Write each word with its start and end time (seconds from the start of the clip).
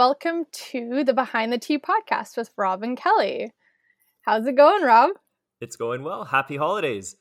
welcome 0.00 0.46
to 0.50 1.04
the 1.04 1.12
Behind 1.12 1.52
the 1.52 1.58
Tee 1.58 1.78
podcast 1.78 2.38
with 2.38 2.50
Rob 2.56 2.82
and 2.82 2.96
Kelly. 2.96 3.52
How's 4.22 4.46
it 4.46 4.56
going, 4.56 4.82
Rob? 4.82 5.10
It's 5.60 5.76
going 5.76 6.02
well. 6.02 6.24
Happy 6.24 6.56
holidays. 6.56 7.16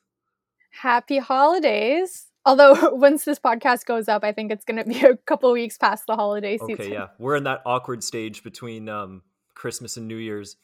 Happy 0.72 1.18
holidays. 1.18 2.28
Although 2.46 2.92
once 2.94 3.26
this 3.26 3.38
podcast 3.38 3.84
goes 3.84 4.08
up, 4.08 4.24
I 4.24 4.32
think 4.32 4.50
it's 4.50 4.64
going 4.64 4.78
to 4.78 4.86
be 4.86 5.02
a 5.06 5.18
couple 5.18 5.52
weeks 5.52 5.78
past 5.78 6.06
the 6.08 6.16
holiday 6.16 6.58
season. 6.58 6.76
Okay, 6.76 6.94
yeah. 6.94 7.08
We're 7.18 7.36
in 7.36 7.44
that 7.44 7.64
awkward 7.66 8.02
stage 8.02 8.44
between 8.44 8.88
um, 8.88 9.24
Christmas 9.56 9.98
and 9.98 10.08
New 10.08 10.16
Year's. 10.16 10.56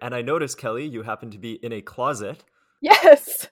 And 0.00 0.14
I 0.14 0.22
noticed, 0.22 0.56
Kelly, 0.56 0.86
you 0.86 1.02
happen 1.02 1.30
to 1.32 1.38
be 1.38 1.62
in 1.62 1.74
a 1.74 1.82
closet. 1.82 2.44
Yes. 2.80 3.48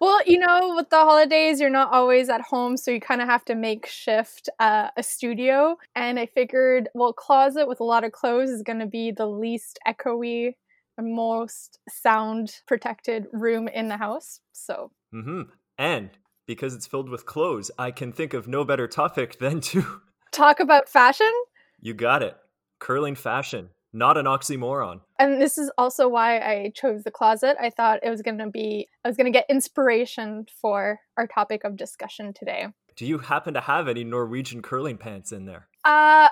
Well, 0.00 0.20
you 0.26 0.38
know, 0.38 0.74
with 0.76 0.90
the 0.90 0.96
holidays, 0.96 1.60
you're 1.60 1.70
not 1.70 1.92
always 1.92 2.28
at 2.28 2.42
home, 2.42 2.76
so 2.76 2.90
you 2.90 3.00
kind 3.00 3.22
of 3.22 3.28
have 3.28 3.44
to 3.46 3.54
make 3.54 3.86
shift 3.86 4.48
uh, 4.58 4.88
a 4.96 5.02
studio. 5.02 5.76
And 5.94 6.18
I 6.18 6.26
figured, 6.26 6.88
well, 6.94 7.12
closet 7.12 7.66
with 7.66 7.80
a 7.80 7.84
lot 7.84 8.04
of 8.04 8.12
clothes 8.12 8.50
is 8.50 8.62
going 8.62 8.80
to 8.80 8.86
be 8.86 9.10
the 9.10 9.26
least 9.26 9.78
echoey 9.86 10.54
and 10.98 11.14
most 11.14 11.78
sound 11.88 12.60
protected 12.66 13.26
room 13.32 13.68
in 13.68 13.88
the 13.88 13.96
house. 13.96 14.40
So. 14.52 14.90
Mm-hmm. 15.14 15.42
And 15.78 16.10
because 16.46 16.74
it's 16.74 16.86
filled 16.86 17.08
with 17.08 17.26
clothes, 17.26 17.70
I 17.78 17.90
can 17.90 18.12
think 18.12 18.34
of 18.34 18.46
no 18.46 18.64
better 18.64 18.86
topic 18.86 19.38
than 19.38 19.60
to 19.62 20.00
talk 20.32 20.60
about 20.60 20.88
fashion. 20.88 21.32
You 21.80 21.94
got 21.94 22.22
it. 22.22 22.36
Curling 22.78 23.14
fashion 23.14 23.70
not 23.96 24.18
an 24.18 24.26
oxymoron. 24.26 25.00
And 25.18 25.40
this 25.40 25.56
is 25.56 25.70
also 25.78 26.06
why 26.08 26.38
I 26.38 26.72
chose 26.74 27.02
the 27.02 27.10
closet. 27.10 27.56
I 27.58 27.70
thought 27.70 28.00
it 28.02 28.10
was 28.10 28.22
going 28.22 28.38
to 28.38 28.48
be, 28.48 28.88
I 29.04 29.08
was 29.08 29.16
going 29.16 29.32
to 29.32 29.36
get 29.36 29.46
inspiration 29.48 30.44
for 30.60 31.00
our 31.16 31.26
topic 31.26 31.64
of 31.64 31.76
discussion 31.76 32.34
today. 32.34 32.66
Do 32.96 33.06
you 33.06 33.18
happen 33.18 33.54
to 33.54 33.60
have 33.60 33.88
any 33.88 34.04
Norwegian 34.04 34.62
curling 34.62 34.98
pants 34.98 35.32
in 35.32 35.46
there? 35.46 35.68
Uh, 35.84 36.28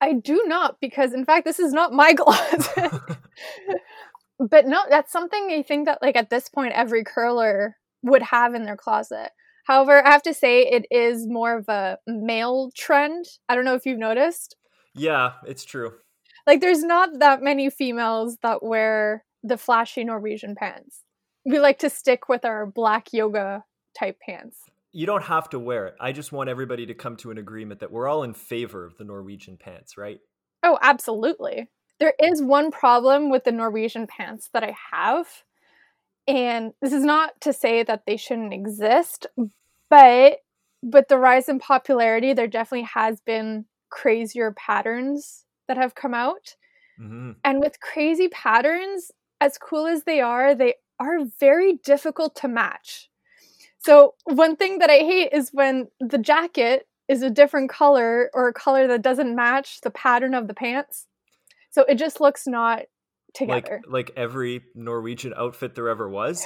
I 0.00 0.12
do 0.12 0.44
not, 0.46 0.76
because 0.80 1.12
in 1.12 1.24
fact, 1.24 1.44
this 1.44 1.58
is 1.58 1.72
not 1.72 1.92
my 1.92 2.14
closet. 2.16 2.92
but 4.38 4.66
no, 4.66 4.80
that's 4.88 5.12
something 5.12 5.48
I 5.50 5.62
think 5.62 5.86
that, 5.86 5.98
like, 6.00 6.16
at 6.16 6.30
this 6.30 6.48
point, 6.48 6.72
every 6.72 7.02
curler 7.02 7.76
would 8.02 8.22
have 8.22 8.54
in 8.54 8.64
their 8.64 8.76
closet. 8.76 9.30
However, 9.64 10.06
I 10.06 10.10
have 10.10 10.22
to 10.22 10.32
say 10.32 10.62
it 10.62 10.86
is 10.90 11.26
more 11.28 11.58
of 11.58 11.68
a 11.68 11.98
male 12.06 12.70
trend. 12.76 13.26
I 13.48 13.54
don't 13.54 13.64
know 13.64 13.74
if 13.74 13.84
you've 13.84 13.98
noticed. 13.98 14.56
Yeah, 14.94 15.32
it's 15.46 15.64
true 15.64 15.92
like 16.48 16.62
there's 16.62 16.82
not 16.82 17.18
that 17.18 17.42
many 17.42 17.68
females 17.68 18.38
that 18.42 18.62
wear 18.62 19.22
the 19.42 19.58
flashy 19.58 20.02
Norwegian 20.02 20.54
pants. 20.54 21.04
We 21.44 21.58
like 21.58 21.78
to 21.80 21.90
stick 21.90 22.26
with 22.30 22.46
our 22.46 22.64
black 22.64 23.12
yoga 23.12 23.64
type 23.96 24.18
pants. 24.26 24.62
You 24.90 25.04
don't 25.04 25.24
have 25.24 25.50
to 25.50 25.58
wear 25.58 25.88
it. 25.88 25.94
I 26.00 26.12
just 26.12 26.32
want 26.32 26.48
everybody 26.48 26.86
to 26.86 26.94
come 26.94 27.16
to 27.16 27.30
an 27.30 27.36
agreement 27.36 27.80
that 27.80 27.92
we're 27.92 28.08
all 28.08 28.22
in 28.22 28.32
favor 28.32 28.86
of 28.86 28.96
the 28.96 29.04
Norwegian 29.04 29.58
pants, 29.58 29.98
right? 29.98 30.20
Oh, 30.62 30.78
absolutely. 30.80 31.68
There 32.00 32.14
is 32.18 32.42
one 32.42 32.70
problem 32.70 33.28
with 33.28 33.44
the 33.44 33.52
Norwegian 33.52 34.06
pants 34.06 34.48
that 34.54 34.64
I 34.64 34.74
have. 34.90 35.26
And 36.26 36.72
this 36.80 36.94
is 36.94 37.04
not 37.04 37.38
to 37.42 37.52
say 37.52 37.82
that 37.82 38.04
they 38.06 38.16
shouldn't 38.16 38.54
exist, 38.54 39.26
but 39.90 40.38
with 40.82 41.08
the 41.08 41.18
rise 41.18 41.50
in 41.50 41.58
popularity, 41.58 42.32
there 42.32 42.46
definitely 42.46 42.88
has 42.94 43.20
been 43.20 43.66
crazier 43.90 44.52
patterns 44.52 45.44
that 45.68 45.76
have 45.76 45.94
come 45.94 46.14
out. 46.14 46.56
Mm-hmm. 47.00 47.32
And 47.44 47.60
with 47.60 47.80
crazy 47.80 48.28
patterns, 48.28 49.10
as 49.40 49.58
cool 49.58 49.86
as 49.86 50.04
they 50.04 50.20
are, 50.20 50.54
they 50.54 50.74
are 50.98 51.24
very 51.38 51.74
difficult 51.84 52.34
to 52.36 52.48
match. 52.48 53.08
So, 53.78 54.14
one 54.24 54.56
thing 54.56 54.78
that 54.78 54.90
I 54.90 54.98
hate 54.98 55.30
is 55.32 55.50
when 55.52 55.88
the 56.00 56.18
jacket 56.18 56.88
is 57.08 57.22
a 57.22 57.30
different 57.30 57.70
color 57.70 58.30
or 58.34 58.48
a 58.48 58.52
color 58.52 58.88
that 58.88 59.02
doesn't 59.02 59.34
match 59.34 59.80
the 59.82 59.90
pattern 59.90 60.34
of 60.34 60.48
the 60.48 60.54
pants. 60.54 61.06
So, 61.70 61.84
it 61.84 61.94
just 61.94 62.20
looks 62.20 62.46
not 62.46 62.82
together. 63.34 63.80
Like, 63.88 64.08
like 64.08 64.16
every 64.16 64.62
Norwegian 64.74 65.32
outfit 65.36 65.74
there 65.74 65.88
ever 65.88 66.08
was. 66.08 66.44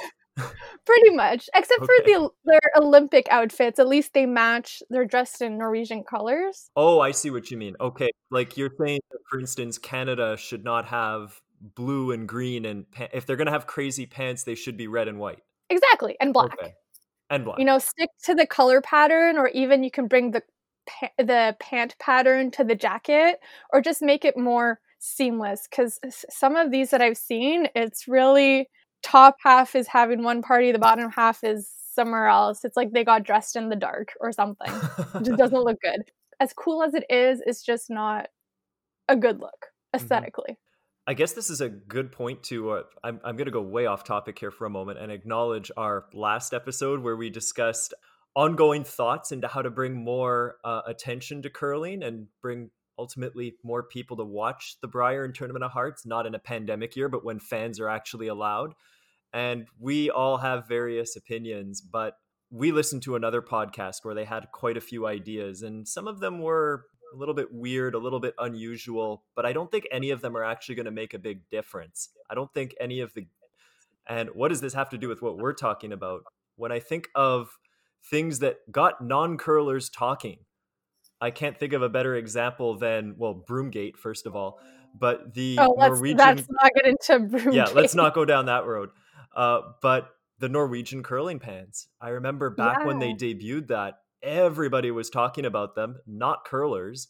Pretty 0.85 1.11
much, 1.11 1.49
except 1.53 1.81
okay. 1.81 1.85
for 1.85 2.05
the 2.05 2.29
their 2.45 2.71
Olympic 2.77 3.27
outfits. 3.29 3.79
At 3.79 3.87
least 3.87 4.13
they 4.13 4.25
match. 4.25 4.81
They're 4.89 5.05
dressed 5.05 5.41
in 5.41 5.57
Norwegian 5.57 6.03
colors. 6.03 6.69
Oh, 6.75 6.99
I 6.99 7.11
see 7.11 7.29
what 7.29 7.51
you 7.51 7.57
mean. 7.57 7.75
Okay, 7.79 8.09
like 8.31 8.57
you're 8.57 8.71
saying, 8.79 9.01
for 9.29 9.39
instance, 9.39 9.77
Canada 9.77 10.35
should 10.35 10.63
not 10.63 10.85
have 10.85 11.39
blue 11.75 12.11
and 12.11 12.27
green, 12.27 12.65
and 12.65 12.89
pa- 12.91 13.09
if 13.13 13.25
they're 13.25 13.35
gonna 13.35 13.51
have 13.51 13.67
crazy 13.67 14.05
pants, 14.05 14.43
they 14.43 14.55
should 14.55 14.75
be 14.75 14.87
red 14.87 15.07
and 15.07 15.19
white. 15.19 15.39
Exactly, 15.69 16.17
and 16.19 16.33
black. 16.33 16.53
Okay. 16.53 16.73
And 17.29 17.45
black. 17.45 17.59
You 17.59 17.65
know, 17.65 17.79
stick 17.79 18.09
to 18.25 18.35
the 18.35 18.47
color 18.47 18.81
pattern, 18.81 19.37
or 19.37 19.49
even 19.49 19.83
you 19.83 19.91
can 19.91 20.07
bring 20.07 20.31
the 20.31 20.41
pa- 20.87 21.13
the 21.17 21.55
pant 21.59 21.95
pattern 21.99 22.51
to 22.51 22.63
the 22.63 22.75
jacket, 22.75 23.39
or 23.71 23.81
just 23.81 24.01
make 24.01 24.25
it 24.25 24.37
more 24.37 24.79
seamless. 24.99 25.67
Because 25.69 25.99
some 26.29 26.55
of 26.55 26.71
these 26.71 26.89
that 26.89 27.01
I've 27.01 27.17
seen, 27.17 27.67
it's 27.75 28.07
really 28.07 28.67
top 29.03 29.37
half 29.43 29.75
is 29.75 29.87
having 29.87 30.23
one 30.23 30.41
party, 30.41 30.71
the 30.71 30.79
bottom 30.79 31.09
half 31.09 31.43
is 31.43 31.69
somewhere 31.93 32.27
else. 32.27 32.65
It's 32.65 32.77
like 32.77 32.91
they 32.91 33.03
got 33.03 33.23
dressed 33.23 33.55
in 33.55 33.69
the 33.69 33.75
dark 33.75 34.13
or 34.19 34.31
something. 34.31 34.71
it 35.15 35.23
just 35.23 35.37
doesn't 35.37 35.63
look 35.63 35.79
good. 35.81 36.03
As 36.39 36.53
cool 36.53 36.83
as 36.83 36.93
it 36.93 37.05
is, 37.09 37.41
it's 37.45 37.63
just 37.63 37.89
not 37.89 38.27
a 39.07 39.15
good 39.15 39.39
look 39.39 39.67
aesthetically. 39.95 40.51
Mm-hmm. 40.51 40.59
I 41.05 41.13
guess 41.15 41.33
this 41.33 41.49
is 41.49 41.59
a 41.59 41.67
good 41.67 42.11
point 42.13 42.43
to. 42.43 42.71
Uh, 42.71 42.83
I'm, 43.03 43.19
I'm 43.25 43.35
going 43.35 43.45
to 43.45 43.51
go 43.51 43.61
way 43.61 43.85
off 43.85 44.05
topic 44.05 44.39
here 44.39 44.51
for 44.51 44.65
a 44.65 44.69
moment 44.69 44.99
and 44.99 45.11
acknowledge 45.11 45.69
our 45.75 46.05
last 46.13 46.53
episode 46.53 47.01
where 47.01 47.17
we 47.17 47.29
discussed 47.29 47.93
ongoing 48.35 48.85
thoughts 48.85 49.31
into 49.31 49.47
how 49.47 49.61
to 49.61 49.69
bring 49.69 49.93
more 49.93 50.55
uh, 50.63 50.81
attention 50.87 51.41
to 51.41 51.49
curling 51.49 52.03
and 52.03 52.27
bring 52.41 52.71
ultimately 52.97 53.55
more 53.63 53.83
people 53.83 54.17
to 54.17 54.23
watch 54.23 54.77
the 54.81 54.87
Brier 54.87 55.25
and 55.25 55.35
Tournament 55.35 55.65
of 55.65 55.71
Hearts, 55.71 56.05
not 56.05 56.25
in 56.25 56.35
a 56.35 56.39
pandemic 56.39 56.95
year, 56.95 57.09
but 57.09 57.25
when 57.25 57.39
fans 57.39 57.79
are 57.79 57.89
actually 57.89 58.27
allowed. 58.27 58.73
And 59.33 59.67
we 59.79 60.09
all 60.09 60.37
have 60.37 60.67
various 60.67 61.15
opinions, 61.15 61.81
but 61.81 62.17
we 62.51 62.71
listened 62.71 63.01
to 63.03 63.15
another 63.15 63.41
podcast 63.41 64.03
where 64.03 64.13
they 64.13 64.25
had 64.25 64.51
quite 64.51 64.77
a 64.77 64.81
few 64.81 65.07
ideas, 65.07 65.63
and 65.63 65.87
some 65.87 66.07
of 66.07 66.19
them 66.19 66.39
were 66.39 66.85
a 67.13 67.17
little 67.17 67.33
bit 67.33 67.47
weird, 67.51 67.95
a 67.95 67.99
little 67.99 68.19
bit 68.19 68.35
unusual, 68.37 69.23
but 69.35 69.45
I 69.45 69.53
don't 69.53 69.71
think 69.71 69.87
any 69.91 70.09
of 70.11 70.21
them 70.21 70.35
are 70.35 70.43
actually 70.43 70.75
going 70.75 70.85
to 70.85 70.91
make 70.91 71.13
a 71.13 71.19
big 71.19 71.49
difference. 71.49 72.09
I 72.29 72.35
don't 72.35 72.53
think 72.53 72.75
any 72.79 72.99
of 72.99 73.13
the. 73.13 73.27
And 74.07 74.29
what 74.33 74.49
does 74.49 74.61
this 74.61 74.73
have 74.73 74.89
to 74.89 74.97
do 74.97 75.07
with 75.07 75.21
what 75.21 75.37
we're 75.37 75.53
talking 75.53 75.93
about? 75.93 76.23
When 76.55 76.71
I 76.71 76.79
think 76.79 77.09
of 77.15 77.57
things 78.09 78.39
that 78.39 78.71
got 78.71 79.03
non 79.03 79.37
curlers 79.37 79.89
talking, 79.89 80.39
I 81.21 81.31
can't 81.31 81.57
think 81.57 81.73
of 81.73 81.81
a 81.81 81.89
better 81.89 82.15
example 82.15 82.77
than 82.77 83.15
well, 83.17 83.33
Broomgate 83.33 83.97
first 83.97 84.25
of 84.25 84.35
all, 84.35 84.59
but 84.99 85.33
the 85.33 85.57
oh, 85.59 85.75
let's, 85.77 85.93
Norwegian. 85.93 86.17
Let's 86.17 86.47
not 86.49 86.71
get 86.75 86.85
into 86.85 87.37
Broomgate. 87.37 87.53
Yeah, 87.53 87.65
let's 87.73 87.95
not 87.95 88.13
go 88.13 88.25
down 88.25 88.47
that 88.47 88.65
road. 88.65 88.89
Uh, 89.35 89.61
but 89.81 90.09
the 90.39 90.49
Norwegian 90.49 91.03
curling 91.03 91.39
pants. 91.39 91.87
I 92.01 92.09
remember 92.09 92.49
back 92.49 92.79
yeah. 92.81 92.87
when 92.87 92.99
they 92.99 93.13
debuted 93.13 93.67
that, 93.67 93.99
everybody 94.21 94.91
was 94.91 95.09
talking 95.09 95.45
about 95.45 95.75
them, 95.75 95.97
not 96.05 96.45
curlers. 96.45 97.09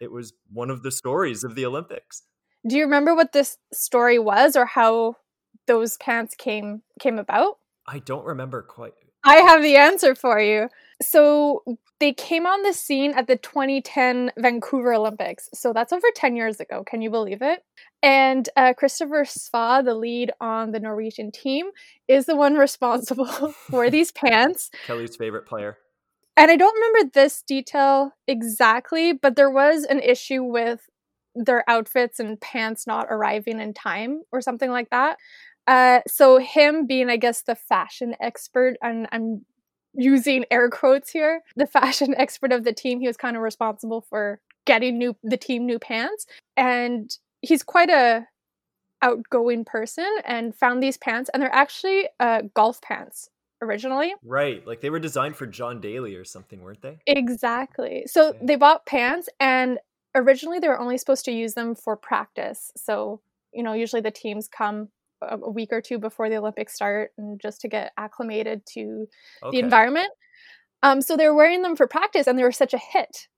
It 0.00 0.10
was 0.10 0.32
one 0.50 0.70
of 0.70 0.82
the 0.82 0.90
stories 0.90 1.44
of 1.44 1.54
the 1.54 1.66
Olympics. 1.66 2.22
Do 2.66 2.76
you 2.76 2.84
remember 2.84 3.14
what 3.14 3.32
this 3.32 3.58
story 3.72 4.18
was 4.18 4.56
or 4.56 4.66
how 4.66 5.16
those 5.66 5.96
pants 5.98 6.34
came 6.34 6.82
came 7.00 7.18
about? 7.18 7.58
I 7.86 7.98
don't 7.98 8.24
remember 8.24 8.62
quite. 8.62 8.92
I 9.24 9.36
have 9.36 9.62
the 9.62 9.76
answer 9.76 10.14
for 10.14 10.40
you. 10.40 10.68
So 11.02 11.62
they 12.00 12.12
came 12.12 12.46
on 12.46 12.62
the 12.62 12.72
scene 12.72 13.12
at 13.14 13.26
the 13.26 13.36
2010 13.36 14.32
Vancouver 14.38 14.94
Olympics. 14.94 15.48
So 15.54 15.72
that's 15.72 15.92
over 15.92 16.06
10 16.14 16.36
years 16.36 16.60
ago. 16.60 16.82
Can 16.84 17.02
you 17.02 17.10
believe 17.10 17.42
it? 17.42 17.64
And 18.02 18.48
uh, 18.56 18.72
Christoffer 18.80 19.26
Svae, 19.26 19.84
the 19.84 19.94
lead 19.94 20.32
on 20.40 20.72
the 20.72 20.80
Norwegian 20.80 21.30
team, 21.30 21.70
is 22.08 22.26
the 22.26 22.36
one 22.36 22.54
responsible 22.58 23.26
for 23.70 23.90
these 23.90 24.10
pants. 24.10 24.70
Kelly's 24.86 25.16
favorite 25.16 25.46
player. 25.46 25.78
And 26.36 26.50
I 26.50 26.56
don't 26.56 26.74
remember 26.74 27.10
this 27.12 27.42
detail 27.42 28.12
exactly, 28.26 29.12
but 29.12 29.36
there 29.36 29.50
was 29.50 29.84
an 29.84 30.00
issue 30.00 30.42
with 30.42 30.88
their 31.34 31.68
outfits 31.68 32.18
and 32.18 32.40
pants 32.40 32.86
not 32.86 33.06
arriving 33.10 33.60
in 33.60 33.74
time 33.74 34.22
or 34.32 34.40
something 34.40 34.70
like 34.70 34.90
that. 34.90 35.18
Uh, 35.66 36.00
so 36.06 36.38
him 36.38 36.86
being, 36.86 37.08
I 37.08 37.16
guess, 37.16 37.42
the 37.42 37.54
fashion 37.54 38.14
expert, 38.20 38.76
and 38.82 39.06
I'm 39.12 39.44
using 39.94 40.44
air 40.50 40.68
quotes 40.70 41.10
here, 41.10 41.42
the 41.56 41.66
fashion 41.66 42.14
expert 42.18 42.52
of 42.52 42.64
the 42.64 42.72
team, 42.72 43.00
he 43.00 43.06
was 43.06 43.16
kind 43.16 43.36
of 43.36 43.42
responsible 43.42 44.00
for 44.00 44.40
getting 44.64 44.98
new 44.98 45.16
the 45.22 45.36
team 45.36 45.66
new 45.66 45.78
pants, 45.78 46.26
and 46.56 47.16
he's 47.40 47.62
quite 47.62 47.90
a 47.90 48.26
outgoing 49.02 49.64
person, 49.64 50.08
and 50.24 50.54
found 50.54 50.82
these 50.82 50.96
pants, 50.96 51.28
and 51.32 51.42
they're 51.42 51.54
actually 51.54 52.08
uh, 52.20 52.42
golf 52.54 52.80
pants 52.80 53.28
originally. 53.62 54.14
Right. 54.24 54.66
Like 54.66 54.80
they 54.80 54.90
were 54.90 54.98
designed 54.98 55.36
for 55.36 55.46
John 55.46 55.80
Daly 55.80 56.16
or 56.16 56.24
something, 56.24 56.60
weren't 56.60 56.82
they? 56.82 56.98
Exactly. 57.06 58.04
So 58.06 58.30
okay. 58.30 58.38
they 58.42 58.56
bought 58.56 58.84
pants 58.84 59.28
and 59.40 59.78
originally 60.14 60.58
they 60.58 60.68
were 60.68 60.78
only 60.78 60.98
supposed 60.98 61.24
to 61.26 61.32
use 61.32 61.54
them 61.54 61.74
for 61.74 61.96
practice. 61.96 62.72
So, 62.76 63.20
you 63.52 63.62
know, 63.62 63.72
usually 63.72 64.02
the 64.02 64.10
teams 64.10 64.48
come 64.48 64.88
a 65.30 65.50
week 65.50 65.70
or 65.72 65.80
two 65.80 65.98
before 65.98 66.28
the 66.28 66.36
Olympics 66.36 66.74
start 66.74 67.12
and 67.18 67.40
just 67.40 67.60
to 67.62 67.68
get 67.68 67.92
acclimated 67.96 68.64
to 68.74 69.06
okay. 69.42 69.56
the 69.56 69.64
environment. 69.64 70.08
Um, 70.82 71.00
so 71.00 71.16
they 71.16 71.26
were 71.26 71.34
wearing 71.34 71.62
them 71.62 71.76
for 71.76 71.86
practice 71.86 72.26
and 72.26 72.38
they 72.38 72.42
were 72.42 72.52
such 72.52 72.74
a 72.74 72.78
hit. 72.78 73.28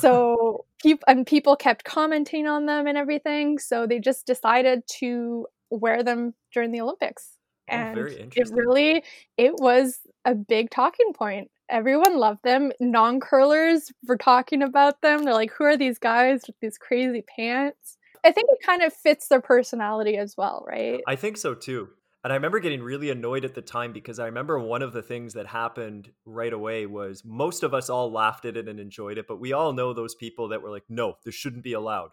so 0.00 0.64
people 0.82 1.04
and 1.06 1.26
people 1.26 1.56
kept 1.56 1.84
commenting 1.84 2.46
on 2.46 2.66
them 2.66 2.86
and 2.86 2.98
everything. 2.98 3.58
So 3.58 3.86
they 3.86 4.00
just 4.00 4.26
decided 4.26 4.82
to 4.98 5.46
wear 5.70 6.02
them 6.02 6.34
during 6.52 6.72
the 6.72 6.80
Olympics. 6.80 7.36
Oh, 7.70 7.74
And 7.76 7.94
very 7.94 8.28
it 8.34 8.50
really 8.50 9.04
it 9.36 9.54
was 9.58 10.00
a 10.24 10.34
big 10.34 10.70
talking 10.70 11.12
point. 11.12 11.50
Everyone 11.68 12.18
loved 12.18 12.42
them. 12.42 12.72
Non-curlers 12.80 13.92
were 14.08 14.16
talking 14.16 14.60
about 14.60 15.00
them. 15.02 15.22
They're 15.22 15.32
like, 15.32 15.52
"Who 15.52 15.64
are 15.64 15.76
these 15.76 15.98
guys 15.98 16.42
with 16.48 16.56
these 16.60 16.76
crazy 16.76 17.22
pants?" 17.22 17.96
I 18.24 18.32
think 18.32 18.48
it 18.50 18.64
kind 18.64 18.82
of 18.82 18.92
fits 18.92 19.28
their 19.28 19.40
personality 19.40 20.16
as 20.16 20.36
well, 20.36 20.64
right? 20.68 21.00
I 21.06 21.16
think 21.16 21.36
so 21.36 21.54
too. 21.54 21.88
And 22.22 22.32
I 22.32 22.36
remember 22.36 22.60
getting 22.60 22.82
really 22.82 23.10
annoyed 23.10 23.46
at 23.46 23.54
the 23.54 23.62
time 23.62 23.92
because 23.92 24.18
I 24.18 24.26
remember 24.26 24.58
one 24.58 24.82
of 24.82 24.92
the 24.92 25.02
things 25.02 25.32
that 25.34 25.46
happened 25.46 26.10
right 26.26 26.52
away 26.52 26.84
was 26.84 27.22
most 27.24 27.62
of 27.62 27.72
us 27.72 27.88
all 27.88 28.12
laughed 28.12 28.44
at 28.44 28.58
it 28.58 28.68
and 28.68 28.78
enjoyed 28.78 29.16
it, 29.16 29.26
but 29.26 29.40
we 29.40 29.54
all 29.54 29.72
know 29.72 29.94
those 29.94 30.14
people 30.14 30.48
that 30.48 30.60
were 30.60 30.70
like, 30.70 30.84
no, 30.88 31.14
this 31.24 31.34
shouldn't 31.34 31.64
be 31.64 31.72
allowed. 31.72 32.10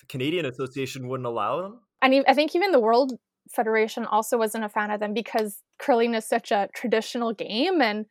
The 0.00 0.06
Canadian 0.06 0.44
Association 0.44 1.08
wouldn't 1.08 1.26
allow 1.26 1.62
them. 1.62 1.80
And 2.02 2.22
I 2.28 2.34
think 2.34 2.54
even 2.54 2.70
the 2.70 2.80
World 2.80 3.14
Federation 3.50 4.04
also 4.04 4.36
wasn't 4.36 4.64
a 4.64 4.68
fan 4.68 4.90
of 4.90 5.00
them 5.00 5.14
because 5.14 5.62
curling 5.78 6.14
is 6.14 6.26
such 6.26 6.52
a 6.52 6.68
traditional 6.74 7.32
game 7.32 7.80
and 7.80 8.04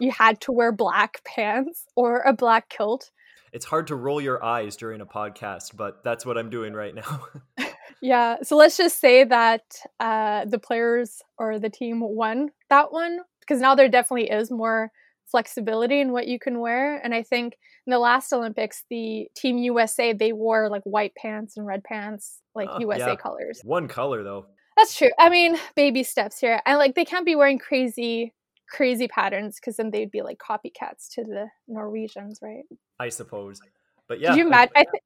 you 0.00 0.10
had 0.10 0.40
to 0.40 0.52
wear 0.52 0.72
black 0.72 1.22
pants 1.24 1.84
or 1.94 2.22
a 2.22 2.32
black 2.32 2.68
kilt. 2.68 3.12
It's 3.52 3.64
hard 3.64 3.86
to 3.88 3.96
roll 3.96 4.20
your 4.20 4.44
eyes 4.44 4.76
during 4.76 5.00
a 5.00 5.06
podcast, 5.06 5.76
but 5.76 6.02
that's 6.04 6.24
what 6.26 6.36
I'm 6.38 6.50
doing 6.50 6.72
right 6.74 6.94
now. 6.94 7.26
Yeah, 8.00 8.36
so 8.42 8.56
let's 8.56 8.76
just 8.76 9.00
say 9.00 9.24
that 9.24 9.62
uh, 9.98 10.44
the 10.44 10.58
players 10.58 11.20
or 11.36 11.58
the 11.58 11.70
team 11.70 12.00
won 12.00 12.50
that 12.70 12.92
one 12.92 13.20
because 13.40 13.60
now 13.60 13.74
there 13.74 13.88
definitely 13.88 14.30
is 14.30 14.50
more 14.50 14.92
flexibility 15.26 16.00
in 16.00 16.12
what 16.12 16.28
you 16.28 16.38
can 16.38 16.60
wear. 16.60 16.98
And 17.02 17.14
I 17.14 17.22
think 17.22 17.56
in 17.86 17.90
the 17.90 17.98
last 17.98 18.32
Olympics, 18.32 18.84
the 18.88 19.28
Team 19.36 19.58
USA 19.58 20.12
they 20.12 20.32
wore 20.32 20.68
like 20.70 20.82
white 20.84 21.14
pants 21.16 21.56
and 21.56 21.66
red 21.66 21.82
pants, 21.82 22.40
like 22.54 22.68
Oh, 22.70 22.78
USA 22.80 23.10
yeah. 23.10 23.16
colors. 23.16 23.60
One 23.64 23.88
color 23.88 24.22
though. 24.22 24.46
That's 24.76 24.96
true. 24.96 25.10
I 25.18 25.28
mean, 25.28 25.56
baby 25.74 26.04
steps 26.04 26.38
here, 26.38 26.62
and 26.64 26.78
like 26.78 26.94
they 26.94 27.04
can't 27.04 27.26
be 27.26 27.34
wearing 27.34 27.58
crazy, 27.58 28.32
crazy 28.70 29.08
patterns 29.08 29.56
because 29.56 29.76
then 29.76 29.90
they'd 29.90 30.10
be 30.10 30.22
like 30.22 30.38
copycats 30.38 31.08
to 31.14 31.24
the 31.24 31.48
Norwegians, 31.66 32.38
right? 32.42 32.64
I 33.00 33.08
suppose. 33.08 33.60
But 34.06 34.20
yeah. 34.20 34.30
Did 34.30 34.38
you 34.38 34.46
imagine? 34.46 34.72
I, 34.76 34.84
th- 34.84 35.02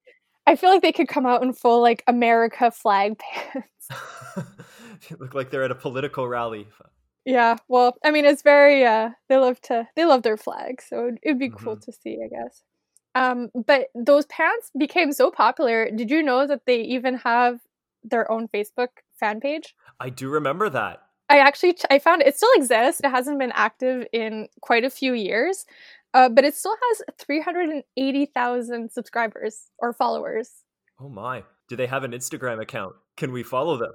I 0.47 0.57
feel 0.57 0.71
like 0.71 0.83
they 0.83 0.93
could 0.93 1.09
come 1.09 1.27
out 1.27 1.43
in 1.43 1.53
full 1.53 1.81
like 1.81 2.03
America 2.07 2.71
flag 2.71 3.19
pants. 3.53 3.89
Look 5.19 5.35
like 5.35 5.51
they're 5.51 5.65
at 5.65 5.71
a 5.71 5.75
political 5.77 6.29
rally. 6.29 6.69
Yeah, 7.25 7.57
well, 7.69 7.97
I 8.05 8.11
mean, 8.11 8.25
it's 8.25 8.43
very 8.43 8.85
uh 8.85 9.11
they 9.29 9.37
love 9.37 9.61
to 9.63 9.87
they 9.95 10.05
love 10.05 10.23
their 10.23 10.37
flag, 10.37 10.83
so 10.83 11.07
it'd, 11.07 11.19
it'd 11.23 11.39
be 11.39 11.51
cool 11.51 11.77
Mhm. 11.77 11.85
to 11.85 11.93
see, 11.93 12.19
I 12.25 12.29
guess. 12.29 12.63
Um, 13.15 13.51
but 13.55 13.89
those 13.95 14.27
pants 14.27 14.71
became 14.77 15.13
so 15.13 15.31
popular. 15.31 15.91
Did 15.91 16.11
you 16.11 16.23
know 16.23 16.47
that 16.47 16.63
they 16.67 16.81
even 16.81 17.17
have 17.19 17.61
their 18.03 18.31
own 18.31 18.49
Facebook 18.49 18.89
fan 19.21 19.39
page? 19.39 19.75
I 20.01 20.09
do 20.09 20.29
remember 20.31 20.69
that. 20.71 21.03
I 21.33 21.39
actually 21.39 21.77
I 21.91 21.99
found 21.99 22.21
it, 22.23 22.37
still 22.37 22.51
exists. 22.57 23.01
It 23.03 23.09
hasn't 23.09 23.39
been 23.39 23.53
active 23.55 24.07
in 24.13 24.49
quite 24.61 24.85
a 24.85 24.91
few 24.91 25.15
years, 25.15 25.65
uh, 26.13 26.29
but 26.29 26.45
it 26.45 26.55
still 26.55 26.77
has 26.91 27.03
three 27.19 27.41
hundred 27.41 27.71
and 27.71 27.83
eighty 27.97 28.27
thousand 28.27 28.93
subscribers 28.93 29.71
or 29.79 29.95
followers. 29.95 30.51
Oh 31.01 31.09
my. 31.09 31.45
Do 31.69 31.77
they 31.77 31.87
have 31.87 32.05
an 32.05 32.13
Instagram 32.13 32.61
account? 32.61 32.95
Can 33.17 33.33
we 33.33 33.43
follow 33.43 33.79
them? 33.79 33.93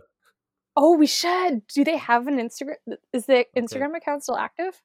Oh, 0.75 0.98
we 0.98 1.06
should. 1.06 1.62
Do 1.68 1.84
they 1.84 1.98
have 1.98 2.25
an 2.28 2.38
Instagram? 2.38 2.75
Is 3.13 3.28
the 3.28 3.45
Instagram 3.56 3.95
account 3.95 4.24
still 4.24 4.38
active? 4.38 4.81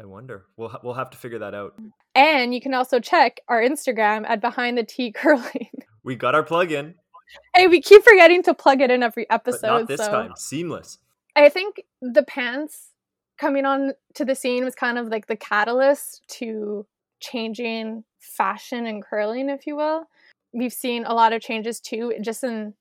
I 0.00 0.06
wonder. 0.06 0.46
We'll 0.56 0.70
ha- 0.70 0.80
we'll 0.82 0.94
have 0.94 1.10
to 1.10 1.18
figure 1.18 1.40
that 1.40 1.54
out. 1.54 1.74
And 2.14 2.54
you 2.54 2.60
can 2.62 2.72
also 2.72 3.00
check 3.00 3.40
our 3.48 3.60
Instagram 3.60 4.24
at 4.26 4.40
Behind 4.40 4.78
the 4.78 4.84
Tee 4.84 5.12
Curling. 5.12 5.70
We 6.04 6.16
got 6.16 6.34
our 6.34 6.42
plug 6.42 6.72
in, 6.72 6.96
hey, 7.54 7.68
we 7.68 7.80
keep 7.80 8.02
forgetting 8.02 8.42
to 8.42 8.54
plug 8.54 8.80
it 8.80 8.90
in 8.90 9.04
every 9.04 9.24
but 9.28 9.34
episode. 9.36 9.66
not 9.68 9.86
this 9.86 10.00
so 10.00 10.10
time. 10.10 10.32
Seamless. 10.36 10.98
I 11.36 11.48
think 11.48 11.82
the 12.00 12.22
pants 12.22 12.90
coming 13.38 13.64
on 13.64 13.92
to 14.14 14.24
the 14.24 14.34
scene 14.34 14.64
was 14.64 14.74
kind 14.74 14.98
of 14.98 15.08
like 15.08 15.26
the 15.26 15.36
catalyst 15.36 16.22
to 16.28 16.86
changing 17.20 18.04
fashion 18.20 18.86
and 18.86 19.02
curling, 19.02 19.48
if 19.48 19.66
you 19.66 19.76
will. 19.76 20.04
We've 20.52 20.72
seen 20.72 21.04
a 21.04 21.14
lot 21.14 21.32
of 21.32 21.40
changes 21.40 21.80
too, 21.80 22.12
just 22.20 22.44
in 22.44 22.74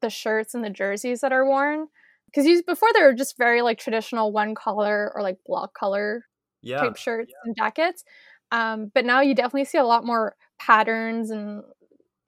the 0.00 0.10
shirts 0.10 0.54
and 0.54 0.64
the 0.64 0.70
jerseys 0.70 1.20
that 1.20 1.32
are 1.32 1.46
worn. 1.46 1.88
Because 2.26 2.62
before 2.62 2.88
they 2.94 3.02
were 3.02 3.14
just 3.14 3.36
very 3.36 3.62
like 3.62 3.78
traditional 3.78 4.32
one 4.32 4.54
color 4.54 5.12
or 5.14 5.22
like 5.22 5.38
block 5.46 5.74
color 5.74 6.24
Yeah. 6.62 6.80
type 6.80 6.96
shirts 6.96 7.32
and 7.44 7.54
jackets. 7.56 8.04
Um, 8.50 8.90
but 8.94 9.04
now 9.04 9.20
you 9.20 9.34
definitely 9.34 9.66
see 9.66 9.78
a 9.78 9.84
lot 9.84 10.04
more 10.04 10.36
patterns 10.58 11.30
and 11.30 11.62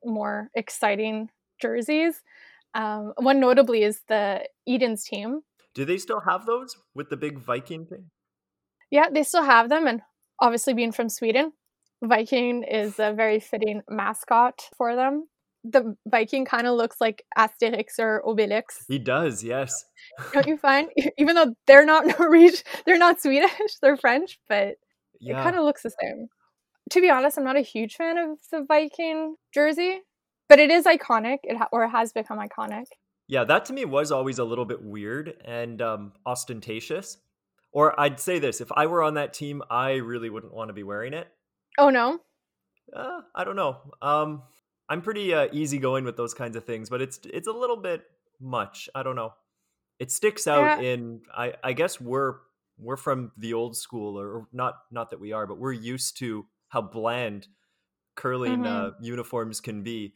more 0.05 0.51
exciting 0.55 1.31
jerseys. 1.61 2.23
Um, 2.77 3.15
one 3.17 3.41
notably 3.41 3.83
is 3.83 4.03
the 4.07 4.47
Edin's 4.69 5.03
team. 5.05 5.41
Do 5.75 5.87
they 5.87 5.97
still 5.97 6.21
have 6.21 6.45
those 6.45 6.77
with 6.95 7.09
the 7.09 7.17
big 7.17 7.39
Viking 7.39 7.87
thing? 7.87 8.11
Yeah, 8.91 9.07
they 9.11 9.23
still 9.23 9.43
have 9.43 9.69
them, 9.71 9.87
and 9.87 10.03
obviously 10.41 10.75
being 10.75 10.93
from 10.93 11.09
Sweden, 11.09 11.53
Viking 12.05 12.63
is 12.63 12.99
a 12.99 13.13
very 13.15 13.41
fitting 13.41 13.81
mascot 13.89 14.69
for 14.77 14.95
them. 14.95 15.27
The 15.65 15.97
Viking 16.07 16.45
kind 16.45 16.67
of 16.67 16.77
looks 16.77 17.01
like 17.01 17.25
Asterix 17.37 17.99
or 17.99 18.23
Obelix, 18.25 18.85
He 18.87 18.99
does, 18.99 19.43
yes. 19.43 19.85
don't 20.33 20.47
you 20.47 20.59
find? 20.59 20.89
Even 21.19 21.35
though 21.35 21.55
they're 21.67 21.87
not 21.87 22.07
Norwegian, 22.19 22.61
they're 22.85 22.99
not 22.99 23.21
Swedish, 23.21 23.51
they're 23.83 23.97
French, 23.97 24.39
but 24.49 24.75
it 25.21 25.33
kind 25.33 25.57
of 25.57 25.65
looks 25.65 25.83
the 25.83 25.93
same. 26.01 26.29
To 26.91 27.01
be 27.01 27.11
honest, 27.11 27.39
I'm 27.39 27.45
not 27.45 27.57
a 27.57 27.63
huge 27.63 27.97
fan 27.97 28.19
of 28.19 28.39
the 28.53 28.65
Viking 28.69 29.37
jersey, 29.53 30.03
but 30.49 30.59
it 30.59 30.71
is 30.71 30.85
iconic. 30.85 31.39
It 31.45 31.57
ha- 31.57 31.69
or 31.73 31.85
it 31.85 31.91
has 31.91 32.13
become 32.13 32.39
iconic. 32.39 32.87
Yeah, 33.29 33.45
that 33.45 33.65
to 33.67 33.73
me 33.73 33.85
was 33.85 34.13
always 34.13 34.39
a 34.39 34.45
little 34.45 34.65
bit 34.65 34.83
weird 34.83 35.35
and 35.45 35.83
um, 35.83 36.13
ostentatious. 36.25 37.19
Or 37.73 37.99
I'd 38.01 38.21
say 38.21 38.39
this 38.39 38.61
if 38.61 38.71
I 38.73 38.87
were 38.87 39.03
on 39.03 39.15
that 39.15 39.35
team, 39.35 39.63
I 39.71 39.95
really 39.95 40.31
wouldn't 40.31 40.55
want 40.55 40.69
to 40.69 40.73
be 40.75 40.83
wearing 40.83 41.13
it. 41.13 41.29
Oh 41.79 41.91
no, 41.91 42.21
Uh, 42.95 43.21
I 43.35 43.45
don't 43.45 43.57
know. 43.57 43.79
Um, 44.01 44.43
I'm 44.89 45.03
pretty 45.03 45.35
uh, 45.35 45.49
easygoing 45.53 46.05
with 46.05 46.17
those 46.17 46.33
kinds 46.35 46.57
of 46.57 46.65
things, 46.65 46.89
but 46.89 47.03
it's 47.03 47.19
it's 47.25 47.49
a 47.49 47.53
little 47.53 47.77
bit 47.77 48.05
much. 48.41 48.89
I 48.95 49.03
don't 49.03 49.17
know. 49.17 49.35
It 49.99 50.13
sticks 50.13 50.47
out 50.47 50.81
Yeah. 50.83 50.89
in. 50.93 51.23
I 51.37 51.55
I 51.65 51.73
guess 51.73 52.01
we're 52.01 52.37
we're 52.79 52.97
from 52.97 53.33
the 53.37 53.53
old 53.55 53.77
school, 53.77 54.19
or, 54.21 54.47
not 54.53 54.75
not 54.93 55.11
that 55.11 55.19
we 55.21 55.33
are, 55.33 55.47
but 55.47 55.59
we're 55.59 55.73
used 55.73 56.17
to 56.19 56.47
how 56.69 56.83
bland 56.83 57.49
curling 58.15 58.61
Mhm. 58.61 58.67
uh, 58.67 58.91
uniforms 59.01 59.61
can 59.61 59.83
be. 59.83 60.15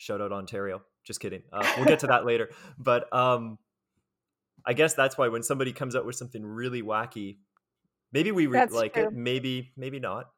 Shout 0.00 0.22
out 0.22 0.32
Ontario. 0.32 0.80
Just 1.04 1.20
kidding. 1.20 1.42
Uh, 1.52 1.70
we'll 1.76 1.86
get 1.86 1.98
to 2.00 2.06
that 2.08 2.24
later. 2.24 2.48
But 2.78 3.12
um, 3.14 3.58
I 4.64 4.72
guess 4.72 4.94
that's 4.94 5.18
why 5.18 5.28
when 5.28 5.42
somebody 5.42 5.72
comes 5.72 5.94
out 5.94 6.06
with 6.06 6.16
something 6.16 6.42
really 6.42 6.82
wacky, 6.82 7.36
maybe 8.12 8.32
we 8.32 8.46
re- 8.46 8.66
like 8.70 8.94
true. 8.94 9.08
it, 9.08 9.12
maybe 9.12 9.72
maybe 9.76 10.00
not. 10.00 10.30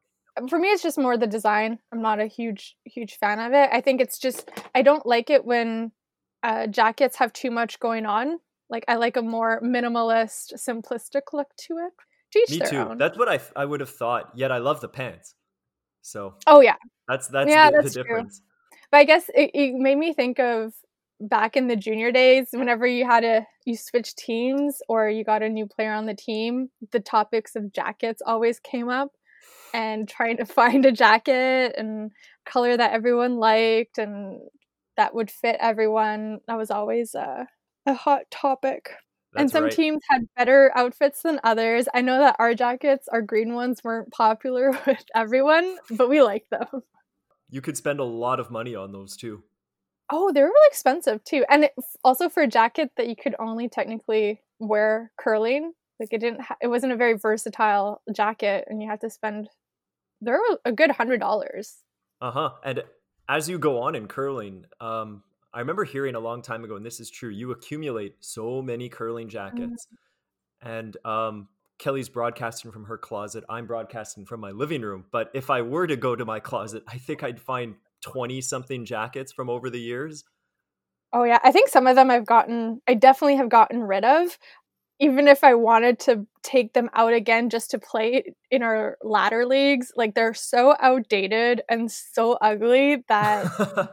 for 0.49 0.59
me 0.59 0.67
it's 0.69 0.83
just 0.83 0.97
more 0.97 1.15
the 1.15 1.27
design 1.27 1.77
i'm 1.91 2.01
not 2.01 2.19
a 2.19 2.25
huge 2.25 2.75
huge 2.85 3.19
fan 3.19 3.39
of 3.39 3.53
it 3.53 3.69
i 3.71 3.79
think 3.79 4.01
it's 4.01 4.17
just 4.17 4.49
i 4.73 4.81
don't 4.81 5.05
like 5.05 5.29
it 5.29 5.45
when 5.45 5.91
uh, 6.41 6.65
jackets 6.65 7.17
have 7.17 7.31
too 7.33 7.51
much 7.51 7.79
going 7.79 8.07
on 8.07 8.39
like 8.67 8.83
i 8.87 8.95
like 8.95 9.15
a 9.15 9.21
more 9.21 9.61
minimalist 9.61 10.53
simplistic 10.55 11.33
look 11.33 11.49
to 11.55 11.77
it 11.77 11.93
to 12.33 12.45
Me 12.49 12.59
too. 12.59 12.77
own 12.77 12.97
That's 12.97 13.17
what 13.17 13.29
I 13.29 13.39
I 13.55 13.65
would 13.65 13.79
have 13.79 13.89
thought. 13.91 14.31
Yet 14.35 14.51
I 14.51 14.57
love 14.57 14.81
the 14.81 14.87
pants. 14.87 15.35
So 16.01 16.33
oh 16.47 16.61
yeah 16.61 16.75
that's 17.07 17.27
that's 17.27 17.49
Yeah, 17.49 17.69
the, 17.69 17.81
that's 17.81 17.93
the 17.93 18.03
true. 18.03 18.27
But 18.93 18.99
i 18.99 19.03
guess 19.03 19.27
it, 19.33 19.49
it 19.55 19.73
made 19.73 19.97
me 19.97 20.13
think 20.13 20.39
of 20.39 20.71
back 21.19 21.57
in 21.57 21.67
the 21.67 21.75
junior 21.75 22.11
days 22.11 22.49
whenever 22.51 22.85
you 22.85 23.05
had 23.05 23.21
to 23.21 23.45
you 23.65 23.75
switch 23.75 24.15
teams 24.15 24.81
or 24.87 25.09
you 25.09 25.23
got 25.23 25.41
a 25.41 25.49
new 25.49 25.65
player 25.65 25.91
on 25.91 26.05
the 26.05 26.13
team 26.13 26.69
the 26.91 26.99
topics 26.99 27.55
of 27.55 27.73
jackets 27.73 28.21
always 28.25 28.59
came 28.59 28.89
up 28.89 29.09
and 29.73 30.07
trying 30.07 30.37
to 30.37 30.45
find 30.59 30.85
a 30.85 30.91
jacket 30.91 31.73
and 31.77 32.11
color 32.45 32.77
that 32.77 32.93
everyone 32.93 33.37
liked 33.37 33.97
and 33.97 34.39
that 34.95 35.15
would 35.15 35.31
fit 35.31 35.57
everyone 35.59 36.39
that 36.47 36.57
was 36.57 36.69
always 36.69 37.15
a, 37.15 37.47
a 37.87 37.93
hot 37.95 38.21
topic. 38.29 38.91
And 39.35 39.49
some 39.49 39.63
right. 39.63 39.73
teams 39.73 40.03
had 40.07 40.21
better 40.35 40.71
outfits 40.75 41.23
than 41.23 41.39
others. 41.43 41.87
I 41.91 42.01
know 42.01 42.19
that 42.19 42.35
our 42.37 42.53
jackets 42.53 43.07
our 43.07 43.23
green 43.23 43.55
ones 43.55 43.83
weren't 43.83 44.11
popular 44.11 44.69
with 44.85 45.03
everyone 45.15 45.77
but 45.89 46.09
we 46.09 46.21
liked 46.21 46.51
them 46.51 46.83
You 47.53 47.61
could 47.61 47.77
spend 47.77 48.01
a 48.01 48.03
lot 48.03 48.41
of 48.41 48.51
money 48.51 48.75
on 48.75 48.91
those 48.91 49.15
too. 49.15 49.43
Oh, 50.11 50.31
they 50.31 50.41
were 50.41 50.47
really 50.47 50.67
expensive 50.67 51.23
too, 51.23 51.45
and 51.49 51.65
it, 51.65 51.73
also 52.03 52.29
for 52.29 52.43
a 52.43 52.47
jacket 52.47 52.91
that 52.97 53.07
you 53.07 53.15
could 53.15 53.35
only 53.39 53.69
technically 53.69 54.41
wear 54.59 55.11
curling. 55.17 55.73
Like 55.99 56.09
it 56.11 56.19
didn't, 56.19 56.41
ha- 56.41 56.57
it 56.61 56.67
wasn't 56.67 56.93
a 56.93 56.97
very 56.97 57.13
versatile 57.13 58.01
jacket, 58.11 58.65
and 58.67 58.81
you 58.81 58.89
had 58.89 59.01
to 59.01 59.09
spend. 59.09 59.49
There 60.21 60.35
were 60.39 60.59
a 60.65 60.73
good 60.73 60.91
hundred 60.91 61.19
dollars. 61.19 61.83
Uh 62.21 62.31
huh. 62.31 62.53
And 62.63 62.83
as 63.27 63.49
you 63.49 63.57
go 63.59 63.79
on 63.81 63.95
in 63.95 64.07
curling, 64.07 64.65
um, 64.79 65.23
I 65.53 65.59
remember 65.59 65.83
hearing 65.83 66.15
a 66.15 66.19
long 66.19 66.41
time 66.41 66.63
ago, 66.63 66.75
and 66.75 66.85
this 66.85 66.99
is 66.99 67.09
true. 67.09 67.29
You 67.29 67.51
accumulate 67.51 68.23
so 68.23 68.61
many 68.61 68.89
curling 68.89 69.29
Mm-hmm. 69.53 69.75
jackets, 69.75 69.87
and 70.61 70.97
um, 71.05 71.49
Kelly's 71.83 72.07
broadcasting 72.07 72.71
from 72.71 72.85
her 72.85 72.97
closet. 72.97 73.43
I'm 73.49 73.67
broadcasting 73.67 74.25
from 74.25 74.39
my 74.39 74.51
living 74.51 74.83
room. 74.83 75.03
But 75.11 75.29
if 75.33 75.49
I 75.49 75.63
were 75.63 75.85
to 75.85 75.97
go 75.97 76.15
to 76.15 76.23
my 76.23 76.39
closet, 76.39 76.81
I 76.87 76.97
think 76.97 77.23
I'd 77.23 77.41
find 77.41 77.75
20 78.03 78.39
something 78.39 78.85
jackets 78.85 79.33
from 79.33 79.49
over 79.49 79.69
the 79.69 79.81
years. 79.81 80.23
Oh, 81.11 81.25
yeah. 81.25 81.39
I 81.43 81.51
think 81.51 81.67
some 81.67 81.85
of 81.85 81.97
them 81.97 82.09
I've 82.09 82.25
gotten, 82.25 82.81
I 82.87 82.93
definitely 82.93 83.35
have 83.35 83.49
gotten 83.49 83.83
rid 83.83 84.05
of. 84.05 84.37
Even 85.01 85.27
if 85.27 85.43
I 85.43 85.55
wanted 85.55 85.99
to 86.01 86.25
take 86.41 86.71
them 86.71 86.89
out 86.93 87.11
again 87.11 87.49
just 87.49 87.71
to 87.71 87.79
play 87.79 88.33
in 88.49 88.63
our 88.63 88.97
ladder 89.03 89.45
leagues, 89.45 89.91
like 89.97 90.15
they're 90.15 90.33
so 90.33 90.77
outdated 90.79 91.63
and 91.67 91.91
so 91.91 92.37
ugly 92.39 93.03
that 93.09 93.45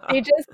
they 0.09 0.21
just 0.21 0.49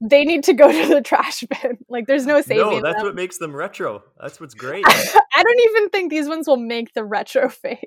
they 0.00 0.24
need 0.24 0.44
to 0.44 0.52
go 0.52 0.70
to 0.70 0.94
the 0.94 1.00
trash 1.00 1.42
bin. 1.62 1.78
Like 1.88 2.06
there's 2.06 2.26
no 2.26 2.40
saving. 2.40 2.64
No, 2.64 2.80
that's 2.80 2.96
them. 2.96 3.06
what 3.06 3.14
makes 3.14 3.38
them 3.38 3.54
retro. 3.54 4.02
That's 4.20 4.40
what's 4.40 4.54
great. 4.54 4.84
I 4.86 5.42
don't 5.42 5.60
even 5.70 5.90
think 5.90 6.10
these 6.10 6.28
ones 6.28 6.46
will 6.46 6.56
make 6.56 6.94
the 6.94 7.04
retro 7.04 7.48
phase. 7.48 7.78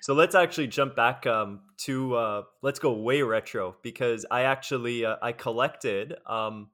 So 0.00 0.12
let's 0.14 0.34
actually 0.34 0.66
jump 0.66 0.94
back 0.94 1.26
um, 1.26 1.60
to 1.78 2.14
uh, 2.14 2.42
let's 2.62 2.78
go 2.78 2.92
way 2.92 3.22
retro 3.22 3.76
because 3.82 4.26
I 4.30 4.42
actually 4.42 5.04
uh, 5.04 5.16
I 5.22 5.32
collected. 5.32 6.14
Um, 6.26 6.70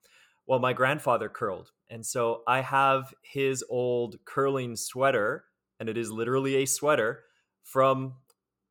well, 0.47 0.59
my 0.59 0.73
grandfather 0.73 1.29
curled, 1.29 1.71
and 1.89 2.05
so 2.05 2.43
I 2.49 2.61
have 2.61 3.15
his 3.23 3.63
old 3.69 4.17
curling 4.25 4.75
sweater, 4.75 5.45
and 5.79 5.89
it 5.89 5.97
is 5.97 6.11
literally 6.11 6.57
a 6.57 6.67
sweater 6.67 7.21
from 7.63 8.15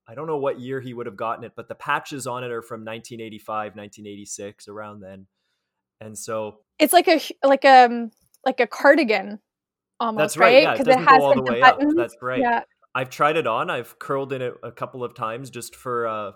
I 0.06 0.16
don't 0.16 0.28
know 0.28 0.38
what 0.38 0.60
year 0.60 0.82
he 0.82 0.94
would 0.94 1.06
have 1.06 1.16
gotten 1.16 1.46
it, 1.46 1.54
but 1.56 1.70
the 1.70 1.76
patches 1.76 2.28
on 2.28 2.44
it 2.44 2.52
are 2.52 2.64
from 2.64 2.82
1985, 2.82 3.76
1986, 3.76 4.68
around 4.68 5.00
then. 5.00 5.28
And 6.02 6.18
so 6.18 6.60
it's 6.78 6.94
like 6.94 7.08
a 7.08 7.20
like 7.44 7.66
a 7.66 7.86
um, 7.86 8.12
like 8.46 8.60
a 8.60 8.68
cardigan 8.68 9.40
almost, 10.00 10.36
that's 10.36 10.38
right? 10.38 10.72
Because 10.72 10.88
yeah, 10.88 11.00
it, 11.00 11.02
it, 11.02 11.08
has 11.08 11.22
all 11.22 11.36
the 11.36 11.42
way 11.44 11.60
buttons. 11.60 11.94
up. 11.94 11.98
That's 11.98 12.16
right. 12.22 12.40
Yeah. 12.40 12.62
I've 12.96 13.10
tried 13.10 13.38
it 13.38 13.48
on. 13.48 13.70
I've 13.70 14.00
curled 14.00 14.34
in 14.34 14.42
it 14.42 14.54
a 14.64 14.72
couple 14.72 15.04
of 15.04 15.14
times 15.14 15.50
just 15.50 15.76
for 15.76 16.08
uh 16.08 16.32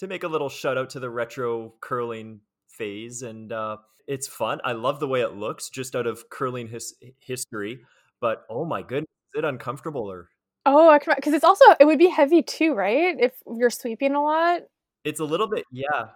to 0.00 0.06
make 0.06 0.24
a 0.24 0.28
little 0.28 0.48
shout 0.48 0.78
out 0.78 0.90
to 0.90 1.00
the 1.00 1.10
retro 1.10 1.74
curling 1.80 2.40
phase 2.68 3.22
and 3.22 3.52
uh 3.52 3.76
it's 4.06 4.26
fun. 4.26 4.60
I 4.64 4.72
love 4.72 5.00
the 5.00 5.08
way 5.08 5.20
it 5.20 5.34
looks 5.34 5.68
just 5.68 5.94
out 5.94 6.06
of 6.06 6.28
curling 6.30 6.68
his 6.68 6.94
history, 7.20 7.80
but 8.20 8.44
oh 8.50 8.64
my 8.64 8.82
goodness, 8.82 9.08
is 9.34 9.38
it 9.38 9.44
uncomfortable 9.44 10.10
or 10.10 10.28
Oh, 10.64 10.96
because 10.96 11.32
it's 11.32 11.44
also 11.44 11.64
it 11.80 11.86
would 11.86 11.98
be 11.98 12.08
heavy 12.08 12.42
too, 12.42 12.74
right? 12.74 13.16
If 13.18 13.32
you're 13.46 13.70
sweeping 13.70 14.14
a 14.14 14.22
lot. 14.22 14.60
It's 15.04 15.18
a 15.18 15.24
little 15.24 15.48
bit, 15.48 15.64
yeah. 15.72 16.10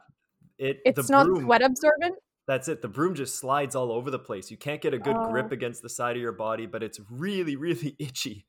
It 0.59 0.79
it's 0.85 1.11
not 1.11 1.27
broom, 1.27 1.45
sweat 1.45 1.63
absorbent. 1.63 2.15
That's 2.47 2.69
it. 2.69 2.81
The 2.81 2.89
broom 2.89 3.15
just 3.15 3.37
slides 3.37 3.75
all 3.75 3.91
over 3.91 4.11
the 4.11 4.19
place. 4.19 4.51
You 4.51 4.57
can't 4.57 4.81
get 4.81 4.95
a 4.95 4.99
good 4.99 5.17
Oh. 5.17 5.31
grip 5.31 5.51
against 5.53 5.83
the 5.83 5.89
side 5.89 6.17
of 6.17 6.23
your 6.23 6.33
body, 6.33 6.67
but 6.67 6.83
it's 6.83 7.01
really, 7.11 7.57
really 7.57 7.97
itchy 7.99 8.47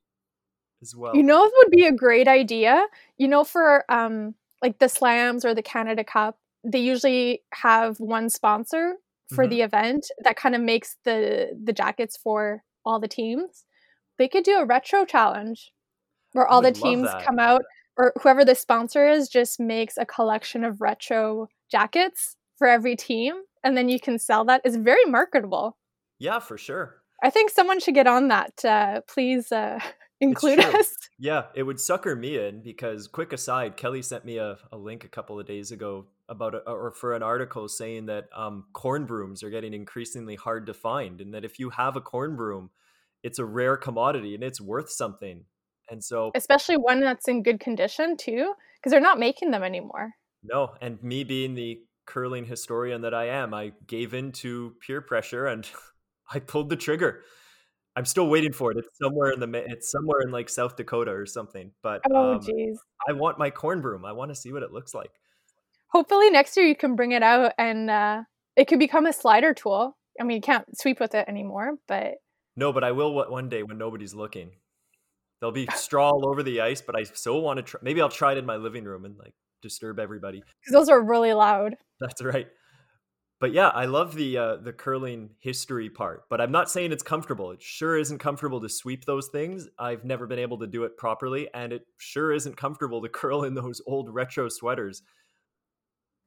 as 0.81 0.95
well. 0.95 1.15
You 1.15 1.23
know, 1.23 1.43
it 1.45 1.53
would 1.57 1.71
be 1.71 1.85
a 1.85 1.91
great 1.91 2.27
idea. 2.27 2.85
You 3.17 3.27
know, 3.27 3.43
for 3.43 3.83
um 3.89 4.35
like 4.61 4.79
the 4.79 4.89
slams 4.89 5.45
or 5.45 5.53
the 5.55 5.63
Canada 5.63 6.03
Cup, 6.03 6.37
they 6.63 6.79
usually 6.79 7.43
have 7.53 7.99
one 7.99 8.29
sponsor 8.29 8.95
for 9.29 9.45
Mhm. 9.45 9.49
the 9.49 9.61
event 9.61 10.11
that 10.23 10.35
kind 10.35 10.55
of 10.55 10.61
makes 10.61 10.97
the 11.03 11.57
the 11.63 11.73
jackets 11.73 12.17
for 12.17 12.63
all 12.85 12.99
the 12.99 13.07
teams. 13.07 13.65
They 14.17 14.27
could 14.27 14.43
do 14.43 14.57
a 14.57 14.65
retro 14.65 15.05
challenge 15.05 15.71
where 16.33 16.47
all 16.47 16.61
the 16.61 16.71
teams 16.71 17.09
come 17.25 17.39
out 17.39 17.63
or 17.97 18.13
whoever 18.21 18.45
the 18.45 18.55
sponsor 18.55 19.07
is 19.07 19.27
just 19.29 19.59
makes 19.59 19.97
a 19.97 20.05
collection 20.05 20.63
of 20.63 20.81
retro 20.81 21.47
jackets 21.71 22.35
for 22.57 22.67
every 22.67 22.95
team 22.95 23.41
and 23.63 23.77
then 23.77 23.89
you 23.89 23.99
can 23.99 24.19
sell 24.19 24.45
that. 24.45 24.61
It's 24.63 24.75
very 24.75 25.05
marketable. 25.05 25.77
yeah, 26.19 26.39
for 26.39 26.57
sure. 26.57 27.01
I 27.23 27.29
think 27.29 27.49
someone 27.49 27.79
should 27.79 27.95
get 27.95 28.07
on 28.07 28.27
that. 28.27 28.63
Uh, 28.63 29.01
please 29.07 29.51
uh, 29.51 29.79
include 30.21 30.59
us. 30.59 30.93
Yeah, 31.19 31.45
it 31.55 31.63
would 31.63 31.79
sucker 31.79 32.15
me 32.15 32.37
in 32.37 32.61
because, 32.61 33.07
quick 33.07 33.33
aside, 33.33 33.75
Kelly 33.75 34.03
sent 34.03 34.23
me 34.23 34.37
a, 34.37 34.57
a 34.71 34.77
link 34.77 35.03
a 35.03 35.09
couple 35.09 35.39
of 35.39 35.47
days 35.47 35.71
ago 35.71 36.05
about 36.29 36.53
a, 36.53 36.59
or 36.59 36.91
for 36.91 37.15
an 37.15 37.23
article 37.23 37.67
saying 37.67 38.05
that 38.05 38.25
um, 38.35 38.65
corn 38.73 39.05
brooms 39.05 39.41
are 39.41 39.49
getting 39.49 39.73
increasingly 39.73 40.35
hard 40.35 40.67
to 40.67 40.73
find, 40.73 41.21
and 41.21 41.33
that 41.33 41.43
if 41.43 41.57
you 41.57 41.71
have 41.71 41.95
a 41.95 42.01
corn 42.01 42.35
broom, 42.35 42.69
it's 43.23 43.39
a 43.39 43.45
rare 43.45 43.77
commodity 43.77 44.35
and 44.35 44.43
it's 44.43 44.61
worth 44.61 44.91
something. 44.91 45.45
And 45.89 46.03
so, 46.03 46.31
especially 46.35 46.77
one 46.77 46.99
that's 46.99 47.27
in 47.27 47.41
good 47.41 47.59
condition 47.59 48.17
too 48.17 48.53
because 48.75 48.91
they're 48.91 48.99
not 48.99 49.19
making 49.19 49.51
them 49.51 49.63
anymore 49.63 50.13
no, 50.43 50.73
and 50.81 51.01
me 51.03 51.23
being 51.23 51.55
the 51.55 51.81
curling 52.07 52.45
historian 52.45 53.01
that 53.01 53.13
I 53.13 53.25
am, 53.25 53.53
I 53.53 53.73
gave 53.85 54.13
in 54.15 54.31
to 54.43 54.73
peer 54.85 55.01
pressure 55.01 55.45
and 55.45 55.69
I 56.33 56.39
pulled 56.39 56.69
the 56.69 56.75
trigger. 56.75 57.21
I'm 57.95 58.05
still 58.05 58.27
waiting 58.27 58.53
for 58.53 58.71
it. 58.71 58.77
It's 58.77 58.97
somewhere 59.01 59.31
in 59.31 59.39
the 59.39 59.49
it's 59.67 59.91
somewhere 59.91 60.21
in 60.21 60.31
like 60.31 60.49
South 60.49 60.75
Dakota 60.75 61.11
or 61.11 61.25
something. 61.25 61.71
But 61.83 62.01
oh 62.11 62.33
um, 62.33 62.39
jeez 62.39 62.75
I 63.07 63.13
want 63.13 63.37
my 63.39 63.49
corn 63.51 63.81
broom. 63.81 64.05
I 64.05 64.11
want 64.13 64.29
to 64.31 64.35
see 64.35 64.51
what 64.51 64.63
it 64.63 64.71
looks 64.71 64.93
like. 64.93 65.11
hopefully 65.89 66.29
next 66.29 66.57
year 66.57 66.65
you 66.65 66.75
can 66.75 66.95
bring 66.95 67.11
it 67.11 67.23
out 67.23 67.53
and 67.57 67.89
uh, 67.89 68.23
it 68.55 68.65
could 68.67 68.79
become 68.79 69.05
a 69.05 69.13
slider 69.13 69.53
tool 69.53 69.97
i 70.19 70.23
mean 70.23 70.35
you 70.35 70.41
can't 70.41 70.65
sweep 70.77 70.99
with 70.99 71.15
it 71.15 71.25
anymore 71.27 71.75
but 71.87 72.15
No, 72.55 72.73
but 72.73 72.83
I 72.83 72.91
will 72.91 73.13
one- 73.13 73.31
one 73.31 73.49
day 73.49 73.63
when 73.63 73.77
nobody's 73.77 74.13
looking. 74.15 74.49
There'll 75.39 75.53
be 75.53 75.67
straw 75.75 76.09
all 76.09 76.27
over 76.29 76.41
the 76.43 76.61
ice, 76.61 76.81
but 76.81 76.95
I 76.95 77.03
still 77.03 77.41
want 77.41 77.57
to 77.57 77.63
try. 77.63 77.79
Maybe 77.83 78.01
I'll 78.01 78.09
try 78.09 78.31
it 78.33 78.37
in 78.39 78.45
my 78.45 78.55
living 78.57 78.83
room 78.83 79.05
and 79.05 79.15
like 79.17 79.35
disturb 79.61 79.99
everybody. 79.99 80.39
because 80.61 80.73
those 80.73 80.89
are 80.89 81.01
really 81.01 81.33
loud 81.33 81.75
That's 81.99 82.21
right. 82.23 82.47
But 83.39 83.53
yeah, 83.53 83.67
I 83.67 83.85
love 83.85 84.15
the 84.15 84.35
uh, 84.37 84.55
the 84.57 84.73
curling 84.73 85.29
history 85.39 85.89
part. 85.91 86.23
But 86.27 86.41
I'm 86.41 86.51
not 86.51 86.71
saying 86.71 86.91
it's 86.91 87.03
comfortable. 87.03 87.51
It 87.51 87.61
sure 87.61 87.95
isn't 87.97 88.17
comfortable 88.17 88.59
to 88.61 88.67
sweep 88.69 89.05
those 89.05 89.27
things. 89.27 89.67
I've 89.77 90.03
never 90.03 90.25
been 90.25 90.39
able 90.39 90.57
to 90.57 90.65
do 90.67 90.85
it 90.85 90.97
properly, 90.97 91.47
and 91.53 91.71
it 91.71 91.85
sure 91.97 92.31
isn't 92.31 92.57
comfortable 92.57 92.99
to 93.03 93.09
curl 93.19 93.43
in 93.43 93.53
those 93.53 93.79
old 93.85 94.09
retro 94.13 94.49
sweaters. 94.49 95.03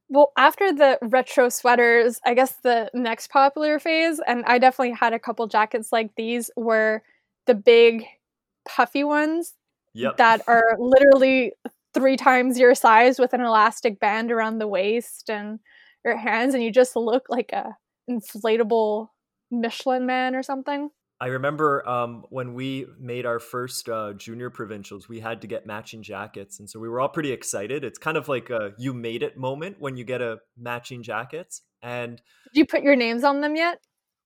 well 0.08 0.32
after 0.36 0.72
the 0.72 0.98
retro 1.02 1.48
sweaters 1.48 2.20
i 2.26 2.34
guess 2.34 2.54
the 2.62 2.90
next 2.94 3.30
popular 3.30 3.78
phase 3.78 4.20
and 4.26 4.44
i 4.46 4.58
definitely 4.58 4.92
had 4.94 5.12
a 5.12 5.18
couple 5.18 5.46
jackets 5.46 5.92
like 5.92 6.10
these 6.16 6.50
were 6.56 7.02
the 7.46 7.54
big 7.54 8.04
puffy 8.68 9.04
ones 9.04 9.54
Yep. 9.94 10.16
that 10.18 10.42
are 10.46 10.76
literally 10.78 11.52
three 11.94 12.16
times 12.16 12.58
your 12.58 12.74
size 12.74 13.18
with 13.18 13.32
an 13.32 13.40
elastic 13.40 13.98
band 14.00 14.30
around 14.30 14.58
the 14.58 14.68
waist 14.68 15.30
and 15.30 15.58
your 16.04 16.16
hands 16.16 16.54
and 16.54 16.62
you 16.62 16.70
just 16.70 16.96
look 16.96 17.24
like 17.28 17.50
a 17.52 17.76
inflatable 18.08 19.08
michelin 19.50 20.06
man 20.06 20.34
or 20.34 20.42
something 20.42 20.90
I 21.22 21.26
remember 21.26 21.86
um, 21.86 22.24
when 22.30 22.54
we 22.54 22.86
made 22.98 23.26
our 23.26 23.38
first 23.38 23.90
uh, 23.90 24.14
junior 24.14 24.48
provincials, 24.48 25.06
we 25.06 25.20
had 25.20 25.42
to 25.42 25.46
get 25.46 25.66
matching 25.66 26.02
jackets, 26.02 26.58
and 26.58 26.70
so 26.70 26.80
we 26.80 26.88
were 26.88 26.98
all 26.98 27.10
pretty 27.10 27.30
excited. 27.30 27.84
It's 27.84 27.98
kind 27.98 28.16
of 28.16 28.26
like 28.26 28.48
a 28.48 28.72
"you 28.78 28.94
made 28.94 29.22
it" 29.22 29.36
moment 29.36 29.76
when 29.80 29.98
you 29.98 30.04
get 30.04 30.22
a 30.22 30.38
matching 30.56 31.02
jackets, 31.02 31.60
and 31.82 32.22
did 32.54 32.58
you 32.58 32.64
put 32.64 32.82
your 32.82 32.96
names 32.96 33.22
on 33.22 33.42
them 33.42 33.54
yet 33.54 33.80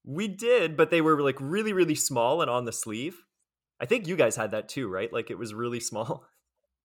we 0.05 0.29
did, 0.29 0.77
but 0.77 0.91
they 0.91 1.01
were 1.01 1.21
like 1.23 1.37
really, 1.41 1.73
really 1.73 1.95
small 1.95 2.43
and 2.43 2.51
on 2.51 2.67
the 2.67 2.73
sleeve. 2.73 3.23
I 3.81 3.87
think 3.87 4.07
you 4.07 4.17
guys 4.17 4.37
had 4.37 4.53
that 4.53 4.69
too, 4.69 4.89
right? 4.89 5.13
Like 5.13 5.31
it 5.31 5.39
was 5.39 5.55
really 5.55 5.81
small. 5.91 6.27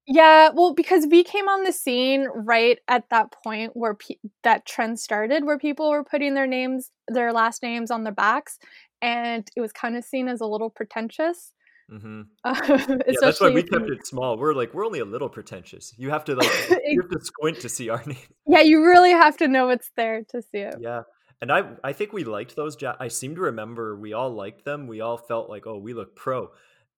Yeah 0.09 0.49
well 0.53 0.73
because 0.73 1.07
we 1.09 1.23
came 1.23 1.47
on 1.47 1.63
the 1.63 1.71
scene 1.71 2.27
right 2.33 2.79
at 2.87 3.07
that 3.09 3.31
point 3.43 3.71
where 3.75 3.93
pe- 3.93 4.15
that 4.43 4.65
trend 4.65 4.99
started 4.99 5.45
where 5.45 5.57
people 5.59 5.89
were 5.91 6.03
putting 6.03 6.33
their 6.33 6.47
names 6.47 6.89
their 7.07 7.31
last 7.31 7.61
names 7.63 7.91
on 7.91 8.03
their 8.03 8.13
backs 8.13 8.57
and 9.01 9.49
it 9.55 9.61
was 9.61 9.71
kind 9.71 9.95
of 9.95 10.03
seen 10.03 10.27
as 10.27 10.41
a 10.41 10.45
little 10.45 10.69
pretentious 10.69 11.53
Mm-hmm. 11.91 12.21
especially 12.45 12.97
Yeah, 13.07 13.13
that's 13.19 13.41
why 13.41 13.49
we 13.49 13.63
kept 13.63 13.89
it 13.95 14.05
small. 14.05 14.37
We're 14.37 14.53
like 14.53 14.75
we're 14.75 14.85
only 14.85 14.99
a 14.99 15.05
little 15.05 15.27
pretentious. 15.27 15.91
You 15.97 16.11
have 16.11 16.23
to 16.25 16.35
like 16.35 16.47
you 16.85 17.01
have 17.01 17.09
to 17.09 17.19
squint 17.25 17.59
to 17.61 17.69
see 17.69 17.89
our 17.89 18.03
name. 18.05 18.17
yeah 18.45 18.59
you 18.61 18.85
really 18.85 19.09
have 19.09 19.37
to 19.37 19.47
know 19.47 19.69
it's 19.69 19.89
there 19.97 20.21
to 20.29 20.41
see 20.43 20.59
it 20.59 20.75
Yeah. 20.79 21.01
And 21.41 21.51
I 21.51 21.63
I 21.83 21.93
think 21.93 22.13
we 22.13 22.23
liked 22.25 22.55
those 22.55 22.79
ja- 22.79 22.95
I 22.99 23.07
seem 23.07 23.33
to 23.37 23.41
remember 23.41 23.95
we 23.95 24.13
all 24.13 24.29
liked 24.29 24.65
them. 24.65 24.85
We 24.85 25.01
all 25.01 25.17
felt 25.17 25.49
like, 25.49 25.65
"Oh, 25.65 25.79
we 25.79 25.93
look 25.95 26.15
pro." 26.15 26.51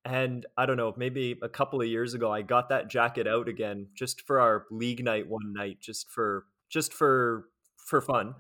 And 0.04 0.46
I 0.58 0.66
don't 0.66 0.78
know, 0.78 0.94
maybe 0.98 1.38
a 1.44 1.50
couple 1.50 1.82
of 1.82 1.88
years 1.88 2.14
ago 2.14 2.32
I 2.32 2.42
got 2.42 2.70
that 2.70 2.90
jacket 2.90 3.28
out 3.28 3.48
again 3.48 3.88
just 3.94 4.22
for 4.22 4.40
our 4.40 4.66
league 4.72 5.04
night 5.04 5.28
one 5.28 5.54
night 5.54 5.80
just 5.80 6.10
for 6.10 6.46
just 6.70 6.94
for 6.94 7.46
for 7.78 8.02
fun. 8.02 8.36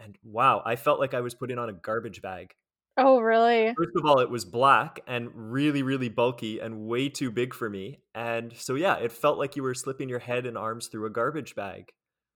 And 0.00 0.16
wow, 0.22 0.62
I 0.64 0.76
felt 0.76 1.00
like 1.00 1.14
I 1.14 1.20
was 1.20 1.34
putting 1.34 1.58
on 1.58 1.68
a 1.68 1.72
garbage 1.72 2.22
bag. 2.22 2.54
oh 2.96 3.18
really 3.20 3.74
First 3.76 3.96
of 3.96 4.04
all, 4.06 4.20
it 4.20 4.30
was 4.30 4.44
black 4.44 5.00
and 5.06 5.30
really 5.34 5.82
really 5.82 6.08
bulky 6.08 6.60
and 6.60 6.86
way 6.86 7.08
too 7.08 7.30
big 7.30 7.54
for 7.54 7.68
me. 7.68 8.00
And 8.14 8.52
so 8.56 8.74
yeah, 8.76 8.96
it 8.96 9.10
felt 9.12 9.38
like 9.38 9.56
you 9.56 9.62
were 9.64 9.74
slipping 9.74 10.08
your 10.08 10.20
head 10.20 10.46
and 10.46 10.56
arms 10.56 10.86
through 10.88 11.06
a 11.06 11.10
garbage 11.10 11.54
bag. 11.56 11.92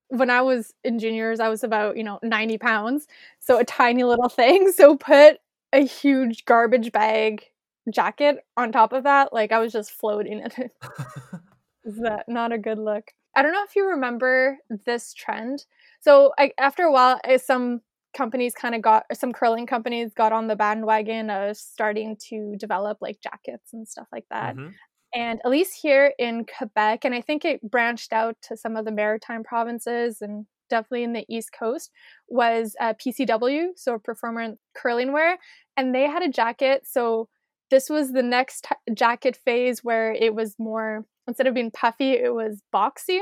when 0.09 0.31
I 0.31 0.41
was 0.43 0.73
in 0.85 0.99
juniors, 0.99 1.41
I 1.41 1.49
was 1.49 1.63
about, 1.65 1.97
you 1.97 2.05
know, 2.05 2.19
90 2.23 2.59
pounds. 2.59 3.07
So 3.41 3.59
a 3.59 3.65
tiny 3.65 4.05
little 4.05 4.29
thing. 4.41 4.73
So 4.73 4.97
put 4.97 5.39
a 5.73 5.81
huge 5.85 6.45
garbage 6.47 6.93
bag 6.93 7.45
jacket 7.91 8.39
on 8.57 8.73
top 8.73 8.93
of 8.93 9.05
that. 9.05 9.33
Like 9.33 9.53
I 9.53 9.59
was 9.59 9.73
just 9.73 9.93
floating 9.93 10.41
in 10.41 10.51
it. 10.57 10.73
Is 11.85 11.97
that 12.03 12.25
not 12.29 12.53
a 12.53 12.59
good 12.59 12.79
look? 12.79 13.13
I 13.35 13.43
don't 13.43 13.53
know 13.53 13.65
if 13.65 13.77
you 13.77 13.89
remember 13.89 14.59
this 14.85 15.15
trend. 15.15 15.65
So 16.01 16.33
I, 16.39 16.53
after 16.59 16.83
a 16.83 16.93
while, 16.93 17.21
eh, 17.25 17.39
some 17.39 17.81
companies 18.17 18.55
kind 18.55 18.75
of 18.75 18.83
got, 18.83 19.05
some 19.13 19.33
curling 19.33 19.67
companies 19.67 20.13
got 20.15 20.33
on 20.33 20.49
the 20.49 20.57
bandwagon 20.57 21.31
of 21.31 21.57
starting 21.57 22.17
to 22.29 22.57
develop 22.59 22.99
like 23.01 23.21
jackets 23.21 23.73
and 23.73 23.87
stuff 23.87 24.09
like 24.13 24.27
that. 24.31 24.57
Mhm. 24.57 24.75
And 25.15 25.41
at 25.45 25.51
least 25.51 25.79
here 25.81 26.13
in 26.19 26.45
Quebec, 26.45 27.05
and 27.05 27.15
I 27.15 27.21
think 27.21 27.45
it 27.45 27.63
branched 27.63 28.13
out 28.13 28.37
to 28.43 28.57
some 28.57 28.77
of 28.77 28.85
the 28.85 28.93
maritime 28.93 29.43
provinces 29.43 30.21
and 30.21 30.47
definitely 30.69 31.05
in 31.05 31.15
the 31.15 31.25
East 31.29 31.53
Coast, 31.59 31.91
was 32.29 32.77
uh, 32.81 32.93
PCW, 32.95 33.69
so 33.77 33.99
Performance 33.99 34.59
Curling 34.75 35.13
Wear. 35.13 35.39
And 35.77 35.95
they 35.95 36.07
had 36.07 36.23
a 36.23 36.29
jacket. 36.29 36.87
So 36.87 37.29
this 37.71 37.89
was 37.89 38.13
the 38.13 38.23
next 38.23 38.67
t- 38.69 38.95
jacket 38.95 39.37
phase 39.45 39.85
where 39.85 40.13
it 40.13 40.35
was 40.35 40.57
more, 40.59 41.05
instead 41.27 41.47
of 41.47 41.55
being 41.55 41.71
puffy, 41.71 42.13
it 42.13 42.35
was 42.35 42.63
boxy. 42.75 43.21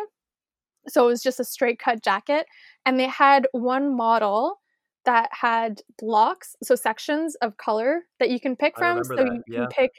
So 0.88 1.05
it 1.05 1.09
was 1.09 1.23
just 1.23 1.41
a 1.41 1.45
straight 1.45 1.79
cut 1.79 2.03
jacket. 2.03 2.47
And 2.85 2.99
they 2.99 3.09
had 3.09 3.49
one 3.53 3.97
model 3.97 4.61
that 5.05 5.29
had 5.33 5.83
blocks, 5.99 6.57
so 6.62 6.75
sections 6.75 7.37
of 7.37 7.57
color 7.57 8.03
that 8.19 8.31
you 8.31 8.41
can 8.41 8.57
pick 8.57 8.76
from. 8.76 9.05
So 9.05 9.17
that, 9.17 9.26
you 9.26 9.43
yeah. 9.49 9.59
can 9.59 9.69
pick, 9.69 9.91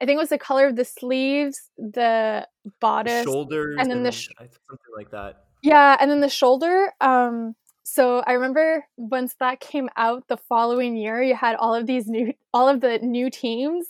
I 0.00 0.06
think 0.06 0.16
it 0.16 0.20
was 0.20 0.30
the 0.30 0.38
color 0.38 0.66
of 0.66 0.76
the 0.76 0.84
sleeves, 0.84 1.70
the 1.76 2.46
bodice, 2.80 3.24
Shoulders 3.24 3.76
and 3.78 3.90
then 3.90 3.98
and 3.98 4.06
the 4.06 4.12
sh- 4.12 4.28
something 4.38 4.94
like 4.96 5.10
that. 5.10 5.44
yeah, 5.62 5.96
and 6.00 6.10
then 6.10 6.20
the 6.20 6.28
shoulder. 6.28 6.92
Um, 7.00 7.54
so 7.82 8.22
I 8.26 8.32
remember 8.32 8.84
once 8.96 9.34
that 9.40 9.60
came 9.60 9.88
out 9.96 10.28
the 10.28 10.36
following 10.36 10.96
year, 10.96 11.22
you 11.22 11.34
had 11.34 11.56
all 11.56 11.74
of 11.74 11.86
these 11.86 12.06
new, 12.06 12.32
all 12.54 12.68
of 12.68 12.80
the 12.80 12.98
new 12.98 13.30
teams 13.30 13.86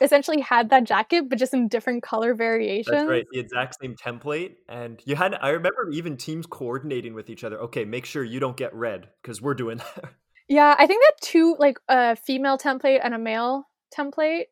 essentially 0.00 0.40
had 0.40 0.70
that 0.70 0.84
jacket, 0.84 1.28
but 1.28 1.38
just 1.38 1.54
in 1.54 1.68
different 1.68 2.02
color 2.02 2.34
variations. 2.34 2.96
That's 2.96 3.08
right. 3.08 3.26
The 3.32 3.40
exact 3.40 3.76
same 3.80 3.96
template. 3.96 4.54
And 4.68 5.02
you 5.04 5.16
had, 5.16 5.34
I 5.40 5.50
remember 5.50 5.90
even 5.90 6.16
teams 6.16 6.46
coordinating 6.46 7.14
with 7.14 7.30
each 7.30 7.44
other. 7.44 7.58
Okay, 7.62 7.84
make 7.84 8.04
sure 8.04 8.22
you 8.22 8.40
don't 8.40 8.56
get 8.56 8.74
red 8.74 9.08
because 9.22 9.42
we're 9.42 9.54
doing 9.54 9.78
that. 9.78 10.04
Yeah, 10.50 10.74
I 10.78 10.86
think 10.86 11.02
that 11.02 11.20
two, 11.20 11.56
like 11.58 11.78
a 11.88 12.16
female 12.16 12.56
template 12.56 13.00
and 13.04 13.12
a 13.12 13.18
male 13.18 13.68
template 13.94 14.44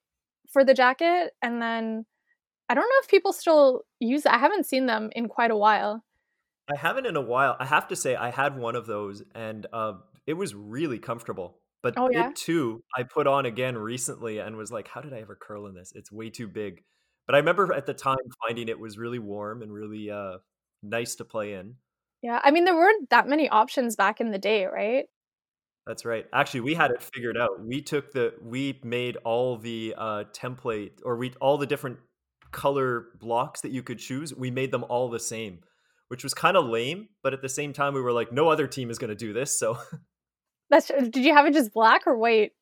for 0.52 0.62
the 0.62 0.74
jacket, 0.74 1.32
and 1.40 1.62
then 1.62 2.04
I 2.68 2.74
don't 2.74 2.84
know 2.84 3.00
if 3.02 3.08
people 3.08 3.32
still 3.32 3.80
use 3.98 4.26
it. 4.26 4.32
I 4.32 4.36
haven't 4.36 4.66
seen 4.66 4.84
them 4.84 5.08
in 5.16 5.26
quite 5.26 5.50
a 5.50 5.56
while. 5.56 6.04
I 6.72 6.76
haven't 6.78 7.06
in 7.06 7.16
a 7.16 7.20
while. 7.20 7.56
I 7.58 7.66
have 7.66 7.88
to 7.88 7.96
say, 7.96 8.16
I 8.16 8.30
had 8.30 8.56
one 8.58 8.76
of 8.76 8.86
those 8.86 9.22
and 9.34 9.66
uh, 9.72 9.94
it 10.26 10.34
was 10.34 10.54
really 10.54 10.98
comfortable. 10.98 11.58
But 11.82 11.94
Oh 11.96 12.08
yeah, 12.10 12.30
it 12.30 12.36
too, 12.36 12.82
I 12.96 13.04
put 13.04 13.26
on 13.26 13.46
again 13.46 13.78
recently 13.78 14.38
and 14.38 14.56
was 14.56 14.72
like, 14.72 14.88
how 14.88 15.00
did 15.00 15.12
I 15.12 15.20
ever 15.20 15.38
curl 15.40 15.66
in 15.66 15.74
this? 15.74 15.92
It's 15.94 16.10
way 16.10 16.30
too 16.30 16.48
big. 16.48 16.82
But 17.26 17.34
I 17.34 17.38
remember 17.38 17.72
at 17.72 17.86
the 17.86 17.94
time 17.94 18.16
finding 18.46 18.68
it 18.68 18.78
was 18.78 18.98
really 18.98 19.18
warm 19.18 19.62
and 19.62 19.72
really 19.72 20.10
uh, 20.10 20.38
nice 20.82 21.16
to 21.16 21.24
play 21.24 21.54
in. 21.54 21.74
yeah. 22.22 22.40
I 22.42 22.50
mean, 22.50 22.64
there 22.64 22.74
weren't 22.74 23.10
that 23.10 23.28
many 23.28 23.48
options 23.48 23.96
back 23.96 24.20
in 24.20 24.30
the 24.30 24.38
day, 24.38 24.66
right? 24.66 25.06
That's 25.86 26.04
right. 26.04 26.26
Actually, 26.32 26.62
we 26.62 26.74
had 26.74 26.90
it 26.90 27.00
figured 27.00 27.36
out. 27.36 27.64
We 27.64 27.80
took 27.80 28.12
the 28.12 28.34
we 28.42 28.80
made 28.82 29.16
all 29.18 29.56
the 29.56 29.94
uh 29.96 30.24
template 30.32 30.92
or 31.04 31.16
we 31.16 31.32
all 31.40 31.58
the 31.58 31.66
different 31.66 31.98
color 32.50 33.06
blocks 33.20 33.60
that 33.60 33.70
you 33.70 33.82
could 33.82 33.98
choose. 33.98 34.34
We 34.34 34.50
made 34.50 34.72
them 34.72 34.84
all 34.88 35.08
the 35.08 35.20
same, 35.20 35.60
which 36.08 36.22
was 36.24 36.34
kind 36.34 36.56
of 36.56 36.66
lame, 36.66 37.08
but 37.22 37.32
at 37.34 37.42
the 37.42 37.48
same 37.48 37.72
time 37.72 37.94
we 37.94 38.00
were 38.00 38.12
like 38.12 38.32
no 38.32 38.48
other 38.48 38.66
team 38.66 38.90
is 38.90 38.98
going 38.98 39.10
to 39.10 39.16
do 39.16 39.32
this, 39.32 39.58
so 39.58 39.78
That's. 40.70 40.88
Did 40.88 41.16
you 41.24 41.32
have 41.34 41.46
it 41.46 41.54
just 41.54 41.72
black 41.72 42.06
or 42.06 42.16
white 42.16 42.52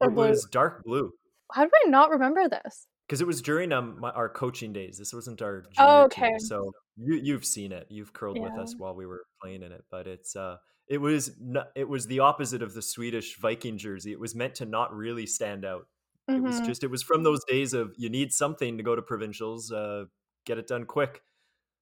or 0.00 0.10
it 0.10 0.12
blue? 0.12 0.34
was 0.34 0.46
dark 0.50 0.84
blue 0.84 1.12
How 1.52 1.64
do 1.64 1.70
I 1.86 1.88
not 1.88 2.10
remember 2.10 2.48
this? 2.50 2.86
because 3.06 3.20
it 3.20 3.26
was 3.26 3.42
during 3.42 3.72
um 3.72 4.00
my, 4.00 4.10
our 4.10 4.28
coaching 4.28 4.72
days. 4.72 4.98
This 4.98 5.12
wasn't 5.12 5.42
our 5.42 5.62
Oh, 5.78 6.04
okay. 6.04 6.30
team. 6.30 6.38
So 6.38 6.72
you 6.96 7.14
you've 7.14 7.44
seen 7.44 7.72
it. 7.72 7.86
You've 7.90 8.12
curled 8.12 8.40
with 8.40 8.56
us 8.58 8.74
while 8.78 8.94
we 8.94 9.06
were 9.06 9.24
playing 9.40 9.62
in 9.62 9.72
it, 9.72 9.84
but 9.90 10.06
it's 10.06 10.36
uh 10.36 10.56
it 10.88 10.98
was 10.98 11.36
it 11.76 11.88
was 11.88 12.06
the 12.06 12.20
opposite 12.20 12.62
of 12.62 12.74
the 12.74 12.82
Swedish 12.82 13.38
Viking 13.38 13.78
jersey. 13.78 14.12
It 14.12 14.20
was 14.20 14.34
meant 14.34 14.54
to 14.56 14.66
not 14.66 14.94
really 14.94 15.26
stand 15.26 15.64
out. 15.64 15.86
It 16.34 16.42
was 16.42 16.60
hmm 16.60 16.60
just 16.60 16.82
it 16.84 16.90
was 16.90 17.02
from 17.02 17.22
those 17.22 17.44
days 17.44 17.72
of 17.74 17.94
you 17.96 18.08
need 18.10 18.32
something 18.32 18.76
to 18.78 18.82
go 18.82 18.96
to 18.96 19.02
provincials, 19.02 19.70
uh, 19.72 20.04
get 20.46 20.58
it 20.58 20.66
done 20.66 20.84
quick. 20.86 21.22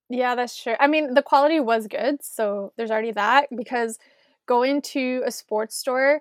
Yeah, 0.08 0.34
that's 0.34 0.60
true. 0.60 0.74
I 0.78 0.86
mean, 0.86 1.14
the 1.14 1.22
quality 1.22 1.60
was 1.60 1.86
good, 1.86 2.22
so 2.22 2.72
there's 2.76 2.90
already 2.90 3.12
that 3.12 3.48
because 3.56 3.98
going 4.46 4.82
to 4.82 5.22
a 5.24 5.30
sports 5.30 5.76
store 5.76 6.20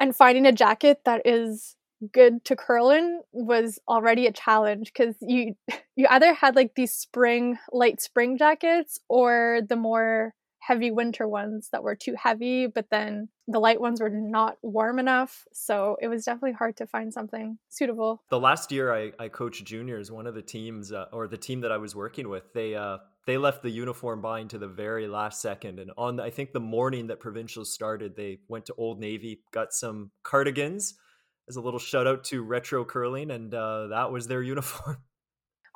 and 0.00 0.16
finding 0.16 0.46
a 0.46 0.52
jacket 0.52 1.00
that 1.04 1.22
is 1.26 1.76
good 2.12 2.44
to 2.46 2.56
curl 2.56 2.90
in 2.90 3.22
was 3.32 3.78
already 3.88 4.26
a 4.26 4.32
challenge 4.32 4.92
because 4.92 5.16
you 5.22 5.54
you 5.96 6.06
either 6.10 6.34
had 6.34 6.56
like 6.56 6.74
these 6.76 6.92
spring 6.94 7.58
light 7.72 8.00
spring 8.02 8.38
jackets 8.38 9.00
or 9.08 9.60
the 9.68 9.76
more 9.76 10.34
heavy 10.62 10.90
winter 10.90 11.26
ones 11.26 11.68
that 11.72 11.82
were 11.82 11.96
too 11.96 12.14
heavy 12.16 12.66
but 12.66 12.86
then 12.90 13.28
the 13.48 13.58
light 13.58 13.80
ones 13.80 14.00
were 14.00 14.10
not 14.10 14.56
warm 14.62 14.98
enough 14.98 15.44
so 15.52 15.96
it 16.00 16.08
was 16.08 16.24
definitely 16.24 16.52
hard 16.52 16.76
to 16.76 16.86
find 16.86 17.12
something 17.12 17.58
suitable 17.68 18.22
The 18.30 18.38
last 18.38 18.70
year 18.70 18.94
I, 18.94 19.12
I 19.18 19.28
coached 19.28 19.64
juniors, 19.64 20.10
one 20.10 20.26
of 20.26 20.34
the 20.34 20.42
teams 20.42 20.92
uh, 20.92 21.06
or 21.12 21.26
the 21.26 21.36
team 21.36 21.60
that 21.62 21.72
I 21.72 21.78
was 21.78 21.96
working 21.96 22.28
with, 22.28 22.52
they 22.52 22.74
uh, 22.74 22.98
they 23.26 23.38
left 23.38 23.62
the 23.62 23.70
uniform 23.70 24.20
buying 24.20 24.48
to 24.48 24.58
the 24.58 24.68
very 24.68 25.06
last 25.08 25.40
second, 25.40 25.78
and 25.78 25.90
on 25.96 26.20
I 26.20 26.30
think 26.30 26.52
the 26.52 26.60
morning 26.60 27.08
that 27.08 27.20
provincials 27.20 27.72
started, 27.72 28.16
they 28.16 28.38
went 28.48 28.66
to 28.66 28.74
Old 28.76 29.00
Navy, 29.00 29.42
got 29.52 29.72
some 29.72 30.10
cardigans 30.22 30.94
as 31.48 31.56
a 31.56 31.60
little 31.60 31.80
shout 31.80 32.06
out 32.06 32.24
to 32.24 32.42
retro 32.42 32.84
curling, 32.84 33.30
and 33.30 33.54
uh, 33.54 33.88
that 33.88 34.12
was 34.12 34.26
their 34.26 34.42
uniform. 34.54 34.98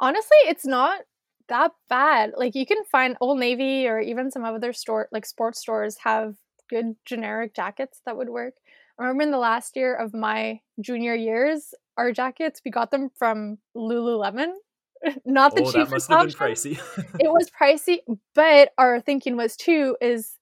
honestly 0.01 0.39
it's 0.45 0.67
not 0.67 1.01
that 1.49 1.73
bad. 1.89 2.33
Like 2.37 2.55
you 2.55 2.67
can 2.67 2.85
find 2.85 3.17
old 3.21 3.39
navy 3.39 3.87
or 3.87 4.01
even 4.01 4.31
some 4.31 4.45
other 4.45 4.73
store 4.73 5.09
like 5.13 5.27
sports 5.27 5.61
stores 5.61 5.99
have 5.99 6.35
good 6.69 6.97
generic 7.05 7.55
jackets 7.55 8.01
that 8.07 8.17
would 8.17 8.29
work. 8.29 8.55
I 8.99 9.03
remember 9.03 9.25
in 9.25 9.31
the 9.31 9.39
last 9.39 9.77
year 9.77 9.95
of 9.95 10.15
my 10.15 10.61
junior 10.81 11.15
years 11.15 11.75
our 11.97 12.13
jackets 12.13 12.61
we 12.65 12.71
got 12.71 12.91
them 12.91 13.11
from 13.17 13.59
lululemon. 13.77 14.53
Not 15.25 15.55
the 15.55 15.63
oh, 15.63 15.71
that 15.73 15.87
cheapest 15.87 16.11
must 16.11 16.11
have 16.11 16.21
been 16.21 16.49
option. 16.49 16.75
pricey. 16.75 17.15
it 17.21 17.31
was 17.31 17.51
pricey 17.51 17.99
but 18.35 18.71
our 18.79 19.01
thinking 19.01 19.37
was 19.37 19.57
too 19.57 19.97
is 20.01 20.39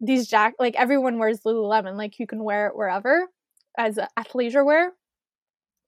these 0.00 0.28
jack 0.28 0.54
like 0.58 0.76
everyone 0.76 1.18
wears 1.18 1.40
lululemon 1.40 1.96
like 1.96 2.18
you 2.18 2.26
can 2.26 2.42
wear 2.44 2.68
it 2.68 2.76
wherever 2.76 3.26
as 3.76 3.98
athleisure 4.18 4.64
wear. 4.64 4.92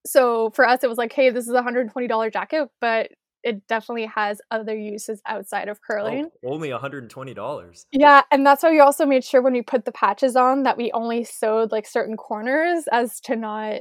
So 0.06 0.50
for 0.50 0.66
us 0.66 0.84
it 0.84 0.88
was 0.88 0.98
like 0.98 1.12
hey 1.12 1.30
this 1.30 1.48
is 1.48 1.54
a 1.54 1.62
$120 1.62 2.32
jacket 2.32 2.68
but 2.80 3.10
it 3.42 3.66
definitely 3.66 4.06
has 4.06 4.40
other 4.50 4.76
uses 4.76 5.20
outside 5.26 5.68
of 5.68 5.80
curling. 5.82 6.28
oh, 6.44 6.52
only 6.52 6.70
one 6.70 6.80
hundred 6.80 7.04
and 7.04 7.10
twenty 7.10 7.34
dollars. 7.34 7.86
yeah 7.92 8.22
and 8.30 8.46
that's 8.46 8.62
why 8.62 8.70
we 8.70 8.80
also 8.80 9.06
made 9.06 9.24
sure 9.24 9.42
when 9.42 9.52
we 9.52 9.62
put 9.62 9.84
the 9.84 9.92
patches 9.92 10.36
on 10.36 10.62
that 10.64 10.76
we 10.76 10.90
only 10.92 11.24
sewed 11.24 11.72
like 11.72 11.86
certain 11.86 12.16
corners 12.16 12.84
as 12.92 13.20
to 13.20 13.36
not 13.36 13.80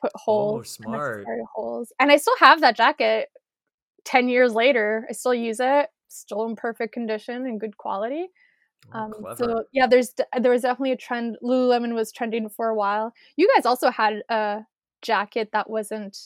put 0.00 0.12
holes 0.14 0.60
Oh, 0.60 0.62
smart. 0.84 1.24
holes. 1.54 1.92
And 1.98 2.10
i 2.12 2.16
still 2.16 2.36
have 2.38 2.60
that 2.60 2.76
jacket 2.76 3.28
10 4.04 4.28
years 4.28 4.52
later 4.52 5.06
i 5.08 5.12
still 5.12 5.34
use 5.34 5.58
it 5.60 5.88
still 6.08 6.44
in 6.46 6.54
perfect 6.56 6.94
condition 6.94 7.46
and 7.46 7.60
good 7.60 7.76
quality. 7.76 8.28
Oh, 8.94 8.98
um, 9.00 9.12
so 9.36 9.64
yeah 9.72 9.86
there's 9.88 10.14
there 10.40 10.52
was 10.52 10.62
definitely 10.62 10.92
a 10.92 10.96
trend 10.96 11.36
lululemon 11.42 11.94
was 11.94 12.12
trending 12.12 12.48
for 12.48 12.68
a 12.68 12.74
while. 12.76 13.12
You 13.36 13.50
guys 13.54 13.66
also 13.66 13.90
had 13.90 14.22
a 14.28 14.60
jacket 15.02 15.50
that 15.52 15.68
wasn't 15.68 16.16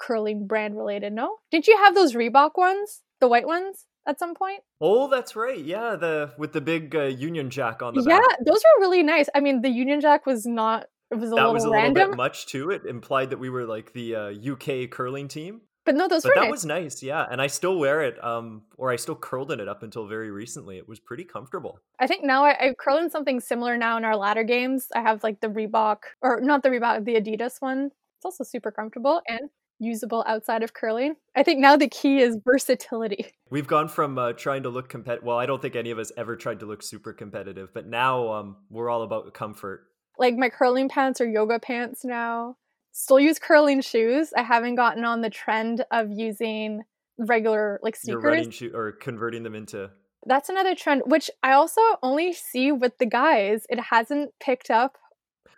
curling 0.00 0.46
brand 0.46 0.76
related 0.76 1.12
no 1.12 1.36
didn't 1.50 1.66
you 1.66 1.76
have 1.76 1.94
those 1.94 2.14
reebok 2.14 2.50
ones 2.56 3.02
the 3.20 3.28
white 3.28 3.46
ones 3.46 3.86
at 4.06 4.18
some 4.18 4.34
point 4.34 4.60
oh, 4.80 5.08
that's 5.08 5.34
right. 5.36 5.62
Yeah, 5.62 5.96
the 5.96 6.32
with 6.38 6.52
the 6.52 6.60
big 6.60 6.94
uh, 6.94 7.02
Union 7.02 7.50
Jack 7.50 7.82
on 7.82 7.94
the 7.94 8.02
yeah 8.08 8.20
back. 8.20 8.38
those 8.46 8.56
were 8.76 8.80
really 8.80 9.02
nice 9.02 9.26
i 9.34 9.40
mean 9.40 9.60
the 9.60 9.68
union 9.68 10.00
jack 10.00 10.24
was 10.24 10.46
not 10.46 10.86
it 11.10 11.16
was 11.16 11.30
a 11.30 11.34
That 11.34 11.36
little 11.36 11.52
was 11.54 11.64
a 11.64 11.70
random 11.70 11.94
little 11.94 12.10
bit 12.12 12.16
much 12.16 12.46
too. 12.46 12.70
It 12.70 12.84
implied 12.84 13.30
that 13.30 13.38
we 13.38 13.48
were 13.50 13.64
like 13.64 13.92
the 13.92 14.14
uh, 14.14 14.52
UK 14.52 14.90
curling 14.90 15.26
team. 15.28 15.62
but 15.86 15.94
no 15.94 16.06
those 16.06 16.22
But 16.22 16.30
were 16.30 16.34
that 16.36 16.42
nice 16.42 16.50
was 16.50 16.64
nice, 16.66 17.02
yeah. 17.02 17.26
And 17.30 17.40
I 17.40 17.46
still 17.46 17.78
wear 17.78 18.02
it, 18.02 18.22
um, 18.22 18.62
or 18.76 18.90
I 18.92 18.96
still 18.96 19.14
curled 19.16 19.50
in 19.50 19.58
it 19.58 19.68
up 19.68 19.82
until 19.82 20.06
very 20.06 20.30
recently. 20.30 20.76
It 20.76 20.86
was 20.86 21.00
pretty 21.00 21.24
comfortable. 21.24 21.80
I 21.98 22.06
think 22.06 22.24
now 22.24 22.44
I, 22.44 22.50
I 22.68 22.74
curl 22.78 22.98
in 22.98 23.08
something 23.08 23.40
similar 23.40 23.78
now 23.78 23.96
in 23.96 24.04
our 24.04 24.16
ladder 24.16 24.44
games. 24.44 24.86
I 24.94 25.00
have 25.00 25.22
like 25.22 25.40
the 25.40 25.48
Reebok, 25.48 25.98
or 26.20 26.40
not 26.42 26.62
the 26.62 26.68
Reebok, 26.68 27.04
the 27.06 27.14
Adidas 27.14 27.54
one. 27.60 27.90
It's 28.18 28.24
also 28.24 28.44
super 28.44 28.70
comfortable 28.70 29.22
and 29.26 29.48
usable 29.78 30.24
outside 30.26 30.62
of 30.62 30.74
curling. 30.74 31.16
I 31.36 31.42
think 31.42 31.60
now 31.60 31.76
the 31.76 31.88
key 31.88 32.18
is 32.20 32.36
versatility. 32.44 33.26
We've 33.50 33.66
gone 33.66 33.88
from 33.88 34.18
uh, 34.18 34.32
trying 34.32 34.62
to 34.64 34.68
look 34.68 34.88
competitive. 34.88 35.24
Well, 35.24 35.38
I 35.38 35.46
don't 35.46 35.62
think 35.62 35.76
any 35.76 35.90
of 35.90 35.98
us 35.98 36.12
ever 36.16 36.36
tried 36.36 36.60
to 36.60 36.66
look 36.66 36.82
super 36.82 37.12
competitive, 37.12 37.70
but 37.72 37.86
now 37.86 38.32
um, 38.32 38.56
we're 38.70 38.90
all 38.90 39.02
about 39.02 39.32
comfort. 39.34 39.86
Like 40.18 40.36
my 40.36 40.48
curling 40.48 40.88
pants 40.88 41.20
are 41.20 41.28
yoga 41.28 41.58
pants 41.58 42.04
now. 42.04 42.56
Still 42.92 43.20
use 43.20 43.38
curling 43.38 43.80
shoes. 43.80 44.32
I 44.36 44.42
haven't 44.42 44.74
gotten 44.74 45.04
on 45.04 45.20
the 45.20 45.30
trend 45.30 45.84
of 45.90 46.10
using 46.10 46.82
regular 47.18 47.78
like 47.82 47.96
You're 48.04 48.20
sneakers. 48.20 48.24
running 48.24 48.50
shoe 48.50 48.70
or 48.74 48.92
converting 48.92 49.42
them 49.42 49.54
into. 49.54 49.90
That's 50.26 50.48
another 50.48 50.74
trend, 50.74 51.02
which 51.06 51.30
I 51.42 51.52
also 51.52 51.80
only 52.02 52.32
see 52.32 52.72
with 52.72 52.98
the 52.98 53.06
guys. 53.06 53.66
It 53.70 53.80
hasn't 53.80 54.32
picked 54.40 54.70
up 54.70 54.98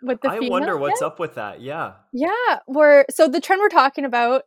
with 0.01 0.21
the 0.21 0.29
I 0.29 0.39
wonder 0.39 0.73
yet. 0.73 0.79
what's 0.81 1.01
up 1.01 1.19
with 1.19 1.35
that. 1.35 1.61
Yeah. 1.61 1.93
Yeah, 2.13 2.59
we're 2.67 3.05
so 3.09 3.27
the 3.27 3.41
trend 3.41 3.59
we're 3.61 3.69
talking 3.69 4.05
about, 4.05 4.43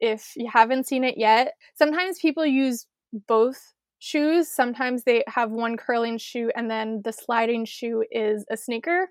if 0.00 0.32
you 0.36 0.48
haven't 0.52 0.86
seen 0.86 1.04
it 1.04 1.16
yet, 1.18 1.54
sometimes 1.76 2.18
people 2.20 2.46
use 2.46 2.86
both 3.26 3.60
shoes. 3.98 4.48
Sometimes 4.48 5.04
they 5.04 5.24
have 5.26 5.50
one 5.50 5.76
curling 5.76 6.18
shoe 6.18 6.50
and 6.54 6.70
then 6.70 7.00
the 7.04 7.12
sliding 7.12 7.64
shoe 7.64 8.04
is 8.10 8.44
a 8.50 8.56
sneaker, 8.56 9.08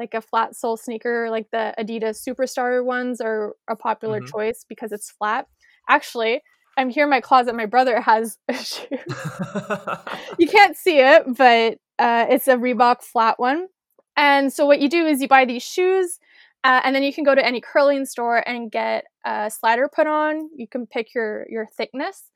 like 0.00 0.14
a 0.14 0.20
flat 0.20 0.56
sole 0.56 0.76
sneaker, 0.76 1.28
like 1.30 1.46
the 1.52 1.72
Adidas 1.78 2.20
Superstar 2.26 2.84
ones 2.84 3.20
are 3.20 3.54
a 3.70 3.76
popular 3.76 4.20
Mhm. 4.20 4.26
choice 4.32 4.64
because 4.68 4.90
it's 4.90 5.10
flat. 5.12 5.46
Actually, 5.88 6.42
I'm 6.76 6.88
here 6.90 7.04
in 7.04 7.10
my 7.10 7.20
closet. 7.20 7.54
My 7.54 7.66
brother 7.66 8.00
has 8.00 8.36
a 8.48 8.54
shoe. 8.54 8.86
you 10.38 10.48
can't 10.48 10.76
see 10.76 10.98
it, 10.98 11.22
but 11.36 11.78
uh, 11.98 12.26
it's 12.28 12.48
a 12.48 12.56
Reebok 12.56 13.02
flat 13.02 13.38
one. 13.38 13.68
And 14.16 14.52
so 14.52 14.66
what 14.66 14.80
you 14.80 14.88
do 14.88 15.06
is 15.06 15.20
you 15.20 15.28
buy 15.28 15.44
these 15.44 15.62
shoes, 15.62 16.18
uh, 16.62 16.80
and 16.84 16.94
then 16.94 17.02
you 17.02 17.12
can 17.12 17.24
go 17.24 17.34
to 17.34 17.44
any 17.44 17.60
curling 17.60 18.06
store 18.06 18.46
and 18.48 18.70
get 18.70 19.04
a 19.24 19.50
slider 19.50 19.88
put 19.88 20.06
on. 20.06 20.48
You 20.56 20.68
can 20.68 20.86
pick 20.86 21.14
your 21.14 21.46
your 21.50 21.66
thickness. 21.66 22.30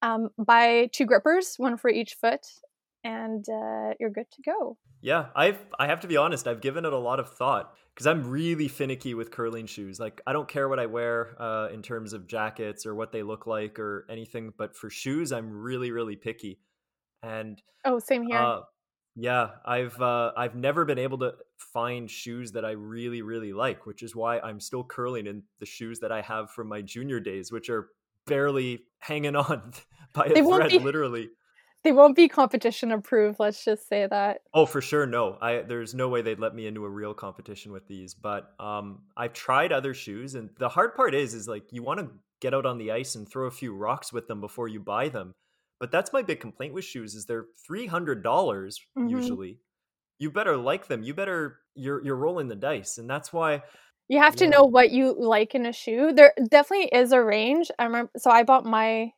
Um, 0.00 0.30
buy 0.38 0.88
two 0.92 1.06
grippers, 1.06 1.54
one 1.56 1.76
for 1.76 1.90
each 1.90 2.14
foot, 2.14 2.46
and 3.04 3.44
uh, 3.48 3.94
you're 3.98 4.10
good 4.10 4.30
to 4.32 4.42
go. 4.42 4.76
Yeah, 5.00 5.26
I've 5.36 5.58
I 5.78 5.86
have 5.86 6.00
to 6.00 6.08
be 6.08 6.16
honest. 6.16 6.48
I've 6.48 6.60
given 6.60 6.84
it 6.84 6.92
a 6.92 6.98
lot 6.98 7.20
of 7.20 7.30
thought 7.30 7.74
because 7.94 8.06
I'm 8.06 8.28
really 8.28 8.68
finicky 8.68 9.14
with 9.14 9.30
curling 9.30 9.66
shoes. 9.66 10.00
Like 10.00 10.20
I 10.26 10.32
don't 10.32 10.48
care 10.48 10.68
what 10.68 10.78
I 10.78 10.86
wear 10.86 11.36
uh, 11.40 11.68
in 11.72 11.82
terms 11.82 12.12
of 12.12 12.26
jackets 12.26 12.86
or 12.86 12.94
what 12.94 13.12
they 13.12 13.22
look 13.22 13.46
like 13.46 13.78
or 13.78 14.06
anything, 14.10 14.52
but 14.56 14.76
for 14.76 14.90
shoes, 14.90 15.30
I'm 15.30 15.50
really 15.50 15.90
really 15.90 16.16
picky. 16.16 16.58
And 17.22 17.60
oh, 17.84 17.98
same 17.98 18.22
here. 18.22 18.38
Uh, 18.38 18.60
yeah, 19.14 19.50
I've 19.64 20.00
uh, 20.00 20.32
I've 20.36 20.54
never 20.54 20.84
been 20.84 20.98
able 20.98 21.18
to 21.18 21.34
find 21.72 22.10
shoes 22.10 22.52
that 22.52 22.64
I 22.64 22.72
really 22.72 23.22
really 23.22 23.52
like, 23.52 23.86
which 23.86 24.02
is 24.02 24.14
why 24.14 24.38
I'm 24.38 24.60
still 24.60 24.84
curling 24.84 25.26
in 25.26 25.42
the 25.60 25.66
shoes 25.66 26.00
that 26.00 26.12
I 26.12 26.20
have 26.22 26.50
from 26.50 26.68
my 26.68 26.82
junior 26.82 27.20
days, 27.20 27.50
which 27.50 27.68
are 27.68 27.88
barely 28.26 28.84
hanging 28.98 29.36
on 29.36 29.72
by 30.12 30.26
a 30.26 30.34
they 30.34 30.42
thread, 30.42 30.70
be, 30.70 30.78
literally. 30.78 31.30
They 31.84 31.92
won't 31.92 32.16
be 32.16 32.28
competition 32.28 32.92
approved. 32.92 33.38
Let's 33.38 33.64
just 33.64 33.88
say 33.88 34.06
that. 34.06 34.42
Oh, 34.52 34.66
for 34.66 34.80
sure, 34.80 35.06
no. 35.06 35.38
I 35.40 35.62
there's 35.62 35.94
no 35.94 36.08
way 36.08 36.22
they'd 36.22 36.40
let 36.40 36.54
me 36.54 36.66
into 36.66 36.84
a 36.84 36.90
real 36.90 37.14
competition 37.14 37.72
with 37.72 37.86
these. 37.88 38.14
But 38.14 38.52
um, 38.60 39.02
I've 39.16 39.32
tried 39.32 39.72
other 39.72 39.94
shoes, 39.94 40.34
and 40.34 40.50
the 40.58 40.68
hard 40.68 40.94
part 40.94 41.14
is, 41.14 41.34
is 41.34 41.48
like 41.48 41.64
you 41.72 41.82
want 41.82 42.00
to 42.00 42.08
get 42.40 42.54
out 42.54 42.66
on 42.66 42.78
the 42.78 42.92
ice 42.92 43.14
and 43.14 43.28
throw 43.28 43.46
a 43.46 43.50
few 43.50 43.74
rocks 43.74 44.12
with 44.12 44.28
them 44.28 44.40
before 44.40 44.68
you 44.68 44.80
buy 44.80 45.08
them 45.08 45.34
but 45.80 45.90
that's 45.90 46.12
my 46.12 46.22
big 46.22 46.40
complaint 46.40 46.74
with 46.74 46.84
shoes 46.84 47.14
is 47.14 47.26
they're 47.26 47.46
three 47.66 47.86
hundred 47.86 48.22
dollars 48.22 48.80
mm-hmm. 48.98 49.08
usually. 49.08 49.58
You 50.18 50.30
better 50.30 50.56
like 50.56 50.88
them. 50.88 51.02
You 51.02 51.14
better 51.14 51.60
you're 51.74 52.04
you're 52.04 52.16
rolling 52.16 52.48
the 52.48 52.56
dice, 52.56 52.98
and 52.98 53.08
that's 53.08 53.32
why 53.32 53.62
you 54.08 54.18
have 54.18 54.34
yeah. 54.34 54.46
to 54.46 54.48
know 54.48 54.64
what 54.64 54.90
you 54.90 55.14
like 55.18 55.54
in 55.54 55.66
a 55.66 55.72
shoe. 55.72 56.12
There 56.12 56.32
definitely 56.50 56.86
is 56.86 57.12
a 57.12 57.22
range. 57.22 57.70
I 57.78 57.84
remember, 57.84 58.10
so 58.16 58.30
I 58.30 58.42
bought 58.42 58.64
my, 58.64 59.12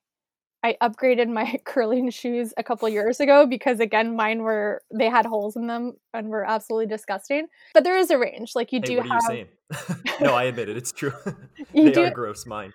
I 0.65 0.77
upgraded 0.83 1.29
my 1.29 1.61
curling 1.65 2.11
shoes 2.11 2.53
a 2.57 2.65
couple 2.65 2.89
years 2.89 3.21
ago 3.21 3.47
because 3.47 3.79
again, 3.79 4.17
mine 4.17 4.43
were 4.43 4.83
they 4.93 5.09
had 5.09 5.27
holes 5.27 5.57
in 5.57 5.69
them 5.69 5.95
and 6.13 6.29
were 6.29 6.45
absolutely 6.45 6.87
disgusting. 6.87 7.47
But 7.73 7.85
there 7.85 7.97
is 7.97 8.11
a 8.11 8.19
range. 8.19 8.53
Like 8.57 8.73
you 8.73 8.81
hey, 8.81 8.97
do 8.97 9.01
have. 9.01 9.23
You 9.33 9.47
no, 10.21 10.35
I 10.35 10.45
admit 10.45 10.69
it. 10.69 10.77
It's 10.77 10.91
true. 10.91 11.13
they 11.73 11.93
do... 11.93 12.03
are 12.03 12.11
gross. 12.11 12.45
Mine. 12.45 12.75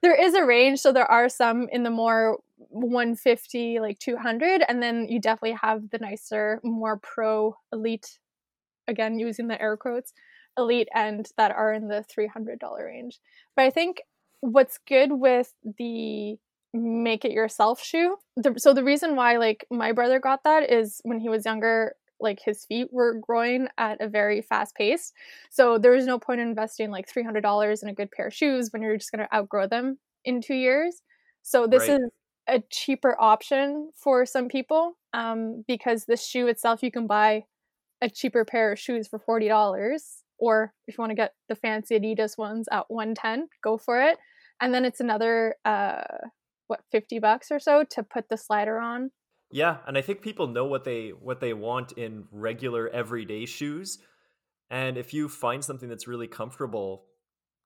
There 0.00 0.14
is 0.14 0.34
a 0.34 0.44
range, 0.44 0.80
so 0.80 0.92
there 0.92 1.10
are 1.10 1.28
some 1.28 1.68
in 1.70 1.82
the 1.82 1.90
more 1.90 2.38
150 2.68 3.80
like 3.80 3.98
200 3.98 4.64
and 4.68 4.82
then 4.82 5.06
you 5.08 5.20
definitely 5.20 5.58
have 5.60 5.90
the 5.90 5.98
nicer 5.98 6.60
more 6.64 6.96
pro 6.98 7.56
elite 7.72 8.18
again 8.88 9.18
using 9.18 9.48
the 9.48 9.60
air 9.60 9.76
quotes 9.76 10.12
elite 10.58 10.88
end 10.94 11.28
that 11.36 11.50
are 11.50 11.72
in 11.72 11.88
the 11.88 12.04
$300 12.16 12.58
range. 12.84 13.20
But 13.56 13.64
i 13.66 13.70
think 13.70 14.02
what's 14.40 14.78
good 14.88 15.12
with 15.12 15.52
the 15.78 16.36
make 16.74 17.24
it 17.24 17.32
yourself 17.32 17.82
shoe 17.82 18.16
the, 18.36 18.54
so 18.56 18.72
the 18.72 18.82
reason 18.82 19.14
why 19.14 19.36
like 19.36 19.66
my 19.70 19.92
brother 19.92 20.18
got 20.18 20.42
that 20.44 20.70
is 20.70 21.00
when 21.04 21.20
he 21.20 21.28
was 21.28 21.44
younger 21.44 21.94
like 22.22 22.40
his 22.40 22.64
feet 22.64 22.88
were 22.92 23.14
growing 23.14 23.68
at 23.78 24.00
a 24.00 24.08
very 24.08 24.40
fast 24.40 24.74
pace 24.74 25.12
so 25.50 25.78
there 25.78 25.92
was 25.92 26.06
no 26.06 26.18
point 26.18 26.40
in 26.40 26.48
investing 26.48 26.90
like 26.90 27.12
$300 27.12 27.82
in 27.82 27.88
a 27.88 27.94
good 27.94 28.10
pair 28.10 28.28
of 28.28 28.34
shoes 28.34 28.70
when 28.72 28.82
you're 28.82 28.96
just 28.96 29.12
going 29.12 29.26
to 29.26 29.34
outgrow 29.34 29.66
them 29.66 29.98
in 30.24 30.40
two 30.40 30.54
years 30.54 31.02
so 31.42 31.66
this 31.66 31.88
right. 31.88 32.00
is 32.00 32.10
a 32.48 32.62
cheaper 32.70 33.16
option 33.20 33.90
for 33.96 34.26
some 34.26 34.48
people 34.48 34.96
um, 35.12 35.64
because 35.66 36.04
the 36.04 36.16
shoe 36.16 36.46
itself 36.46 36.82
you 36.82 36.90
can 36.90 37.06
buy 37.06 37.44
a 38.02 38.10
cheaper 38.10 38.44
pair 38.44 38.72
of 38.72 38.78
shoes 38.78 39.08
for 39.08 39.18
forty 39.18 39.48
dollars, 39.48 40.22
or 40.38 40.74
if 40.86 40.96
you 40.96 41.02
want 41.02 41.10
to 41.10 41.16
get 41.16 41.34
the 41.48 41.54
fancy 41.54 41.98
Adidas 41.98 42.36
ones 42.36 42.68
at 42.70 42.90
one 42.90 43.14
ten, 43.14 43.48
go 43.62 43.78
for 43.78 44.02
it. 44.02 44.18
And 44.60 44.74
then 44.74 44.84
it's 44.84 45.00
another 45.00 45.54
uh, 45.64 46.02
what 46.66 46.80
fifty 46.90 47.18
bucks 47.18 47.50
or 47.50 47.60
so 47.60 47.84
to 47.90 48.02
put 48.02 48.28
the 48.28 48.36
slider 48.36 48.78
on. 48.78 49.10
Yeah, 49.52 49.76
and 49.86 49.98
I 49.98 50.00
think 50.00 50.22
people 50.22 50.46
know 50.46 50.64
what 50.64 50.84
they 50.84 51.10
what 51.10 51.40
they 51.40 51.52
want 51.52 51.92
in 51.92 52.24
regular 52.32 52.88
everyday 52.88 53.44
shoes. 53.46 53.98
And 54.70 54.96
if 54.96 55.12
you 55.12 55.28
find 55.28 55.62
something 55.62 55.88
that's 55.88 56.08
really 56.08 56.26
comfortable, 56.26 57.04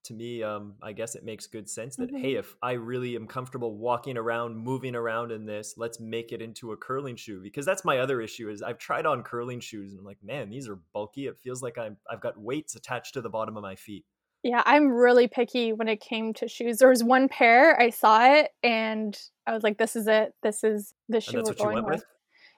to 0.07 0.14
me, 0.14 0.42
um, 0.42 0.75
I 0.83 0.92
guess 0.92 1.14
it 1.14 1.25
makes 1.25 1.46
good 1.46 1.70
sense 1.70 1.94
that 1.96 2.09
mm-hmm. 2.09 2.20
hey, 2.20 2.35
if 2.35 2.57
I 2.61 2.72
really 2.72 3.14
am 3.14 3.29
comfortable 3.29 3.77
walking 3.77 4.16
around, 4.16 4.57
moving 4.57 4.96
around 4.96 5.31
in 5.31 5.46
this, 5.46 5.75
let's 5.77 6.01
make 6.01 6.33
it 6.33 6.42
into 6.42 6.72
a 6.72 6.77
curling 6.77 7.14
shoe. 7.14 7.40
Because 7.40 7.64
that's 7.64 7.85
my 7.85 7.99
other 7.99 8.20
issue 8.20 8.49
is 8.49 8.62
I've 8.62 8.79
tried 8.79 9.07
on 9.07 9.22
curling 9.22 9.61
shoes 9.61 9.92
and 9.92 10.01
I'm 10.01 10.05
like, 10.05 10.22
man, 10.22 10.51
these 10.51 10.68
are 10.68 10.81
bulky. 10.92 11.27
It 11.27 11.38
feels 11.38 11.62
like 11.62 11.79
I'm 11.79 11.96
I've 12.11 12.20
got 12.20 12.37
weights 12.37 12.75
attached 12.75 13.14
to 13.14 13.20
the 13.20 13.31
bottom 13.31 13.57
of 13.57 13.62
my 13.62 13.77
feet. 13.77 14.05
Yeah, 14.46 14.62
I'm 14.64 14.88
really 14.88 15.26
picky 15.28 15.72
when 15.72 15.88
it 15.88 16.00
came 16.00 16.32
to 16.35 16.48
shoes. 16.48 16.78
There 16.78 16.88
was 16.88 17.02
one 17.02 17.28
pair 17.28 17.80
I 17.80 17.90
saw 17.90 18.24
it 18.24 18.52
and 18.62 19.18
I 19.46 19.52
was 19.52 19.62
like, 19.62 19.78
this 19.78 19.96
is 19.96 20.06
it. 20.06 20.35
This 20.42 20.62
is 20.62 20.94
the 21.09 21.20
shoe 21.20 21.42
we're 21.44 21.54
going 21.54 21.85
with. 21.85 21.94
with. 21.94 22.04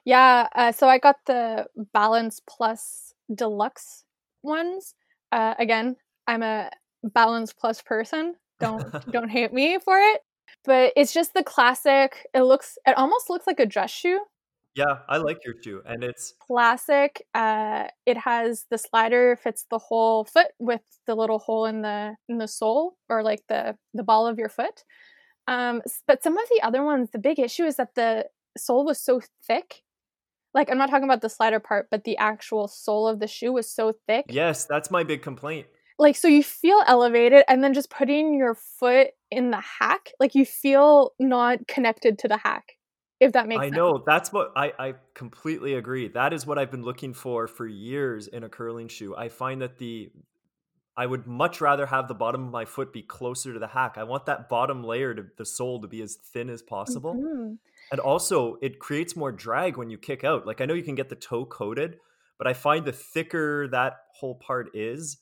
Yeah, 0.05 0.47
uh, 0.55 0.71
so 0.71 0.87
I 0.87 0.97
got 0.97 1.17
the 1.25 1.65
Balance 1.93 2.41
Plus 2.47 3.13
Deluxe 3.33 4.05
ones. 4.43 4.95
Uh, 5.31 5.55
again, 5.59 5.95
I'm 6.27 6.43
a 6.43 6.71
balance 7.03 7.53
plus 7.53 7.81
person. 7.81 8.35
Don't 8.59 8.83
don't 9.11 9.29
hate 9.29 9.53
me 9.53 9.77
for 9.79 9.97
it. 9.97 10.21
But 10.65 10.93
it's 10.95 11.13
just 11.13 11.33
the 11.33 11.43
classic. 11.43 12.27
It 12.33 12.41
looks 12.41 12.77
it 12.85 12.97
almost 12.97 13.29
looks 13.29 13.47
like 13.47 13.59
a 13.59 13.65
dress 13.65 13.91
shoe. 13.91 14.19
Yeah, 14.75 14.99
I 15.07 15.17
like 15.17 15.39
your 15.43 15.55
shoe, 15.61 15.81
and 15.85 16.03
it's 16.03 16.33
classic. 16.39 17.25
Uh, 17.33 17.87
it 18.05 18.17
has 18.17 18.65
the 18.69 18.77
slider 18.77 19.35
fits 19.35 19.65
the 19.69 19.79
whole 19.79 20.25
foot 20.25 20.47
with 20.59 20.81
the 21.07 21.15
little 21.15 21.39
hole 21.39 21.65
in 21.65 21.81
the 21.81 22.15
in 22.27 22.37
the 22.37 22.47
sole 22.47 22.95
or 23.09 23.23
like 23.23 23.43
the 23.49 23.75
the 23.93 24.03
ball 24.03 24.27
of 24.27 24.37
your 24.37 24.49
foot. 24.49 24.83
Um, 25.47 25.81
but 26.07 26.23
some 26.23 26.37
of 26.37 26.47
the 26.49 26.61
other 26.61 26.83
ones, 26.83 27.09
the 27.11 27.19
big 27.19 27.39
issue 27.39 27.65
is 27.65 27.77
that 27.77 27.95
the 27.95 28.27
sole 28.57 28.85
was 28.85 29.01
so 29.01 29.21
thick. 29.43 29.81
Like 30.53 30.69
I'm 30.71 30.77
not 30.77 30.89
talking 30.89 31.05
about 31.05 31.21
the 31.21 31.29
slider 31.29 31.59
part, 31.59 31.87
but 31.89 32.03
the 32.03 32.17
actual 32.17 32.67
sole 32.67 33.07
of 33.07 33.19
the 33.19 33.27
shoe 33.27 33.51
was 33.51 33.69
so 33.69 33.93
thick. 34.07 34.25
Yes, 34.29 34.65
that's 34.65 34.91
my 34.91 35.03
big 35.03 35.21
complaint 35.21 35.67
like 35.99 36.15
so 36.15 36.27
you 36.27 36.41
feel 36.41 36.81
elevated 36.87 37.43
and 37.47 37.63
then 37.63 37.73
just 37.73 37.89
putting 37.89 38.33
your 38.33 38.55
foot 38.55 39.09
in 39.29 39.51
the 39.51 39.61
hack 39.61 40.11
like 40.19 40.33
you 40.33 40.45
feel 40.45 41.11
not 41.19 41.67
connected 41.67 42.17
to 42.17 42.27
the 42.27 42.37
hack 42.37 42.77
if 43.19 43.33
that 43.33 43.47
makes 43.47 43.61
I 43.61 43.65
sense. 43.65 43.75
know 43.75 44.03
that's 44.05 44.31
what 44.31 44.51
I, 44.55 44.73
I 44.79 44.93
completely 45.13 45.73
agree. 45.75 46.07
That 46.07 46.33
is 46.33 46.45
what 46.45 46.57
I've 46.57 46.71
been 46.71 46.83
looking 46.83 47.13
for 47.13 47.47
for 47.47 47.67
years 47.67 48.27
in 48.27 48.43
a 48.43 48.49
curling 48.49 48.87
shoe. 48.87 49.15
I 49.15 49.29
find 49.29 49.61
that 49.61 49.77
the 49.77 50.11
I 50.95 51.05
would 51.05 51.27
much 51.27 51.61
rather 51.61 51.85
have 51.85 52.07
the 52.09 52.13
bottom 52.13 52.45
of 52.45 52.51
my 52.51 52.65
foot 52.65 52.91
be 52.91 53.01
closer 53.01 53.53
to 53.53 53.59
the 53.59 53.67
hack. 53.67 53.95
I 53.97 54.03
want 54.03 54.25
that 54.25 54.49
bottom 54.49 54.83
layer 54.83 55.13
to 55.13 55.25
the 55.37 55.45
sole 55.45 55.81
to 55.81 55.87
be 55.87 56.01
as 56.01 56.15
thin 56.15 56.49
as 56.49 56.61
possible. 56.61 57.15
Mm-hmm. 57.15 57.53
And 57.91 57.99
also 58.01 58.57
it 58.61 58.79
creates 58.79 59.15
more 59.15 59.31
drag 59.31 59.77
when 59.77 59.89
you 59.89 59.97
kick 59.97 60.23
out. 60.23 60.45
Like 60.45 60.59
I 60.59 60.65
know 60.65 60.73
you 60.73 60.83
can 60.83 60.95
get 60.95 61.09
the 61.09 61.15
toe 61.15 61.45
coated, 61.45 61.99
but 62.37 62.47
I 62.47 62.53
find 62.53 62.85
the 62.85 62.91
thicker 62.91 63.67
that 63.69 63.97
whole 64.13 64.35
part 64.35 64.75
is, 64.75 65.17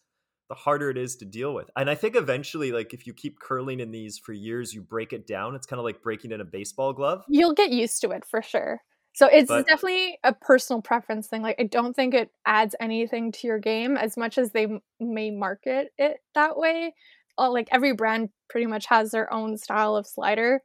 the 0.50 0.56
harder 0.56 0.90
it 0.90 0.98
is 0.98 1.16
to 1.18 1.26
deal 1.26 1.54
with. 1.54 1.70
And 1.76 1.90
I 1.90 1.96
think 1.96 2.16
eventually, 2.16 2.72
like 2.72 2.94
if 2.94 3.06
you 3.06 3.14
keep 3.14 3.40
curling 3.40 3.80
in 3.80 3.92
these 3.92 4.18
for 4.18 4.34
years, 4.34 4.74
you 4.74 4.82
break 4.82 5.14
it 5.14 5.28
down. 5.28 5.56
It's 5.56 5.66
kind 5.66 5.80
of 5.80 5.86
like 5.86 6.02
breaking 6.02 6.32
in 6.32 6.42
a 6.42 6.46
baseball 6.46 6.94
glove. 6.94 7.24
You'll 7.28 7.54
get 7.54 7.72
used 7.72 8.02
to 8.02 8.12
it 8.12 8.26
for 8.26 8.42
sure. 8.42 8.82
So 9.14 9.26
it's 9.26 9.48
but, 9.48 9.66
definitely 9.66 10.20
a 10.24 10.32
personal 10.32 10.82
preference 10.82 11.28
thing. 11.28 11.42
Like 11.42 11.56
I 11.60 11.64
don't 11.64 11.96
think 11.96 12.14
it 12.14 12.30
adds 12.46 12.76
anything 12.80 13.32
to 13.32 13.48
your 13.48 13.60
game 13.60 13.98
as 13.98 14.16
much 14.16 14.38
as 14.38 14.52
they 14.52 14.68
may 15.00 15.32
market 15.32 15.90
it 15.98 16.18
that 16.36 16.58
way. 16.58 16.94
Like 17.38 17.68
every 17.72 17.94
brand 17.94 18.30
pretty 18.50 18.68
much 18.68 18.86
has 18.88 19.12
their 19.12 19.32
own 19.34 19.58
style 19.58 19.96
of 19.96 20.06
slider. 20.06 20.62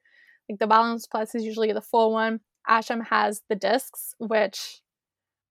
Like 0.49 0.59
the 0.59 0.66
Balance 0.66 1.07
Plus 1.07 1.35
is 1.35 1.45
usually 1.45 1.73
the 1.73 1.81
full 1.81 2.12
one. 2.12 2.40
Asham 2.68 3.07
has 3.07 3.42
the 3.49 3.57
discs, 3.57 4.14
which 4.18 4.83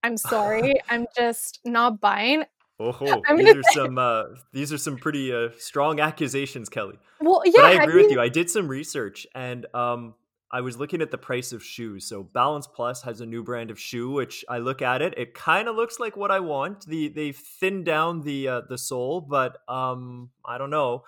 I'm 0.03 0.17
sorry, 0.17 0.75
I'm 0.89 1.07
just 1.17 1.59
not 1.65 1.99
buying. 1.99 2.45
Oh, 2.81 3.21
these 3.37 3.55
are 3.55 3.63
some 3.73 3.97
uh, 3.97 4.23
these 4.51 4.73
are 4.73 4.77
some 4.77 4.97
pretty 4.97 5.33
uh, 5.33 5.49
strong 5.57 5.99
accusations, 5.99 6.69
Kelly. 6.69 6.97
Well, 7.19 7.41
yeah, 7.45 7.51
but 7.55 7.65
I 7.65 7.71
agree 7.71 7.83
I 7.83 7.87
mean... 7.87 7.95
with 8.05 8.11
you. 8.11 8.21
I 8.21 8.29
did 8.29 8.49
some 8.49 8.67
research 8.67 9.27
and 9.35 9.65
um, 9.73 10.15
I 10.51 10.61
was 10.61 10.77
looking 10.77 11.01
at 11.01 11.11
the 11.11 11.17
price 11.17 11.53
of 11.53 11.63
shoes. 11.63 12.05
So 12.05 12.23
Balance 12.23 12.67
Plus 12.67 13.03
has 13.03 13.21
a 13.21 13.25
new 13.25 13.43
brand 13.43 13.71
of 13.71 13.79
shoe, 13.79 14.11
which 14.11 14.43
I 14.49 14.57
look 14.57 14.81
at 14.81 15.01
it. 15.01 15.13
It 15.17 15.33
kind 15.33 15.67
of 15.67 15.75
looks 15.75 15.99
like 15.99 16.17
what 16.17 16.31
I 16.31 16.39
want. 16.39 16.85
The 16.85 17.07
they've 17.07 17.35
thinned 17.35 17.85
down 17.85 18.21
the 18.21 18.47
uh, 18.47 18.61
the 18.67 18.77
sole, 18.77 19.21
but 19.21 19.57
um, 19.67 20.29
I 20.45 20.57
don't 20.57 20.69
know. 20.69 21.03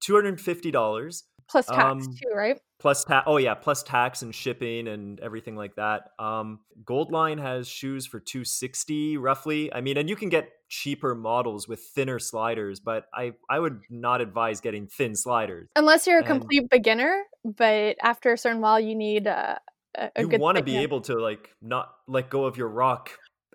Two 0.00 0.14
hundred 0.14 0.40
fifty 0.40 0.70
dollars. 0.70 1.24
Plus 1.48 1.66
tax 1.66 1.80
um, 1.80 2.00
too, 2.00 2.34
right? 2.34 2.58
Plus 2.78 3.04
tax. 3.04 3.24
Oh 3.26 3.36
yeah, 3.36 3.54
plus 3.54 3.82
tax 3.82 4.22
and 4.22 4.34
shipping 4.34 4.88
and 4.88 5.18
everything 5.20 5.56
like 5.56 5.76
that. 5.76 6.10
Um, 6.18 6.60
Goldline 6.84 7.40
has 7.40 7.68
shoes 7.68 8.06
for 8.06 8.20
two 8.20 8.44
sixty 8.44 9.16
roughly. 9.16 9.72
I 9.72 9.80
mean, 9.80 9.96
and 9.96 10.08
you 10.08 10.16
can 10.16 10.28
get 10.28 10.50
cheaper 10.68 11.14
models 11.14 11.68
with 11.68 11.80
thinner 11.80 12.18
sliders, 12.18 12.80
but 12.80 13.06
I 13.14 13.32
I 13.48 13.58
would 13.58 13.80
not 13.90 14.20
advise 14.20 14.60
getting 14.60 14.86
thin 14.86 15.14
sliders 15.14 15.68
unless 15.76 16.06
you're 16.06 16.18
a 16.18 16.20
and, 16.20 16.28
complete 16.28 16.68
beginner. 16.70 17.22
But 17.44 17.96
after 18.02 18.32
a 18.32 18.38
certain 18.38 18.60
while, 18.60 18.80
you 18.80 18.94
need 18.94 19.26
a, 19.26 19.60
a, 19.96 20.10
you 20.18 20.28
want 20.28 20.58
to 20.58 20.64
be 20.64 20.76
able 20.78 21.00
to 21.02 21.14
like 21.14 21.50
not 21.62 21.92
let 22.06 22.30
go 22.30 22.44
of 22.44 22.56
your 22.56 22.68
rock 22.68 23.10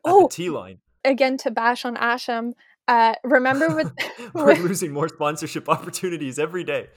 at 0.06 0.12
oh, 0.12 0.24
the 0.24 0.30
T 0.30 0.50
line. 0.50 0.80
Again, 1.04 1.38
to 1.38 1.52
bash 1.52 1.86
on 1.86 1.96
Asham. 1.96 2.54
Uh, 2.88 3.14
remember 3.24 3.74
with 3.76 3.92
we're 4.34 4.56
losing 4.56 4.92
more 4.92 5.08
sponsorship 5.08 5.70
opportunities 5.70 6.40
every 6.40 6.64
day. 6.64 6.88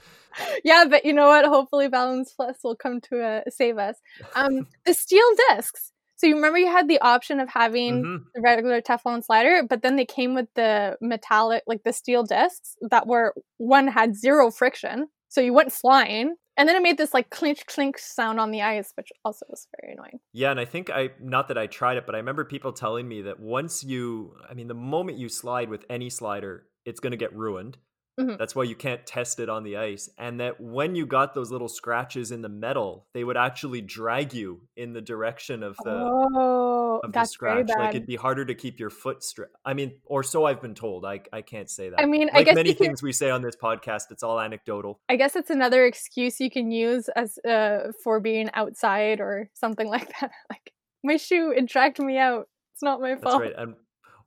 Yeah, 0.64 0.84
but 0.88 1.04
you 1.04 1.12
know 1.12 1.28
what? 1.28 1.44
Hopefully, 1.44 1.88
Balance 1.88 2.32
Plus 2.32 2.58
will 2.64 2.76
come 2.76 3.00
to 3.02 3.22
uh, 3.22 3.40
save 3.48 3.78
us. 3.78 3.96
Um, 4.34 4.66
the 4.86 4.94
steel 4.94 5.26
discs. 5.50 5.92
So 6.16 6.28
you 6.28 6.36
remember 6.36 6.58
you 6.58 6.70
had 6.70 6.88
the 6.88 7.00
option 7.00 7.40
of 7.40 7.48
having 7.48 8.02
mm-hmm. 8.02 8.24
the 8.34 8.40
regular 8.40 8.80
Teflon 8.80 9.24
slider, 9.24 9.62
but 9.68 9.82
then 9.82 9.96
they 9.96 10.06
came 10.06 10.34
with 10.34 10.46
the 10.54 10.96
metallic, 11.00 11.64
like 11.66 11.82
the 11.84 11.92
steel 11.92 12.22
discs 12.22 12.76
that 12.90 13.06
were 13.06 13.34
one 13.58 13.88
had 13.88 14.16
zero 14.16 14.50
friction, 14.50 15.08
so 15.28 15.40
you 15.40 15.52
went 15.52 15.72
flying, 15.72 16.36
and 16.56 16.68
then 16.68 16.76
it 16.76 16.82
made 16.82 16.96
this 16.96 17.12
like 17.12 17.30
clink 17.30 17.66
clink 17.66 17.98
sound 17.98 18.38
on 18.38 18.52
the 18.52 18.62
ice, 18.62 18.92
which 18.94 19.10
also 19.24 19.44
was 19.48 19.66
very 19.80 19.94
annoying. 19.94 20.20
Yeah, 20.32 20.52
and 20.52 20.60
I 20.60 20.64
think 20.64 20.90
I 20.90 21.10
not 21.20 21.48
that 21.48 21.58
I 21.58 21.66
tried 21.66 21.96
it, 21.96 22.06
but 22.06 22.14
I 22.14 22.18
remember 22.18 22.44
people 22.44 22.72
telling 22.72 23.08
me 23.08 23.22
that 23.22 23.40
once 23.40 23.82
you, 23.82 24.36
I 24.48 24.54
mean, 24.54 24.68
the 24.68 24.74
moment 24.74 25.18
you 25.18 25.28
slide 25.28 25.68
with 25.68 25.84
any 25.90 26.08
slider, 26.08 26.66
it's 26.84 27.00
going 27.00 27.10
to 27.10 27.16
get 27.16 27.34
ruined. 27.34 27.78
Mm-hmm. 28.18 28.36
That's 28.38 28.54
why 28.54 28.62
you 28.62 28.76
can't 28.76 29.04
test 29.06 29.40
it 29.40 29.48
on 29.48 29.64
the 29.64 29.76
ice. 29.76 30.08
And 30.18 30.38
that 30.40 30.60
when 30.60 30.94
you 30.94 31.04
got 31.04 31.34
those 31.34 31.50
little 31.50 31.68
scratches 31.68 32.30
in 32.30 32.42
the 32.42 32.48
metal, 32.48 33.06
they 33.12 33.24
would 33.24 33.36
actually 33.36 33.80
drag 33.80 34.32
you 34.32 34.60
in 34.76 34.92
the 34.92 35.00
direction 35.00 35.62
of 35.62 35.76
the 35.84 35.90
oh, 35.90 37.00
of 37.02 37.12
the 37.12 37.24
scratch. 37.24 37.68
Like 37.76 37.90
it'd 37.96 38.06
be 38.06 38.16
harder 38.16 38.44
to 38.44 38.54
keep 38.54 38.78
your 38.78 38.90
foot 38.90 39.24
straight. 39.24 39.50
I 39.64 39.74
mean, 39.74 39.94
or 40.04 40.22
so 40.22 40.44
I've 40.44 40.62
been 40.62 40.74
told. 40.74 41.04
I 41.04 41.22
I 41.32 41.42
can't 41.42 41.68
say 41.68 41.88
that. 41.88 42.00
I 42.00 42.06
mean, 42.06 42.28
like 42.28 42.36
I 42.36 42.42
guess 42.44 42.54
many 42.54 42.72
things 42.72 43.02
we 43.02 43.12
say 43.12 43.30
on 43.30 43.42
this 43.42 43.56
podcast, 43.56 44.10
it's 44.10 44.22
all 44.22 44.40
anecdotal. 44.40 45.00
I 45.08 45.16
guess 45.16 45.34
it's 45.34 45.50
another 45.50 45.84
excuse 45.84 46.40
you 46.40 46.50
can 46.50 46.70
use 46.70 47.08
as 47.16 47.38
uh, 47.38 47.90
for 48.02 48.20
being 48.20 48.48
outside 48.54 49.20
or 49.20 49.50
something 49.54 49.88
like 49.94 50.12
that. 50.20 50.30
like 50.50 50.72
my 51.02 51.16
shoe, 51.16 51.52
it 51.54 51.66
dragged 51.66 51.98
me 51.98 52.16
out. 52.16 52.48
It's 52.74 52.82
not 52.82 53.00
my 53.00 53.16
fault. 53.16 53.40
That's 53.40 53.54
right. 53.56 53.62
And 53.62 53.74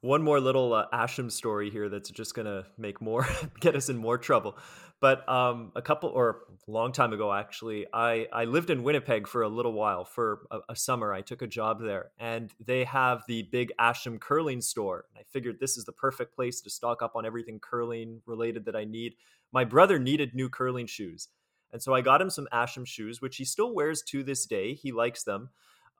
one 0.01 0.21
more 0.21 0.39
little 0.39 0.73
uh, 0.73 0.86
Asham 0.93 1.31
story 1.31 1.69
here 1.69 1.89
that's 1.89 2.10
just 2.10 2.36
gonna 2.36 2.65
make 2.77 3.01
more 3.01 3.27
get 3.60 3.75
us 3.75 3.89
in 3.89 3.97
more 3.97 4.17
trouble. 4.17 4.57
But 4.99 5.27
um, 5.29 5.71
a 5.75 5.81
couple 5.81 6.10
or 6.10 6.43
a 6.67 6.71
long 6.71 6.91
time 6.91 7.13
ago, 7.13 7.31
actually, 7.31 7.86
I 7.93 8.27
I 8.33 8.45
lived 8.45 8.69
in 8.69 8.83
Winnipeg 8.83 9.27
for 9.27 9.43
a 9.43 9.47
little 9.49 9.73
while 9.73 10.05
for 10.05 10.41
a, 10.49 10.60
a 10.69 10.75
summer. 10.75 11.13
I 11.13 11.21
took 11.21 11.41
a 11.41 11.47
job 11.47 11.81
there, 11.81 12.10
and 12.19 12.51
they 12.60 12.83
have 12.83 13.23
the 13.27 13.43
big 13.43 13.71
Asham 13.79 14.19
curling 14.19 14.62
store. 14.62 15.05
And 15.10 15.19
I 15.19 15.23
figured 15.31 15.60
this 15.60 15.77
is 15.77 15.86
the 15.86 15.91
perfect 15.91 16.36
place 16.36 16.62
to 16.62 16.69
stock 16.69 17.01
up 17.01 17.15
on 17.15 17.25
everything 17.25 17.60
curling 17.60 18.21
related 18.25 18.65
that 18.65 18.75
I 18.75 18.86
need. 18.86 19.13
My 19.51 19.65
brother 19.65 19.99
needed 19.99 20.33
new 20.33 20.49
curling 20.49 20.88
shoes, 20.88 21.27
and 21.71 21.81
so 21.81 21.93
I 21.93 22.01
got 22.01 22.21
him 22.21 22.31
some 22.31 22.47
Asham 22.51 22.88
shoes, 22.88 23.21
which 23.21 23.38
he 23.38 23.45
still 23.45 23.75
wears 23.75 24.01
to 24.07 24.23
this 24.23 24.45
day. 24.47 24.73
He 24.73 24.91
likes 24.91 25.23
them. 25.23 25.49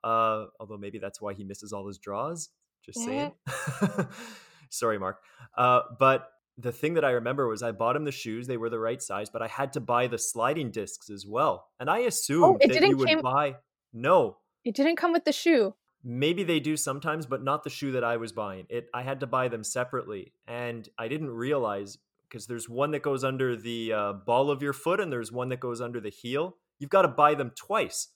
Uh, 0.04 0.46
although 0.60 0.76
maybe 0.76 0.98
that's 0.98 1.20
why 1.20 1.34
he 1.34 1.42
misses 1.44 1.72
all 1.72 1.86
his 1.88 1.98
draws. 1.98 2.50
Just 2.88 3.04
saying. 3.04 3.32
Sorry, 4.70 4.98
Mark. 4.98 5.20
Uh, 5.56 5.80
but 5.98 6.30
the 6.56 6.72
thing 6.72 6.94
that 6.94 7.04
I 7.04 7.10
remember 7.10 7.46
was 7.46 7.62
I 7.62 7.72
bought 7.72 7.96
him 7.96 8.04
the 8.04 8.12
shoes; 8.12 8.46
they 8.46 8.56
were 8.56 8.70
the 8.70 8.78
right 8.78 9.02
size, 9.02 9.28
but 9.28 9.42
I 9.42 9.46
had 9.46 9.74
to 9.74 9.80
buy 9.80 10.06
the 10.06 10.16
sliding 10.16 10.70
discs 10.70 11.10
as 11.10 11.26
well. 11.26 11.68
And 11.78 11.90
I 11.90 12.04
oh, 12.04 12.06
assumed 12.06 12.62
oh, 12.62 12.66
that 12.66 12.88
you 12.88 12.96
would 12.96 13.08
came... 13.08 13.20
buy. 13.20 13.56
No, 13.92 14.38
it 14.64 14.74
didn't 14.74 14.96
come 14.96 15.12
with 15.12 15.26
the 15.26 15.32
shoe. 15.32 15.74
Maybe 16.02 16.44
they 16.44 16.60
do 16.60 16.78
sometimes, 16.78 17.26
but 17.26 17.42
not 17.42 17.62
the 17.62 17.70
shoe 17.70 17.92
that 17.92 18.04
I 18.04 18.16
was 18.16 18.32
buying. 18.32 18.64
It 18.70 18.88
I 18.94 19.02
had 19.02 19.20
to 19.20 19.26
buy 19.26 19.48
them 19.48 19.64
separately, 19.64 20.32
and 20.46 20.88
I 20.96 21.08
didn't 21.08 21.30
realize 21.30 21.98
because 22.26 22.46
there's 22.46 22.70
one 22.70 22.92
that 22.92 23.02
goes 23.02 23.22
under 23.22 23.54
the 23.54 23.92
uh, 23.92 24.12
ball 24.14 24.50
of 24.50 24.62
your 24.62 24.72
foot, 24.72 24.98
and 24.98 25.12
there's 25.12 25.30
one 25.30 25.50
that 25.50 25.60
goes 25.60 25.82
under 25.82 26.00
the 26.00 26.10
heel. 26.10 26.56
You've 26.78 26.90
got 26.90 27.02
to 27.02 27.08
buy 27.08 27.34
them 27.34 27.52
twice. 27.54 28.08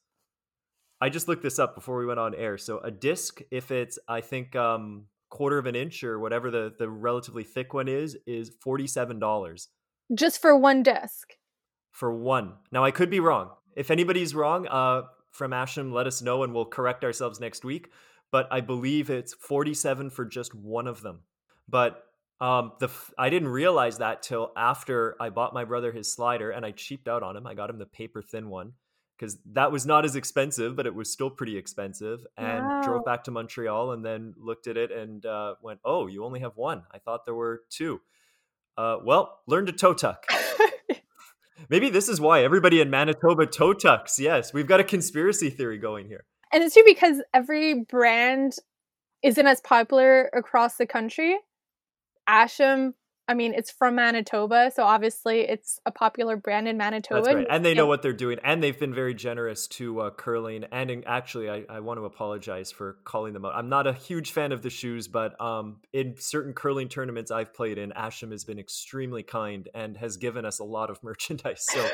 I 1.03 1.09
just 1.09 1.27
looked 1.27 1.43
this 1.43 1.59
up 1.59 1.75
before 1.75 1.99
we 1.99 2.07
went 2.07 2.21
on 2.21 2.33
air. 2.33 2.57
So 2.57 2.79
a 2.79 2.91
disc, 2.93 3.41
if 3.51 3.73
it's 3.73 3.99
I 4.07 4.21
think 4.21 4.55
um 4.55 5.07
quarter 5.31 5.59
of 5.59 5.67
an 5.67 5.75
inch 5.75 6.05
or 6.05 6.21
whatever 6.21 6.49
the 6.49 6.73
the 6.79 6.89
relatively 6.89 7.43
thick 7.43 7.75
one 7.75 7.89
is, 7.89 8.17
is 8.25 8.53
forty 8.61 8.87
seven 8.87 9.19
dollars. 9.19 9.69
Just 10.15 10.41
for 10.41 10.57
one 10.57 10.85
disc. 10.85 11.33
For 11.91 12.13
one. 12.15 12.53
Now 12.71 12.85
I 12.85 12.93
could 12.93 13.11
be 13.11 13.19
wrong. 13.19 13.51
If 13.75 13.91
anybody's 13.91 14.33
wrong, 14.33 14.69
uh, 14.69 15.03
from 15.33 15.51
Asham, 15.51 15.93
let 15.93 16.07
us 16.07 16.23
know 16.23 16.45
and 16.45 16.55
we'll 16.55 16.67
correct 16.67 17.03
ourselves 17.03 17.41
next 17.41 17.65
week. 17.65 17.89
But 18.31 18.47
I 18.53 18.61
believe 18.61 19.11
it's 19.11 19.35
forty 19.35 19.75
seven 19.75 20.09
for 20.09 20.25
just 20.25 20.55
one 20.55 20.87
of 20.87 21.03
them. 21.03 21.23
But 21.69 22.01
um, 22.41 22.75
the 22.79 22.91
I 23.19 23.29
didn't 23.29 23.49
realize 23.49 23.99
that 23.99 24.23
till 24.23 24.53
after 24.57 25.17
I 25.21 25.31
bought 25.31 25.53
my 25.53 25.65
brother 25.65 25.91
his 25.91 26.15
slider 26.15 26.51
and 26.53 26.65
I 26.65 26.71
cheaped 26.71 27.09
out 27.09 27.25
on 27.25 27.37
him. 27.37 27.49
I 27.49 27.55
got 27.55 27.71
him 27.71 27.79
the 27.79 27.87
paper 27.87 28.23
thin 28.23 28.49
one 28.49 28.75
because 29.23 29.39
that 29.53 29.71
was 29.71 29.87
not 29.87 30.05
as 30.05 30.17
expensive, 30.17 30.75
but 30.75 30.85
it 30.85 30.97
was 30.97 31.09
still 31.09 31.31
pretty 31.31 31.57
expensive. 31.57 32.27
And 32.37 32.67
wow. 32.67 32.83
drove 32.83 33.05
back 33.05 33.23
to 33.25 33.31
Montreal 33.31 33.93
and 33.93 34.05
then 34.05 34.35
looked 34.37 34.67
at 34.67 34.77
it 34.77 34.91
and 34.91 35.25
uh, 35.25 35.55
went, 35.63 35.79
"Oh, 35.85 36.09
you 36.09 36.25
only 36.25 36.41
have 36.41 36.57
one. 36.57 36.83
I 36.91 36.99
thought 36.99 37.25
there 37.25 37.35
were 37.35 37.63
two. 37.71 38.01
Uh, 38.77 38.97
well, 39.05 39.39
learn 39.47 39.67
to 39.67 39.73
toe 39.73 39.95
tuck. 39.95 40.27
Maybe 41.69 41.89
this 41.89 42.09
is 42.09 42.21
why 42.21 42.43
everybody 42.43 42.81
in 42.81 42.91
Manitoba 42.91 43.47
toe 43.47 43.75
tucks. 43.75 44.19
Yes, 44.19 44.53
we've 44.53 44.67
got 44.67 44.81
a 44.81 44.85
conspiracy 44.85 45.51
theory 45.51 45.79
going 45.79 46.09
here. 46.09 46.25
And 46.53 46.65
it's 46.65 46.75
true 46.75 46.83
because 46.85 47.23
every 47.33 47.85
brand 47.85 48.55
isn't 49.23 49.47
as 49.47 49.61
popular 49.61 50.31
across 50.35 50.79
the 50.79 50.87
country. 50.87 51.39
Asham 52.29 52.95
I 53.33 53.35
mean, 53.35 53.55
it's 53.55 53.71
from 53.71 53.95
Manitoba, 53.95 54.71
so 54.75 54.83
obviously 54.83 55.41
it's 55.41 55.81
a 55.87 55.91
popular 55.91 56.37
brand 56.37 56.69
in 56.69 56.77
Manitoba. 56.77 57.35
Right. 57.35 57.47
And 57.49 57.65
they 57.65 57.73
know 57.73 57.87
what 57.87 58.03
they're 58.03 58.13
doing, 58.13 58.39
and 58.45 58.63
they've 58.63 58.79
been 58.79 58.93
very 58.93 59.15
generous 59.15 59.67
to 59.69 60.01
uh, 60.01 60.11
curling. 60.11 60.65
And 60.71 60.91
in, 60.91 61.05
actually, 61.07 61.49
I, 61.49 61.65
I, 61.67 61.81
want 61.81 61.99
to 61.99 62.05
apologize 62.05 62.71
for 62.71 62.99
calling 63.05 63.33
them 63.33 63.47
out. 63.47 63.55
I'm 63.55 63.71
not 63.71 63.87
a 63.87 63.95
huge 63.95 64.33
fan 64.33 64.53
of 64.53 64.61
the 64.61 64.69
shoes, 64.69 65.09
but 65.09 65.41
um, 65.41 65.79
in 65.95 66.15
certain 66.19 66.53
curling 66.53 66.91
tournaments 66.91 67.31
I've 67.31 67.55
played 67.55 67.79
in, 67.79 67.91
Asham 67.93 68.33
has 68.33 68.45
been 68.45 68.59
extremely 68.59 69.23
kind 69.23 69.67
and 69.75 69.97
has 69.97 70.19
given 70.19 70.45
us 70.45 70.59
a 70.59 70.65
lot 70.65 70.91
of 70.91 70.99
merchandise. 71.03 71.65
So, 71.71 71.89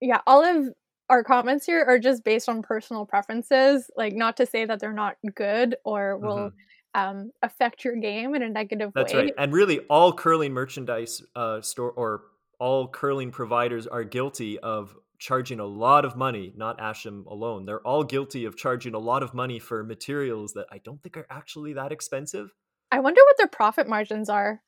yeah, 0.00 0.20
all 0.28 0.44
of 0.44 0.72
our 1.10 1.24
comments 1.24 1.66
here 1.66 1.84
are 1.84 1.98
just 1.98 2.22
based 2.22 2.48
on 2.48 2.62
personal 2.62 3.04
preferences. 3.04 3.90
Like, 3.96 4.14
not 4.14 4.36
to 4.36 4.46
say 4.46 4.64
that 4.64 4.78
they're 4.78 4.92
not 4.92 5.16
good 5.34 5.74
or 5.84 6.16
will. 6.18 6.36
Mm-hmm 6.36 6.56
um, 6.96 7.30
affect 7.42 7.84
your 7.84 7.94
game 7.96 8.34
in 8.34 8.42
a 8.42 8.48
negative 8.48 8.92
That's 8.94 9.12
way. 9.12 9.24
right. 9.24 9.34
And 9.36 9.52
really, 9.52 9.80
all 9.90 10.14
curling 10.14 10.52
merchandise 10.52 11.22
uh, 11.34 11.60
store 11.60 11.90
or 11.90 12.22
all 12.58 12.88
curling 12.88 13.30
providers 13.30 13.86
are 13.86 14.02
guilty 14.02 14.58
of 14.58 14.96
charging 15.18 15.60
a 15.60 15.66
lot 15.66 16.06
of 16.06 16.16
money, 16.16 16.54
not 16.56 16.78
Asham 16.78 17.26
alone. 17.26 17.66
They're 17.66 17.86
all 17.86 18.02
guilty 18.02 18.46
of 18.46 18.56
charging 18.56 18.94
a 18.94 18.98
lot 18.98 19.22
of 19.22 19.34
money 19.34 19.58
for 19.58 19.84
materials 19.84 20.54
that 20.54 20.66
I 20.72 20.78
don't 20.78 21.02
think 21.02 21.18
are 21.18 21.26
actually 21.28 21.74
that 21.74 21.92
expensive. 21.92 22.54
I 22.90 23.00
wonder 23.00 23.20
what 23.26 23.36
their 23.36 23.46
profit 23.46 23.88
margins 23.88 24.30
are. 24.30 24.62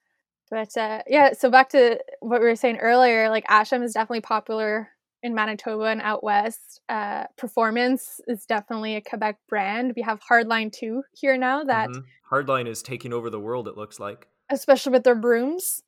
But 0.51 0.77
uh, 0.77 1.03
yeah, 1.07 1.33
so 1.33 1.51
back 1.51 1.71
to 1.71 1.99
what 2.21 2.41
we 2.41 2.47
were 2.47 2.57
saying 2.57 2.79
earlier, 2.79 3.31
like 3.31 3.47
Asham 3.47 3.83
is 3.83 3.95
definitely 3.95 4.21
popular 4.21 4.91
in 5.23 5.35
Manitoba 5.35 5.85
and 5.85 6.01
out 6.01 6.23
west. 6.23 6.81
Uh, 6.89 7.25
performance 7.37 8.21
is 8.29 8.47
definitely 8.47 8.97
a 8.97 9.01
Quebec 9.01 9.39
brand. 9.49 9.93
We 9.97 10.03
have 10.03 10.21
Hardline 10.21 10.73
too 10.73 11.03
here 11.13 11.37
now 11.37 11.65
that 11.65 11.91
mm-hmm. 11.91 12.35
Hardline 12.35 12.69
is 12.69 12.83
taking 12.83 13.13
over 13.13 13.31
the 13.31 13.41
world. 13.41 13.69
It 13.69 13.77
looks 13.77 13.99
like, 13.99 14.29
especially 14.51 14.93
with 14.93 15.05
their 15.05 15.15
brooms. 15.15 15.83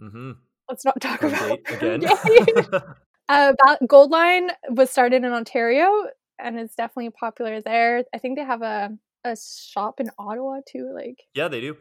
Mm-hmm. 0.00 0.32
Let's 0.68 0.84
not 0.84 1.00
talk 1.00 1.22
about 1.22 1.58
again. 1.70 2.04
uh, 3.28 3.52
Goldline 3.82 4.50
was 4.70 4.90
started 4.90 5.24
in 5.24 5.32
Ontario 5.32 6.06
and 6.38 6.58
it's 6.58 6.74
definitely 6.74 7.10
popular 7.10 7.60
there. 7.60 8.04
I 8.14 8.18
think 8.18 8.38
they 8.38 8.44
have 8.44 8.62
a 8.62 8.96
a 9.24 9.36
shop 9.36 10.00
in 10.00 10.10
Ottawa 10.18 10.60
too. 10.66 10.92
Like 10.94 11.24
yeah, 11.34 11.48
they 11.48 11.60
do. 11.60 11.76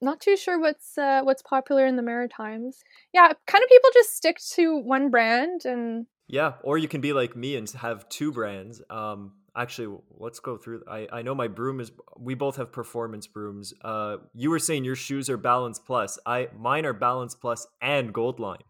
Not 0.00 0.20
too 0.20 0.36
sure 0.36 0.60
what's 0.60 0.98
uh, 0.98 1.22
what's 1.22 1.42
popular 1.42 1.86
in 1.86 1.96
the 1.96 2.02
Maritimes. 2.02 2.82
Yeah, 3.12 3.32
kind 3.46 3.64
of 3.64 3.68
people 3.68 3.90
just 3.94 4.16
stick 4.16 4.38
to 4.54 4.76
one 4.76 5.10
brand 5.10 5.64
and 5.64 6.06
yeah, 6.26 6.54
or 6.62 6.78
you 6.78 6.88
can 6.88 7.00
be 7.00 7.12
like 7.12 7.36
me 7.36 7.56
and 7.56 7.68
have 7.70 8.08
two 8.08 8.32
brands. 8.32 8.80
Um, 8.88 9.32
actually, 9.56 9.98
let's 10.10 10.40
go 10.40 10.56
through. 10.56 10.82
I 10.88 11.06
I 11.12 11.22
know 11.22 11.34
my 11.34 11.48
broom 11.48 11.80
is. 11.80 11.92
We 12.18 12.34
both 12.34 12.56
have 12.56 12.72
performance 12.72 13.26
brooms. 13.26 13.74
Uh, 13.82 14.18
you 14.34 14.50
were 14.50 14.58
saying 14.58 14.84
your 14.84 14.96
shoes 14.96 15.28
are 15.28 15.36
Balance 15.36 15.78
Plus. 15.78 16.18
I 16.24 16.48
mine 16.56 16.86
are 16.86 16.92
Balance 16.92 17.34
Plus 17.34 17.66
and 17.82 18.12
Goldline. 18.14 18.62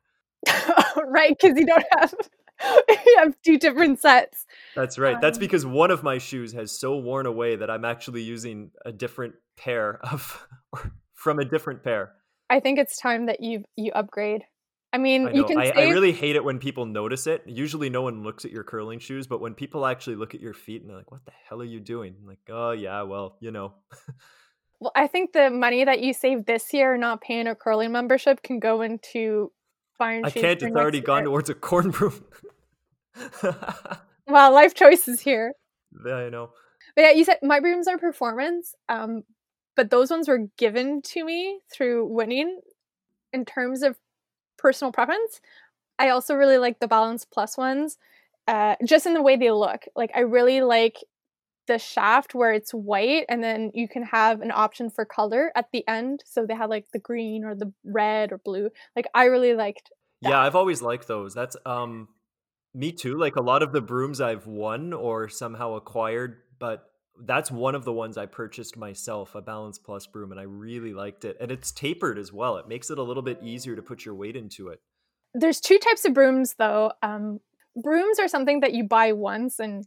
right, 1.06 1.36
because 1.40 1.58
you 1.58 1.66
don't 1.66 1.84
have. 1.98 2.14
you 2.88 3.16
have 3.18 3.34
two 3.44 3.58
different 3.58 4.00
sets. 4.00 4.46
That's 4.74 4.98
right. 4.98 5.16
Um, 5.16 5.20
That's 5.20 5.38
because 5.38 5.66
one 5.66 5.90
of 5.90 6.02
my 6.02 6.18
shoes 6.18 6.52
has 6.52 6.70
so 6.78 6.96
worn 6.96 7.26
away 7.26 7.56
that 7.56 7.70
I'm 7.70 7.84
actually 7.84 8.22
using 8.22 8.70
a 8.84 8.92
different 8.92 9.34
pair 9.56 9.98
of 10.02 10.46
from 11.14 11.38
a 11.38 11.44
different 11.44 11.82
pair. 11.82 12.12
I 12.50 12.60
think 12.60 12.78
it's 12.78 12.98
time 12.98 13.26
that 13.26 13.40
you 13.40 13.64
you 13.76 13.92
upgrade 13.92 14.42
I 14.94 14.98
mean, 14.98 15.26
I 15.26 15.32
you 15.32 15.44
can 15.44 15.58
I, 15.58 15.64
save 15.64 15.76
I 15.76 15.90
really 15.90 16.12
hate 16.12 16.36
it 16.36 16.44
when 16.44 16.60
people 16.60 16.86
notice 16.86 17.26
it. 17.26 17.42
Usually, 17.46 17.90
no 17.90 18.02
one 18.02 18.22
looks 18.22 18.44
at 18.44 18.52
your 18.52 18.62
curling 18.62 19.00
shoes, 19.00 19.26
but 19.26 19.40
when 19.40 19.52
people 19.52 19.86
actually 19.86 20.14
look 20.14 20.36
at 20.36 20.40
your 20.40 20.54
feet 20.54 20.82
and 20.82 20.88
they're 20.88 20.96
like, 20.96 21.10
"What 21.10 21.24
the 21.24 21.32
hell 21.48 21.60
are 21.60 21.64
you 21.64 21.80
doing?" 21.80 22.14
I'm 22.20 22.28
like, 22.28 22.38
"Oh 22.48 22.70
yeah, 22.70 23.02
well, 23.02 23.36
you 23.40 23.50
know." 23.50 23.74
Well, 24.80 24.90
I 24.96 25.06
think 25.06 25.32
the 25.32 25.50
money 25.50 25.84
that 25.84 26.00
you 26.00 26.12
save 26.12 26.44
this 26.44 26.74
year 26.74 26.98
not 26.98 27.22
paying 27.22 27.46
a 27.46 27.54
curling 27.54 27.92
membership 27.92 28.42
can 28.42 28.58
go 28.58 28.82
into 28.82 29.50
buying 29.98 30.24
I 30.26 30.28
shoes 30.28 30.42
can't. 30.42 30.62
It's 30.62 30.76
already 30.76 31.00
gone 31.00 31.24
towards 31.24 31.48
a 31.48 31.54
corn 31.54 31.90
broom. 31.90 32.22
Well, 34.26 34.52
life 34.52 34.74
choices 34.74 35.20
here. 35.20 35.52
yeah, 36.04 36.14
I 36.14 36.28
know. 36.28 36.50
But 36.96 37.02
yeah, 37.02 37.10
you 37.12 37.24
said 37.24 37.38
my 37.42 37.60
brooms 37.60 37.86
are 37.88 37.98
performance, 37.98 38.74
um, 38.88 39.22
but 39.76 39.90
those 39.90 40.10
ones 40.10 40.28
were 40.28 40.48
given 40.58 41.02
to 41.02 41.24
me 41.24 41.60
through 41.72 42.06
winning. 42.12 42.60
In 43.32 43.44
terms 43.44 43.82
of 43.82 43.96
personal 44.64 44.92
preference, 44.92 45.42
I 45.98 46.08
also 46.08 46.34
really 46.34 46.56
like 46.56 46.80
the 46.80 46.88
Balance 46.88 47.26
Plus 47.26 47.58
ones, 47.58 47.98
uh, 48.48 48.76
just 48.82 49.04
in 49.04 49.12
the 49.12 49.20
way 49.20 49.36
they 49.36 49.50
look. 49.50 49.84
Like 49.94 50.10
I 50.14 50.20
really 50.20 50.62
like 50.62 50.96
the 51.66 51.78
shaft 51.78 52.34
where 52.34 52.52
it's 52.52 52.72
white, 52.72 53.26
and 53.28 53.44
then 53.44 53.70
you 53.74 53.86
can 53.86 54.04
have 54.04 54.40
an 54.40 54.50
option 54.50 54.88
for 54.88 55.04
color 55.04 55.52
at 55.54 55.66
the 55.70 55.86
end. 55.86 56.24
So 56.26 56.46
they 56.46 56.54
had 56.54 56.70
like 56.70 56.86
the 56.94 56.98
green 56.98 57.44
or 57.44 57.54
the 57.54 57.72
red 57.84 58.32
or 58.32 58.38
blue. 58.38 58.70
Like 58.96 59.06
I 59.14 59.24
really 59.26 59.52
liked. 59.52 59.90
Yeah. 60.22 60.40
I've 60.40 60.56
always 60.56 60.80
liked 60.80 61.08
those. 61.08 61.34
That's 61.34 61.58
um 61.66 62.08
me 62.72 62.90
too. 62.90 63.18
Like 63.18 63.36
a 63.36 63.42
lot 63.42 63.62
of 63.62 63.72
the 63.72 63.82
brooms 63.82 64.22
I've 64.22 64.46
won 64.46 64.94
or 64.94 65.28
somehow 65.28 65.74
acquired, 65.74 66.38
but 66.58 66.90
that's 67.22 67.50
one 67.50 67.74
of 67.74 67.84
the 67.84 67.92
ones 67.92 68.18
I 68.18 68.26
purchased 68.26 68.76
myself, 68.76 69.34
a 69.34 69.42
Balance 69.42 69.78
Plus 69.78 70.06
broom, 70.06 70.32
and 70.32 70.40
I 70.40 70.44
really 70.44 70.92
liked 70.92 71.24
it. 71.24 71.36
And 71.40 71.50
it's 71.50 71.70
tapered 71.70 72.18
as 72.18 72.32
well. 72.32 72.56
It 72.56 72.68
makes 72.68 72.90
it 72.90 72.98
a 72.98 73.02
little 73.02 73.22
bit 73.22 73.38
easier 73.42 73.76
to 73.76 73.82
put 73.82 74.04
your 74.04 74.14
weight 74.14 74.36
into 74.36 74.68
it. 74.68 74.80
There's 75.32 75.60
two 75.60 75.78
types 75.78 76.04
of 76.04 76.14
brooms 76.14 76.54
though. 76.58 76.92
Um, 77.02 77.40
brooms 77.76 78.18
are 78.18 78.28
something 78.28 78.60
that 78.60 78.72
you 78.72 78.84
buy 78.84 79.12
once 79.12 79.58
and 79.58 79.84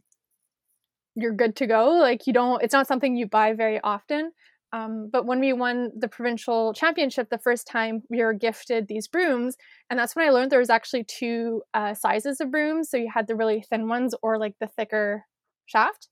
you're 1.14 1.34
good 1.34 1.56
to 1.56 1.66
go. 1.66 1.90
Like 1.90 2.26
you 2.26 2.32
don't, 2.32 2.62
it's 2.62 2.72
not 2.72 2.86
something 2.86 3.16
you 3.16 3.26
buy 3.26 3.54
very 3.54 3.80
often. 3.80 4.32
Um, 4.72 5.08
but 5.10 5.24
when 5.24 5.40
we 5.40 5.52
won 5.54 5.90
the 5.96 6.08
provincial 6.08 6.74
championship 6.74 7.30
the 7.30 7.38
first 7.38 7.66
time, 7.66 8.02
we 8.10 8.22
were 8.22 8.34
gifted 8.34 8.86
these 8.86 9.08
brooms, 9.08 9.56
and 9.88 9.98
that's 9.98 10.14
when 10.14 10.26
I 10.26 10.30
learned 10.30 10.52
there 10.52 10.58
was 10.58 10.68
actually 10.68 11.04
two 11.04 11.62
uh, 11.72 11.94
sizes 11.94 12.38
of 12.40 12.50
brooms. 12.50 12.90
So 12.90 12.98
you 12.98 13.08
had 13.12 13.26
the 13.26 13.36
really 13.36 13.64
thin 13.70 13.88
ones 13.88 14.14
or 14.22 14.38
like 14.38 14.56
the 14.60 14.66
thicker 14.66 15.24
shaft. 15.64 16.08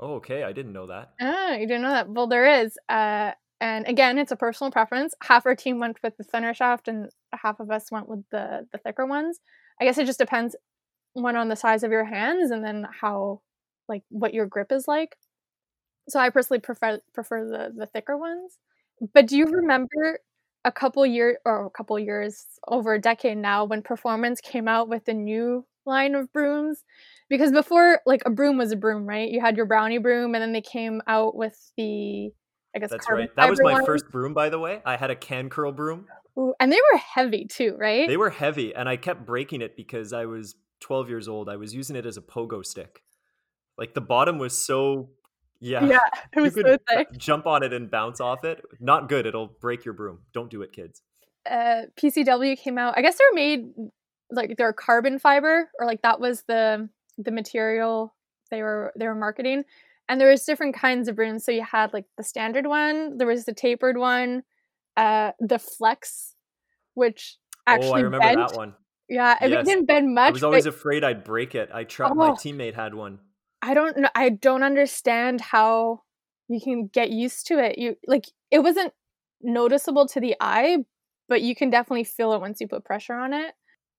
Oh, 0.00 0.14
okay. 0.14 0.42
I 0.44 0.52
didn't 0.52 0.72
know 0.72 0.86
that. 0.86 1.10
Ah, 1.20 1.52
you 1.52 1.66
didn't 1.66 1.82
know 1.82 1.90
that? 1.90 2.08
Well, 2.08 2.26
there 2.26 2.62
is. 2.62 2.78
Uh, 2.88 3.32
and 3.60 3.86
again, 3.86 4.18
it's 4.18 4.32
a 4.32 4.36
personal 4.36 4.70
preference. 4.70 5.14
Half 5.22 5.44
our 5.46 5.54
team 5.54 5.78
went 5.78 6.02
with 6.02 6.16
the 6.16 6.24
thinner 6.24 6.54
shaft, 6.54 6.88
and 6.88 7.10
half 7.34 7.60
of 7.60 7.70
us 7.70 7.90
went 7.92 8.08
with 8.08 8.24
the 8.30 8.66
the 8.72 8.78
thicker 8.78 9.06
ones. 9.06 9.38
I 9.80 9.84
guess 9.84 9.98
it 9.98 10.06
just 10.06 10.18
depends 10.18 10.56
one 11.14 11.36
on 11.36 11.48
the 11.48 11.56
size 11.56 11.82
of 11.82 11.90
your 11.92 12.04
hands, 12.04 12.50
and 12.50 12.64
then 12.64 12.86
how 13.02 13.42
like 13.88 14.02
what 14.10 14.34
your 14.34 14.46
grip 14.46 14.72
is 14.72 14.88
like. 14.88 15.16
So 16.08 16.20
I 16.20 16.30
personally 16.30 16.60
prefer 16.60 17.00
prefer 17.14 17.46
the 17.48 17.72
the 17.76 17.86
thicker 17.86 18.16
ones. 18.16 18.58
But 19.14 19.26
do 19.26 19.36
you 19.36 19.46
remember 19.46 20.20
a 20.64 20.72
couple 20.72 21.06
year 21.06 21.38
or 21.46 21.66
a 21.66 21.70
couple 21.70 21.98
years 21.98 22.46
over 22.68 22.94
a 22.94 23.00
decade 23.00 23.38
now 23.38 23.64
when 23.64 23.82
Performance 23.82 24.40
came 24.40 24.68
out 24.68 24.88
with 24.88 25.06
the 25.06 25.14
new 25.14 25.66
line 25.86 26.14
of 26.14 26.32
brooms? 26.32 26.84
Because 27.28 27.52
before, 27.52 28.00
like 28.06 28.22
a 28.26 28.30
broom 28.30 28.58
was 28.58 28.72
a 28.72 28.76
broom, 28.76 29.06
right? 29.06 29.30
You 29.30 29.40
had 29.40 29.56
your 29.56 29.66
brownie 29.66 29.98
broom, 29.98 30.34
and 30.34 30.42
then 30.42 30.52
they 30.52 30.60
came 30.62 31.00
out 31.06 31.36
with 31.36 31.56
the 31.76 32.30
I 32.74 32.78
guess 32.78 32.90
That's 32.90 33.10
right. 33.10 33.28
That 33.36 33.50
was 33.50 33.60
my 33.60 33.72
one. 33.72 33.84
first 33.84 34.04
broom, 34.10 34.32
by 34.32 34.48
the 34.48 34.58
way. 34.58 34.80
I 34.84 34.96
had 34.96 35.10
a 35.10 35.16
can 35.16 35.48
curl 35.50 35.72
broom. 35.72 36.06
Ooh, 36.38 36.54
and 36.60 36.70
they 36.72 36.78
were 36.92 36.98
heavy 36.98 37.46
too, 37.46 37.76
right? 37.78 38.06
They 38.08 38.16
were 38.16 38.30
heavy, 38.30 38.74
and 38.74 38.88
I 38.88 38.96
kept 38.96 39.26
breaking 39.26 39.60
it 39.62 39.76
because 39.76 40.12
I 40.12 40.26
was 40.26 40.54
12 40.80 41.08
years 41.08 41.28
old. 41.28 41.48
I 41.48 41.56
was 41.56 41.74
using 41.74 41.96
it 41.96 42.06
as 42.06 42.16
a 42.16 42.20
pogo 42.22 42.64
stick. 42.64 43.02
Like 43.76 43.94
the 43.94 44.00
bottom 44.00 44.38
was 44.38 44.56
so, 44.56 45.10
yeah, 45.60 45.84
yeah, 45.86 45.98
it 46.32 46.36
you 46.36 46.42
was 46.42 46.54
could 46.54 46.66
so 46.66 46.78
thick. 46.88 47.08
jump 47.18 47.46
on 47.46 47.62
it 47.64 47.72
and 47.72 47.90
bounce 47.90 48.20
off 48.20 48.44
it. 48.44 48.62
Not 48.78 49.08
good. 49.08 49.26
It'll 49.26 49.48
break 49.60 49.84
your 49.84 49.94
broom. 49.94 50.20
Don't 50.32 50.50
do 50.50 50.62
it, 50.62 50.72
kids. 50.72 51.02
uh, 51.50 51.82
PCW 52.00 52.56
came 52.58 52.78
out. 52.78 52.94
I 52.96 53.02
guess 53.02 53.18
they're 53.18 53.34
made 53.34 53.64
like 54.30 54.56
they're 54.56 54.72
carbon 54.72 55.18
fiber, 55.18 55.70
or 55.78 55.86
like 55.86 56.02
that 56.02 56.20
was 56.20 56.42
the 56.42 56.88
the 57.18 57.30
material 57.30 58.14
they 58.50 58.62
were 58.62 58.92
they 58.96 59.06
were 59.06 59.14
marketing. 59.14 59.64
And 60.08 60.20
there 60.20 60.28
was 60.30 60.44
different 60.44 60.74
kinds 60.74 61.06
of 61.08 61.14
brooms. 61.14 61.44
So 61.44 61.52
you 61.52 61.62
had 61.62 61.92
like 61.92 62.06
the 62.16 62.24
standard 62.24 62.66
one, 62.66 63.16
there 63.18 63.28
was 63.28 63.44
the 63.44 63.54
tapered 63.54 63.96
one, 63.96 64.42
uh, 64.96 65.32
the 65.38 65.58
flex, 65.58 66.34
which 66.94 67.36
actually 67.66 67.90
oh, 67.90 67.94
I 67.94 68.00
remember 68.00 68.26
bent. 68.26 68.38
that 68.50 68.56
one. 68.56 68.74
Yeah, 69.08 69.38
it 69.42 69.50
Yes. 69.50 69.66
didn't 69.66 69.86
bend 69.86 70.14
much. 70.14 70.30
I 70.30 70.32
was 70.32 70.42
always 70.44 70.64
but 70.64 70.74
afraid 70.74 71.04
I'd 71.04 71.24
break 71.24 71.54
it. 71.54 71.70
I 71.72 71.84
tried. 71.84 72.14
My 72.14 72.30
Oh. 72.30 72.32
teammate 72.32 72.74
had 72.74 72.94
one. 72.94 73.20
I 73.62 73.74
don't 73.74 73.96
know. 73.98 74.08
I 74.14 74.30
don't 74.30 74.62
understand 74.62 75.40
how 75.40 76.02
you 76.48 76.60
can 76.60 76.86
get 76.88 77.10
used 77.10 77.46
to 77.48 77.58
it. 77.58 77.78
You 77.78 77.96
like 78.06 78.26
it 78.50 78.60
wasn't 78.60 78.92
noticeable 79.42 80.06
to 80.08 80.20
the 80.20 80.34
eye, 80.40 80.78
but 81.28 81.42
you 81.42 81.54
can 81.54 81.70
definitely 81.70 82.04
feel 82.04 82.32
it 82.32 82.40
once 82.40 82.60
you 82.60 82.68
put 82.68 82.84
pressure 82.84 83.14
on 83.14 83.32
it. 83.32 83.54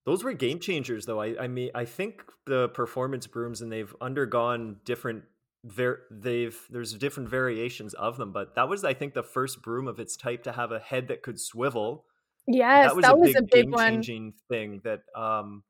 Those 0.05 0.23
were 0.23 0.33
game 0.33 0.59
changers, 0.59 1.05
though. 1.05 1.21
I, 1.21 1.43
I 1.43 1.47
mean, 1.47 1.69
I 1.75 1.85
think 1.85 2.23
the 2.45 2.69
performance 2.69 3.27
brooms, 3.27 3.61
and 3.61 3.71
they've 3.71 3.93
undergone 4.01 4.77
different. 4.83 5.23
Ver- 5.63 6.01
they've 6.09 6.57
there's 6.71 6.93
different 6.93 7.29
variations 7.29 7.93
of 7.93 8.17
them, 8.17 8.31
but 8.31 8.55
that 8.55 8.67
was, 8.67 8.83
I 8.83 8.95
think, 8.95 9.13
the 9.13 9.23
first 9.23 9.61
broom 9.61 9.87
of 9.87 9.99
its 9.99 10.17
type 10.17 10.43
to 10.43 10.51
have 10.51 10.71
a 10.71 10.79
head 10.79 11.09
that 11.09 11.21
could 11.21 11.39
swivel. 11.39 12.05
Yes, 12.47 12.89
that 12.89 12.95
was 12.95 13.03
that 13.03 13.13
a 13.13 13.17
was 13.17 13.29
big, 13.29 13.37
a 13.37 13.41
big 13.41 13.51
game 13.65 13.71
one. 13.71 13.93
changing 13.93 14.33
thing 14.49 14.81
that 14.83 15.01
um, 15.15 15.61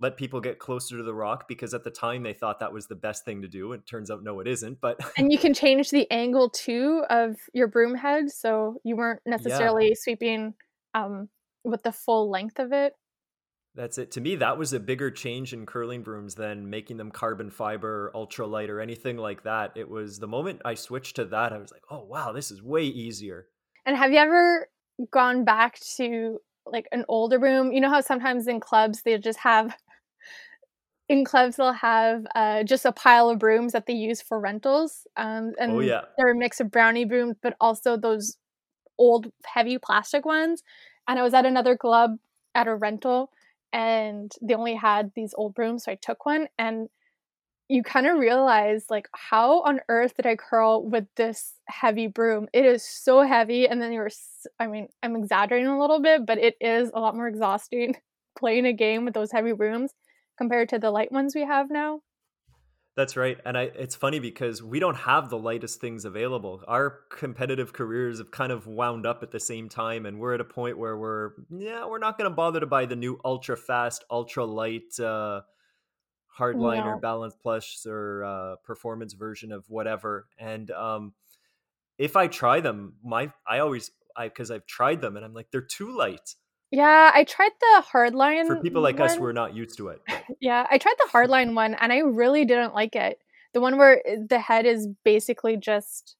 let 0.00 0.16
people 0.16 0.40
get 0.40 0.58
closer 0.58 0.96
to 0.96 1.02
the 1.02 1.14
rock 1.14 1.46
because 1.46 1.74
at 1.74 1.84
the 1.84 1.90
time 1.90 2.22
they 2.22 2.32
thought 2.32 2.58
that 2.60 2.72
was 2.72 2.86
the 2.86 2.94
best 2.94 3.24
thing 3.24 3.42
to 3.42 3.48
do. 3.48 3.72
It 3.72 3.86
turns 3.86 4.10
out 4.10 4.24
no, 4.24 4.40
it 4.40 4.48
isn't. 4.48 4.80
But 4.80 4.98
And 5.16 5.30
you 5.30 5.38
can 5.38 5.54
change 5.54 5.90
the 5.90 6.10
angle 6.10 6.50
too 6.50 7.04
of 7.10 7.36
your 7.52 7.68
broom 7.68 7.94
head, 7.94 8.30
so 8.30 8.80
you 8.82 8.96
weren't 8.96 9.20
necessarily 9.26 9.94
sweeping 9.94 10.54
um, 10.94 11.28
with 11.64 11.82
the 11.82 11.92
full 11.92 12.30
length 12.30 12.58
of 12.58 12.72
it. 12.72 12.94
That's 13.74 13.98
it. 13.98 14.10
To 14.12 14.20
me, 14.20 14.36
that 14.36 14.58
was 14.58 14.72
a 14.72 14.80
bigger 14.80 15.10
change 15.10 15.52
in 15.52 15.64
curling 15.64 16.02
brooms 16.02 16.34
than 16.34 16.68
making 16.68 16.96
them 16.96 17.10
carbon 17.10 17.50
fiber, 17.50 18.10
ultralight, 18.14 18.68
or 18.68 18.80
anything 18.80 19.16
like 19.16 19.44
that. 19.44 19.72
It 19.76 19.88
was 19.88 20.18
the 20.18 20.26
moment 20.26 20.60
I 20.64 20.74
switched 20.74 21.16
to 21.16 21.24
that, 21.26 21.52
I 21.52 21.58
was 21.58 21.70
like, 21.70 21.84
oh, 21.90 22.04
wow, 22.04 22.32
this 22.32 22.50
is 22.50 22.62
way 22.62 22.82
easier. 22.84 23.46
And 23.86 23.96
have 23.96 24.10
you 24.12 24.18
ever 24.18 24.68
gone 25.12 25.44
back 25.44 25.78
to 25.96 26.38
like 26.66 26.86
an 26.92 27.04
older 27.08 27.38
broom? 27.38 27.72
You 27.72 27.80
know 27.80 27.90
how 27.90 28.00
sometimes 28.00 28.48
in 28.48 28.58
clubs 28.60 29.02
they 29.02 29.16
just 29.18 29.38
have 29.38 29.74
in 31.08 31.24
clubs 31.24 31.56
they'll 31.56 31.72
have 31.72 32.26
uh, 32.34 32.62
just 32.64 32.84
a 32.84 32.92
pile 32.92 33.30
of 33.30 33.38
brooms 33.38 33.72
that 33.72 33.86
they 33.86 33.92
use 33.94 34.20
for 34.20 34.38
rentals, 34.40 35.06
um, 35.16 35.52
and 35.58 35.72
Oh, 35.72 35.80
yeah. 35.80 36.02
they're 36.18 36.32
a 36.32 36.36
mix 36.36 36.60
of 36.60 36.70
brownie 36.70 37.04
brooms, 37.04 37.36
but 37.40 37.54
also 37.60 37.96
those 37.96 38.36
old 38.98 39.28
heavy 39.46 39.78
plastic 39.78 40.24
ones. 40.26 40.62
And 41.08 41.18
I 41.18 41.22
was 41.22 41.34
at 41.34 41.46
another 41.46 41.76
club 41.76 42.16
at 42.54 42.68
a 42.68 42.74
rental, 42.74 43.30
and 43.72 44.32
they 44.42 44.54
only 44.54 44.74
had 44.74 45.12
these 45.14 45.34
old 45.36 45.54
brooms, 45.54 45.84
so 45.84 45.92
I 45.92 45.96
took 45.96 46.26
one 46.26 46.48
and 46.58 46.88
you 47.68 47.82
kind 47.84 48.06
of 48.06 48.18
realize 48.18 48.86
like 48.90 49.08
how 49.14 49.62
on 49.62 49.80
earth 49.88 50.14
did 50.16 50.26
I 50.26 50.36
curl 50.36 50.84
with 50.88 51.06
this 51.16 51.54
heavy 51.68 52.08
broom? 52.08 52.48
It 52.52 52.66
is 52.66 52.84
so 52.84 53.22
heavy, 53.22 53.68
and 53.68 53.80
then 53.80 53.92
you're 53.92 54.10
i 54.58 54.66
mean, 54.66 54.88
I'm 55.02 55.16
exaggerating 55.16 55.68
a 55.68 55.80
little 55.80 56.00
bit, 56.02 56.26
but 56.26 56.38
it 56.38 56.56
is 56.60 56.90
a 56.94 57.00
lot 57.00 57.14
more 57.16 57.28
exhausting 57.28 57.96
playing 58.38 58.66
a 58.66 58.72
game 58.72 59.04
with 59.04 59.14
those 59.14 59.32
heavy 59.32 59.52
brooms 59.52 59.92
compared 60.38 60.68
to 60.70 60.78
the 60.80 60.90
light 60.90 61.12
ones 61.12 61.34
we 61.34 61.42
have 61.44 61.70
now. 61.70 62.00
That's 62.96 63.16
right. 63.16 63.38
And 63.44 63.56
I 63.56 63.62
it's 63.62 63.94
funny 63.94 64.18
because 64.18 64.62
we 64.62 64.80
don't 64.80 64.96
have 64.96 65.30
the 65.30 65.38
lightest 65.38 65.80
things 65.80 66.04
available. 66.04 66.62
Our 66.66 66.90
competitive 67.10 67.72
careers 67.72 68.18
have 68.18 68.30
kind 68.30 68.52
of 68.52 68.66
wound 68.66 69.06
up 69.06 69.22
at 69.22 69.30
the 69.30 69.40
same 69.40 69.68
time 69.68 70.06
and 70.06 70.18
we're 70.18 70.34
at 70.34 70.40
a 70.40 70.44
point 70.44 70.76
where 70.76 70.96
we're 70.98 71.30
yeah, 71.50 71.86
we're 71.86 71.98
not 71.98 72.18
going 72.18 72.28
to 72.28 72.34
bother 72.34 72.60
to 72.60 72.66
buy 72.66 72.86
the 72.86 72.96
new 72.96 73.18
ultra 73.24 73.56
fast, 73.56 74.04
ultra 74.10 74.44
light 74.44 74.98
uh 74.98 75.42
hardline 76.38 76.86
or 76.86 76.96
No. 76.96 76.96
balance 76.96 77.34
plus 77.40 77.86
or 77.88 78.24
uh 78.24 78.56
performance 78.64 79.14
version 79.14 79.52
of 79.52 79.68
whatever. 79.70 80.28
And 80.38 80.70
um 80.72 81.14
if 81.98 82.16
I 82.16 82.28
try 82.28 82.60
them, 82.60 82.96
my 83.04 83.32
I 83.46 83.60
always 83.60 83.92
I 84.16 84.28
because 84.28 84.50
I've 84.50 84.66
tried 84.66 85.00
them 85.00 85.16
and 85.16 85.24
I'm 85.24 85.34
like 85.34 85.50
they're 85.52 85.60
too 85.62 85.96
light 85.96 86.34
Yeah, 86.70 87.10
I 87.12 87.24
tried 87.24 87.50
the 87.60 87.82
hardline 87.92 88.46
for 88.46 88.56
people 88.60 88.80
like 88.82 89.00
us 89.00 89.12
one. 89.12 89.18
who 89.18 89.24
are 89.26 89.32
not 89.32 89.54
used 89.54 89.76
to 89.78 89.88
it. 89.88 90.00
But 90.06 90.22
Yeah, 90.40 90.66
I 90.70 90.78
tried 90.78 90.94
the 90.98 91.08
hardline 91.12 91.54
one, 91.54 91.74
and 91.74 91.92
I 91.92 91.98
really 91.98 92.44
didn't 92.44 92.74
like 92.74 92.94
it. 92.94 93.18
The 93.54 93.60
one 93.60 93.76
where 93.78 93.98
uh, 94.08 94.16
the 94.28 94.38
head 94.38 94.66
is 94.66 94.86
basically 95.04 95.56
just 95.56 96.16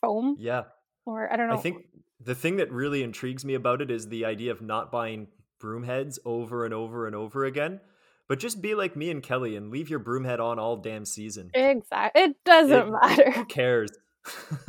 foam, 0.00 0.36
yeah, 0.38 0.64
or 1.04 1.32
I 1.32 1.36
don't 1.36 1.48
know. 1.48 1.54
I 1.54 1.58
think 1.58 1.84
the 2.20 2.34
thing 2.36 2.56
that 2.58 2.70
really 2.70 3.02
intrigues 3.02 3.44
me 3.44 3.54
about 3.54 3.82
it 3.82 3.90
is 3.90 4.08
the 4.08 4.24
idea 4.24 4.52
of 4.52 4.62
not 4.62 4.92
buying 4.92 5.26
broom 5.58 5.82
heads 5.82 6.20
over 6.24 6.64
and 6.64 6.72
over 6.72 7.06
and 7.08 7.16
over 7.16 7.44
again, 7.44 7.80
but 8.28 8.38
just 8.38 8.62
be 8.62 8.76
like 8.76 8.94
me 8.94 9.10
and 9.10 9.22
Kelly 9.22 9.56
and 9.56 9.70
leave 9.72 9.90
your 9.90 9.98
broom 9.98 10.24
head 10.24 10.38
on 10.38 10.60
all 10.60 10.76
damn 10.76 11.04
season. 11.04 11.50
exactly. 11.54 12.22
It 12.22 12.36
doesn't 12.44 12.88
It- 12.88 12.90
matter. 12.92 13.30
Who 13.32 13.44
cares? 13.46 13.90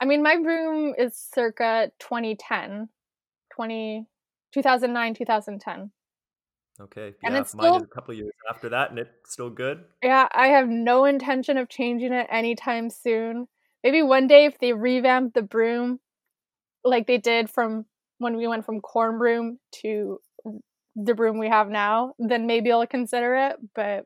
I 0.00 0.04
mean, 0.04 0.22
my 0.22 0.36
broom 0.36 0.94
is 0.98 1.16
circa 1.34 1.90
2010, 2.00 2.88
20, 3.56 4.06
2009, 4.52 5.14
2010. 5.14 5.90
Okay. 6.78 7.14
And 7.24 7.34
it's 7.36 7.54
mine 7.54 7.66
is 7.66 7.72
still- 7.72 7.84
a 7.84 7.86
couple 7.86 8.14
years 8.14 8.32
after 8.50 8.68
that, 8.68 8.90
and 8.90 8.98
it's 8.98 9.32
still 9.32 9.50
good. 9.50 9.84
Yeah, 10.02 10.28
I 10.32 10.48
have 10.48 10.68
no 10.68 11.06
intention 11.06 11.56
of 11.56 11.68
changing 11.68 12.12
it 12.12 12.26
anytime 12.30 12.90
soon. 12.90 13.48
Maybe 13.82 14.02
one 14.02 14.26
day 14.26 14.44
if 14.44 14.58
they 14.58 14.72
revamp 14.72 15.34
the 15.34 15.42
broom 15.42 16.00
like 16.84 17.06
they 17.06 17.18
did 17.18 17.48
from 17.50 17.86
when 18.18 18.36
we 18.36 18.46
went 18.46 18.64
from 18.64 18.80
corn 18.80 19.18
broom 19.18 19.58
to 19.82 20.20
the 20.94 21.14
broom 21.14 21.38
we 21.38 21.48
have 21.48 21.68
now, 21.68 22.14
then 22.18 22.46
maybe 22.46 22.70
I'll 22.72 22.86
consider 22.86 23.34
it, 23.36 23.56
but 23.74 24.04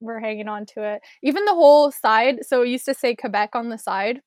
we're 0.00 0.20
hanging 0.20 0.48
on 0.48 0.66
to 0.66 0.82
it. 0.82 1.02
Even 1.22 1.44
the 1.44 1.54
whole 1.54 1.90
side, 1.90 2.44
so 2.46 2.62
it 2.62 2.68
used 2.68 2.84
to 2.86 2.94
say 2.94 3.14
Quebec 3.14 3.50
on 3.54 3.68
the 3.68 3.78
side 3.78 4.20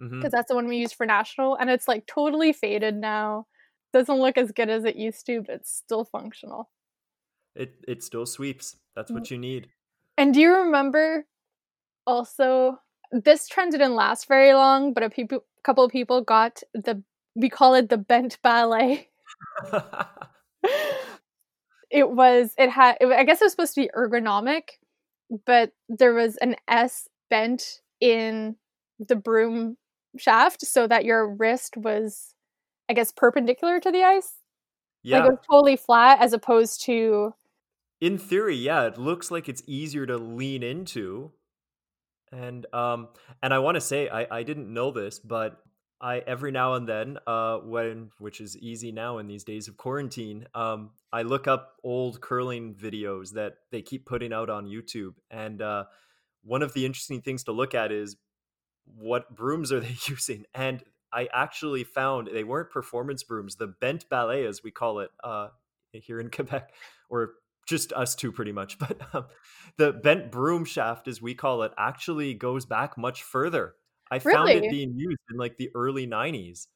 Mm-hmm. 0.00 0.18
because 0.18 0.32
that's 0.32 0.48
the 0.48 0.54
one 0.54 0.68
we 0.68 0.76
used 0.76 0.94
for 0.94 1.06
national 1.06 1.56
and 1.56 1.70
it's 1.70 1.88
like 1.88 2.06
totally 2.06 2.52
faded 2.52 2.96
now. 2.96 3.46
Doesn't 3.94 4.18
look 4.18 4.36
as 4.36 4.52
good 4.52 4.68
as 4.68 4.84
it 4.84 4.96
used 4.96 5.24
to, 5.26 5.40
but 5.40 5.54
it's 5.54 5.74
still 5.74 6.04
functional. 6.04 6.70
It 7.54 7.76
it 7.88 8.02
still 8.02 8.26
sweeps. 8.26 8.76
That's 8.94 9.10
mm. 9.10 9.14
what 9.14 9.30
you 9.30 9.38
need. 9.38 9.68
And 10.18 10.34
do 10.34 10.40
you 10.40 10.52
remember 10.52 11.24
also 12.06 12.78
this 13.10 13.48
trend 13.48 13.72
didn't 13.72 13.94
last 13.94 14.28
very 14.28 14.52
long, 14.52 14.92
but 14.92 15.02
a 15.02 15.10
people, 15.10 15.40
couple 15.64 15.84
of 15.84 15.92
people 15.92 16.20
got 16.20 16.62
the 16.74 17.02
we 17.34 17.48
call 17.48 17.74
it 17.74 17.88
the 17.88 17.98
bent 17.98 18.38
ballet. 18.42 19.08
it 21.90 22.10
was 22.10 22.52
it 22.58 22.70
had 22.70 22.96
it, 23.00 23.06
I 23.06 23.24
guess 23.24 23.40
it 23.40 23.44
was 23.44 23.52
supposed 23.52 23.74
to 23.74 23.82
be 23.82 23.90
ergonomic, 23.96 24.62
but 25.46 25.72
there 25.88 26.14
was 26.14 26.36
an 26.36 26.56
S 26.68 27.08
bent 27.30 27.80
in 28.00 28.56
the 28.98 29.16
broom 29.16 29.76
shaft 30.16 30.64
so 30.64 30.86
that 30.86 31.04
your 31.04 31.34
wrist 31.34 31.76
was 31.76 32.34
I 32.88 32.92
guess 32.92 33.12
perpendicular 33.12 33.80
to 33.80 33.90
the 33.90 34.04
ice. 34.04 34.34
yeah. 35.02 35.18
Like 35.18 35.28
it 35.28 35.30
was 35.32 35.38
totally 35.50 35.76
flat 35.76 36.20
as 36.20 36.32
opposed 36.32 36.82
to 36.84 37.34
in 38.00 38.18
theory, 38.18 38.56
yeah, 38.56 38.86
it 38.86 38.98
looks 38.98 39.30
like 39.30 39.48
it's 39.48 39.62
easier 39.66 40.06
to 40.06 40.18
lean 40.18 40.62
into. 40.62 41.32
And 42.32 42.66
um 42.74 43.08
and 43.42 43.54
I 43.54 43.58
want 43.60 43.76
to 43.76 43.80
say 43.80 44.08
I 44.08 44.26
I 44.30 44.42
didn't 44.42 44.72
know 44.72 44.90
this, 44.90 45.18
but 45.18 45.58
I 46.00 46.18
every 46.18 46.52
now 46.52 46.74
and 46.74 46.86
then 46.88 47.18
uh 47.26 47.58
when 47.58 48.10
which 48.18 48.40
is 48.40 48.56
easy 48.58 48.92
now 48.92 49.18
in 49.18 49.26
these 49.26 49.44
days 49.44 49.68
of 49.68 49.76
quarantine, 49.76 50.46
um 50.54 50.90
I 51.12 51.22
look 51.22 51.46
up 51.46 51.76
old 51.82 52.20
curling 52.20 52.74
videos 52.74 53.32
that 53.32 53.54
they 53.70 53.80
keep 53.80 54.06
putting 54.06 54.32
out 54.32 54.50
on 54.50 54.66
YouTube 54.66 55.14
and 55.30 55.62
uh 55.62 55.84
one 56.42 56.62
of 56.62 56.74
the 56.74 56.86
interesting 56.86 57.22
things 57.22 57.44
to 57.44 57.52
look 57.52 57.74
at 57.74 57.90
is 57.90 58.16
what 58.86 59.34
brooms 59.34 59.72
are 59.72 59.80
they 59.80 59.96
using? 60.08 60.44
And 60.54 60.82
I 61.12 61.28
actually 61.32 61.84
found 61.84 62.28
they 62.32 62.44
weren't 62.44 62.70
performance 62.70 63.22
brooms, 63.22 63.56
the 63.56 63.66
bent 63.68 64.08
ballet 64.08 64.44
as 64.46 64.62
we 64.62 64.70
call 64.70 65.00
it 65.00 65.10
uh 65.22 65.48
here 65.92 66.20
in 66.20 66.30
Quebec 66.30 66.72
or 67.08 67.34
just 67.66 67.92
us 67.94 68.14
two 68.14 68.30
pretty 68.30 68.52
much 68.52 68.78
but 68.80 68.96
um, 69.14 69.26
the 69.76 69.92
bent 69.92 70.30
broom 70.30 70.64
shaft 70.64 71.08
as 71.08 71.20
we 71.20 71.34
call 71.34 71.62
it 71.62 71.72
actually 71.78 72.34
goes 72.34 72.64
back 72.66 72.96
much 72.96 73.22
further 73.22 73.74
i 74.10 74.18
found 74.18 74.48
Really? 74.48 74.66
it 74.66 74.70
being 74.70 74.92
used 74.96 75.18
in 75.30 75.36
like 75.36 75.56
the 75.56 75.70
early 75.74 76.06
90s 76.06 76.68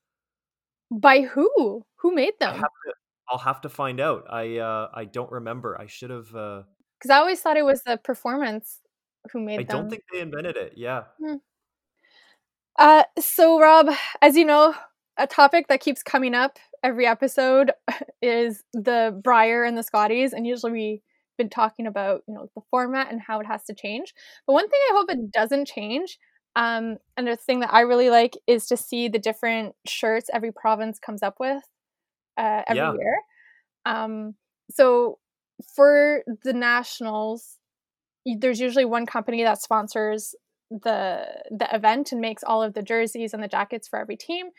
by 0.91 1.21
who? 1.23 1.85
Who 1.97 2.13
made 2.15 2.35
I 2.47 2.53
them? 2.53 2.55
have 2.55 2.71
to, 2.87 2.95
i'll 3.29 3.39
have 3.39 3.61
to 3.61 3.69
find 3.69 4.01
out 4.01 4.25
i 4.31 4.57
uh 4.59 4.89
i 4.95 5.05
don't 5.05 5.31
remember 5.31 5.79
i 5.81 5.87
should 5.87 6.11
have 6.11 6.35
uh 6.35 6.63
Because 6.99 7.11
I 7.11 7.19
always 7.19 7.41
thought 7.41 7.57
it 7.57 7.65
was 7.65 7.83
the 7.83 7.97
performance 7.97 8.81
who 9.33 9.41
made 9.41 9.61
i 9.61 9.63
them. 9.63 9.77
don't 9.83 9.91
think 9.91 10.03
they 10.13 10.21
invented 10.21 10.57
it 10.57 10.73
yeah 10.77 11.05
Uh, 12.81 13.05
so 13.21 13.61
Rob, 13.61 13.91
as 14.23 14.37
you 14.37 14.47
know, 14.47 14.75
a 15.19 15.27
topic 15.29 15.69
that 15.69 15.81
keeps 15.81 16.03
coming 16.05 16.35
up 16.35 16.59
every 16.85 17.07
episode 17.07 17.73
is 18.23 18.65
the 18.75 19.19
Brier 19.25 19.65
and 19.65 19.79
the 19.79 19.85
Scotties, 19.85 20.33
and 20.35 20.47
usually 20.47 20.73
we've 20.73 21.01
been 21.39 21.51
talking 21.51 21.87
about 21.87 22.23
you 22.29 22.35
know 22.35 22.51
the 22.57 22.63
format 22.71 23.13
and 23.13 23.21
how 23.23 23.41
it 23.41 23.47
has 23.47 23.65
to 23.65 23.75
change. 23.75 24.15
But 24.47 24.55
one 24.55 24.69
thing 24.69 24.81
I 24.91 24.95
hope 24.95 25.11
it 25.11 25.33
doesn't 25.33 25.69
change, 25.69 26.19
um, 26.57 26.99
and 27.17 27.29
the 27.29 27.37
thing 27.37 27.61
that 27.61 27.73
I 27.75 27.83
really 27.83 28.11
like 28.11 28.37
is 28.49 28.67
to 28.69 28.77
see 28.79 29.09
the 29.09 29.21
different 29.21 29.77
shirts 29.87 30.31
every 30.33 30.53
province 30.53 30.99
comes 31.01 31.23
up 31.23 31.37
with 31.41 31.65
uh, 32.39 32.63
every 32.69 32.77
Yeah. 32.77 32.93
year. 32.93 33.17
Um, 33.87 34.35
so 34.71 35.19
for 35.77 36.23
the 36.45 36.55
nationals, 36.55 37.59
there's 38.27 38.61
usually 38.61 38.85
one 38.85 39.07
company 39.07 39.43
that 39.45 39.61
sponsors 39.63 40.35
the 40.71 41.27
the 41.51 41.75
event 41.75 42.13
and 42.13 42.21
makes 42.21 42.43
all 42.45 42.63
of 42.63 42.75
the 42.75 42.83
jerseys 42.83 43.35
and 43.35 43.43
the 43.43 43.49
jackets 43.49 43.89
for 43.89 43.99
every 43.99 44.17
team. 44.17 44.51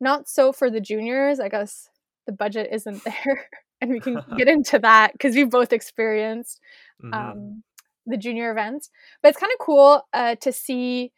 Not 0.00 0.28
so 0.28 0.52
for 0.52 0.70
the 0.70 0.80
juniors. 0.80 1.38
I 1.40 1.48
guess 1.48 1.88
the 2.26 2.32
budget 2.32 2.68
isn't 2.72 3.04
there, 3.04 3.48
and 3.80 3.90
we 3.90 4.00
can 4.00 4.20
get 4.36 4.48
into 4.56 4.78
that 4.80 5.12
because 5.12 5.34
we've 5.34 5.50
both 5.50 5.72
experienced 5.72 6.60
Mhm. 7.02 7.14
um, 7.14 7.62
the 8.06 8.16
junior 8.18 8.50
events. 8.50 8.90
But 9.22 9.30
it's 9.30 9.38
kind 9.38 9.52
of 9.52 9.64
cool 9.64 10.02
uh, 10.12 10.34
to 10.36 10.52
see 10.52 11.12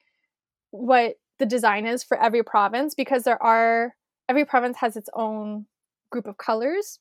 what 0.71 1.17
the 1.39 1.47
design 1.47 1.87
is 1.87 2.05
for 2.05 2.17
every 2.21 2.43
province 2.43 2.95
because 2.95 3.25
there 3.25 3.43
are 3.43 3.95
every 4.29 4.45
province 4.45 4.77
has 4.79 4.97
its 4.97 5.09
own 5.15 5.67
group 6.11 6.27
of 6.27 6.37
colors. 6.37 6.99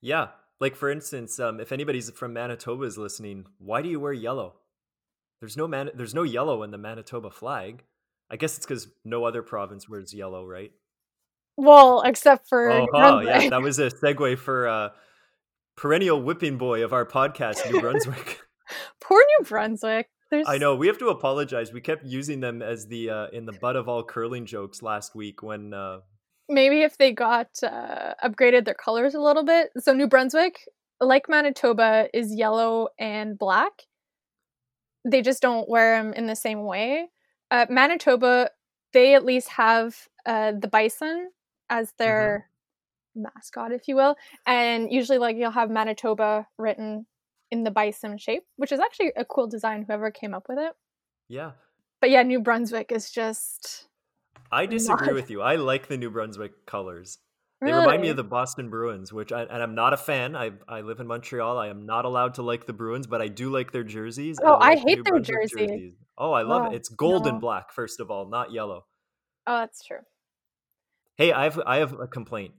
yeah 0.00 0.28
like 0.60 0.76
for 0.76 0.90
instance 0.90 1.40
um 1.40 1.58
if 1.60 1.72
anybody's 1.72 2.10
from 2.10 2.32
manitoba 2.32 2.84
is 2.84 2.96
listening 2.98 3.46
why 3.58 3.82
do 3.82 3.88
you 3.88 3.98
wear 3.98 4.12
yellow 4.12 4.54
there's 5.40 5.56
no 5.56 5.66
man 5.66 5.90
there's 5.94 6.14
no 6.14 6.22
yellow 6.22 6.62
in 6.62 6.70
the 6.70 6.78
manitoba 6.78 7.30
flag 7.30 7.84
i 8.30 8.36
guess 8.36 8.56
it's 8.56 8.66
because 8.66 8.88
no 9.04 9.24
other 9.24 9.42
province 9.42 9.88
wears 9.88 10.12
yellow 10.14 10.44
right 10.44 10.72
Well, 11.56 12.02
except 12.04 12.48
for 12.48 12.70
Oh, 12.70 13.20
yeah, 13.20 13.48
that 13.50 13.62
was 13.62 13.78
a 13.78 13.90
segue 13.90 14.38
for 14.38 14.68
uh, 14.68 14.88
perennial 15.76 16.22
whipping 16.22 16.56
boy 16.58 16.82
of 16.84 16.92
our 16.92 17.04
podcast, 17.06 17.70
New 17.70 17.80
Brunswick. 17.80 18.40
Poor 19.02 19.22
New 19.38 19.44
Brunswick. 19.46 20.08
There's 20.30 20.46
I 20.48 20.58
know 20.58 20.76
we 20.76 20.86
have 20.86 20.98
to 20.98 21.08
apologize. 21.08 21.72
We 21.72 21.80
kept 21.80 22.04
using 22.04 22.40
them 22.40 22.62
as 22.62 22.86
the 22.86 23.10
uh, 23.10 23.26
in 23.32 23.46
the 23.46 23.52
butt 23.52 23.76
of 23.76 23.88
all 23.88 24.04
curling 24.04 24.46
jokes 24.46 24.80
last 24.80 25.14
week 25.14 25.42
when 25.42 25.74
uh, 25.74 25.98
maybe 26.48 26.82
if 26.82 26.96
they 26.98 27.12
got 27.12 27.48
uh, 27.64 28.14
upgraded 28.24 28.64
their 28.64 28.74
colors 28.74 29.14
a 29.14 29.20
little 29.20 29.44
bit. 29.44 29.70
So 29.78 29.92
New 29.92 30.06
Brunswick, 30.06 30.60
like 31.00 31.28
Manitoba, 31.28 32.08
is 32.14 32.32
yellow 32.34 32.88
and 32.98 33.36
black. 33.38 33.72
They 35.04 35.22
just 35.22 35.40
don't 35.42 35.68
wear 35.68 36.02
them 36.02 36.12
in 36.12 36.26
the 36.26 36.36
same 36.36 36.64
way. 36.64 37.08
Uh, 37.50 37.66
Manitoba, 37.68 38.50
they 38.92 39.14
at 39.14 39.24
least 39.24 39.48
have 39.48 39.96
uh, 40.26 40.52
the 40.58 40.68
bison 40.68 41.30
as 41.68 41.92
their 41.98 42.48
mascot, 43.14 43.72
if 43.72 43.88
you 43.88 43.96
will, 43.96 44.16
and 44.46 44.92
usually 44.92 45.18
like 45.18 45.36
you'll 45.36 45.50
have 45.50 45.70
Manitoba 45.70 46.46
written 46.58 47.06
in 47.50 47.64
the 47.64 47.70
bison 47.70 48.18
shape, 48.18 48.44
which 48.56 48.72
is 48.72 48.80
actually 48.80 49.12
a 49.16 49.24
cool 49.24 49.46
design. 49.48 49.84
Whoever 49.86 50.10
came 50.10 50.34
up 50.34 50.46
with 50.48 50.58
it. 50.58 50.72
yeah. 51.28 51.52
But 52.00 52.08
yeah, 52.10 52.22
New 52.22 52.40
Brunswick 52.40 52.92
is 52.92 53.10
just 53.10 53.86
I 54.50 54.64
disagree 54.66 55.08
Not- 55.08 55.14
with 55.14 55.30
you. 55.30 55.42
I 55.42 55.56
like 55.56 55.88
the 55.88 55.98
New 55.98 56.10
Brunswick 56.10 56.64
colors. 56.64 57.18
They 57.62 57.72
remind 57.72 58.00
me 58.00 58.08
of 58.08 58.16
the 58.16 58.24
Boston 58.24 58.70
Bruins, 58.70 59.12
which 59.12 59.32
I, 59.32 59.42
and 59.42 59.62
I'm 59.62 59.74
not 59.74 59.92
a 59.92 59.96
fan. 59.98 60.34
I 60.34 60.52
I 60.66 60.80
live 60.80 60.98
in 61.00 61.06
Montreal. 61.06 61.58
I 61.58 61.68
am 61.68 61.84
not 61.84 62.04
allowed 62.06 62.34
to 62.34 62.42
like 62.42 62.66
the 62.66 62.72
Bruins, 62.72 63.06
but 63.06 63.20
I 63.20 63.28
do 63.28 63.50
like 63.50 63.70
their 63.70 63.84
jerseys. 63.84 64.38
Oh, 64.42 64.54
I 64.54 64.70
like 64.74 64.82
the 64.84 64.90
hate 64.90 65.04
their 65.04 65.18
jersey. 65.20 65.96
Oh, 66.16 66.32
I 66.32 66.42
love 66.42 66.62
Oh, 66.68 66.70
it. 66.70 66.76
It's 66.76 66.88
gold 66.88 67.24
no. 67.24 67.32
and 67.32 67.40
black, 67.40 67.70
first 67.72 68.00
of 68.00 68.10
all, 68.10 68.28
not 68.28 68.50
yellow. 68.52 68.86
Oh, 69.46 69.58
that's 69.58 69.84
true. 69.84 69.98
Hey, 71.16 71.32
I 71.32 71.44
have 71.44 71.60
I 71.66 71.76
have 71.76 71.92
a 72.00 72.06
complaint. 72.06 72.54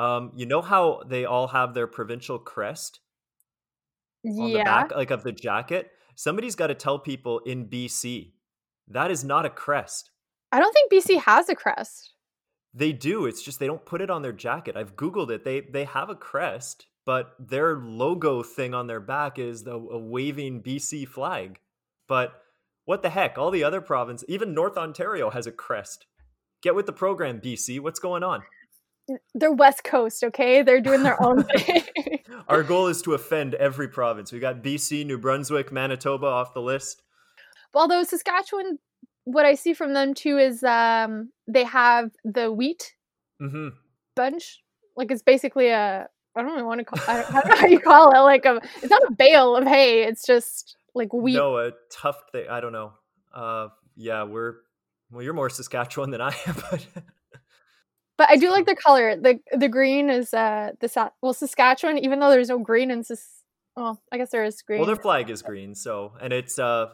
Um, 0.00 0.32
you 0.34 0.46
know 0.46 0.62
how 0.62 1.02
they 1.06 1.24
all 1.26 1.48
have 1.48 1.74
their 1.74 1.86
provincial 1.86 2.38
crest 2.38 3.00
on 4.24 4.52
the 4.52 4.62
back, 4.64 4.94
like 4.94 5.10
of 5.10 5.24
the 5.24 5.32
jacket? 5.32 5.90
Somebody's 6.14 6.54
got 6.54 6.68
to 6.68 6.74
tell 6.74 6.98
people 6.98 7.40
in 7.40 7.66
BC 7.66 8.32
that 8.88 9.10
is 9.10 9.24
not 9.24 9.44
a 9.44 9.50
crest. 9.50 10.10
I 10.52 10.58
don't 10.60 10.72
think 10.72 10.90
BC 10.90 11.20
has 11.22 11.48
a 11.50 11.54
crest. 11.54 12.14
They 12.78 12.92
do. 12.92 13.26
It's 13.26 13.42
just 13.42 13.58
they 13.58 13.66
don't 13.66 13.84
put 13.84 14.00
it 14.00 14.08
on 14.08 14.22
their 14.22 14.32
jacket. 14.32 14.76
I've 14.76 14.94
googled 14.94 15.30
it. 15.30 15.42
They 15.42 15.60
they 15.60 15.84
have 15.84 16.10
a 16.10 16.14
crest, 16.14 16.86
but 17.04 17.34
their 17.40 17.76
logo 17.76 18.44
thing 18.44 18.72
on 18.72 18.86
their 18.86 19.00
back 19.00 19.36
is 19.36 19.64
the, 19.64 19.72
a 19.72 19.98
waving 19.98 20.62
BC 20.62 21.08
flag. 21.08 21.58
But 22.06 22.40
what 22.84 23.02
the 23.02 23.10
heck? 23.10 23.36
All 23.36 23.50
the 23.50 23.64
other 23.64 23.80
provinces, 23.80 24.28
even 24.28 24.54
North 24.54 24.78
Ontario, 24.78 25.30
has 25.30 25.48
a 25.48 25.50
crest. 25.50 26.06
Get 26.62 26.76
with 26.76 26.86
the 26.86 26.92
program, 26.92 27.40
BC. 27.40 27.80
What's 27.80 27.98
going 27.98 28.22
on? 28.22 28.42
They're 29.34 29.50
West 29.50 29.82
Coast, 29.82 30.22
okay? 30.22 30.62
They're 30.62 30.80
doing 30.80 31.02
their 31.02 31.20
own 31.20 31.42
thing. 31.56 31.82
Our 32.46 32.62
goal 32.62 32.86
is 32.86 33.02
to 33.02 33.14
offend 33.14 33.54
every 33.54 33.88
province. 33.88 34.30
We 34.30 34.38
got 34.38 34.62
BC, 34.62 35.04
New 35.04 35.18
Brunswick, 35.18 35.72
Manitoba 35.72 36.26
off 36.26 36.54
the 36.54 36.62
list. 36.62 37.02
Although 37.74 38.04
Saskatchewan, 38.04 38.78
what 39.32 39.46
I 39.46 39.54
see 39.54 39.74
from 39.74 39.94
them 39.94 40.14
too 40.14 40.38
is 40.38 40.62
um, 40.64 41.30
they 41.46 41.64
have 41.64 42.10
the 42.24 42.52
wheat 42.52 42.94
hmm 43.40 43.68
bunch. 44.16 44.62
Like 44.96 45.10
it's 45.10 45.22
basically 45.22 45.68
a 45.68 46.08
I 46.36 46.42
don't 46.42 46.56
know 46.56 46.64
want 46.64 46.80
to 46.80 46.84
call 46.84 47.00
I 47.06 47.22
don't, 47.22 47.34
I 47.34 47.40
don't 47.40 47.48
know 47.48 47.56
how 47.56 47.66
you 47.66 47.80
call 47.92 48.10
it. 48.10 48.18
Like 48.20 48.44
a 48.44 48.60
it's 48.82 48.90
not 48.90 49.02
a 49.08 49.12
bale 49.12 49.56
of 49.56 49.66
hay. 49.66 50.02
It's 50.02 50.26
just 50.26 50.76
like 50.94 51.12
wheat. 51.12 51.36
No, 51.36 51.58
a 51.58 51.72
tough 51.90 52.16
thing. 52.32 52.46
I 52.50 52.60
don't 52.60 52.72
know. 52.72 52.92
Uh, 53.32 53.68
yeah, 53.96 54.24
we're 54.24 54.54
well. 55.10 55.22
You're 55.22 55.34
more 55.34 55.50
Saskatchewan 55.50 56.10
than 56.10 56.20
I 56.20 56.34
am, 56.46 56.56
but 56.70 56.86
But 58.16 58.30
I 58.30 58.36
do 58.36 58.50
like 58.50 58.66
the 58.72 58.76
color. 58.76 59.16
the 59.16 59.38
The 59.56 59.68
green 59.68 60.10
is 60.10 60.34
uh 60.34 60.72
the 60.80 61.12
well 61.22 61.34
Saskatchewan. 61.34 61.98
Even 61.98 62.18
though 62.20 62.30
there's 62.30 62.48
no 62.48 62.58
green 62.58 62.90
in 62.90 63.04
Saskatchewan 63.04 63.34
well, 63.78 64.02
I 64.10 64.18
guess 64.18 64.30
there 64.30 64.44
is 64.44 64.60
green. 64.62 64.80
Well, 64.80 64.86
their 64.86 64.96
flag 64.96 65.30
is 65.30 65.40
green, 65.40 65.74
so 65.76 66.12
and 66.20 66.32
it's 66.32 66.58
uh 66.58 66.86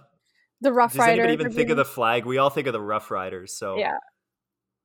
the 0.64 0.72
Rough 0.72 0.92
Does 0.92 1.00
Riders. 1.00 1.24
anybody 1.24 1.44
even 1.44 1.52
think 1.52 1.70
of 1.70 1.76
the 1.76 1.84
flag? 1.84 2.24
We 2.24 2.38
all 2.38 2.50
think 2.50 2.66
of 2.66 2.72
the 2.72 2.80
Rough 2.80 3.10
Riders. 3.10 3.52
So 3.52 3.78
yeah, 3.78 3.98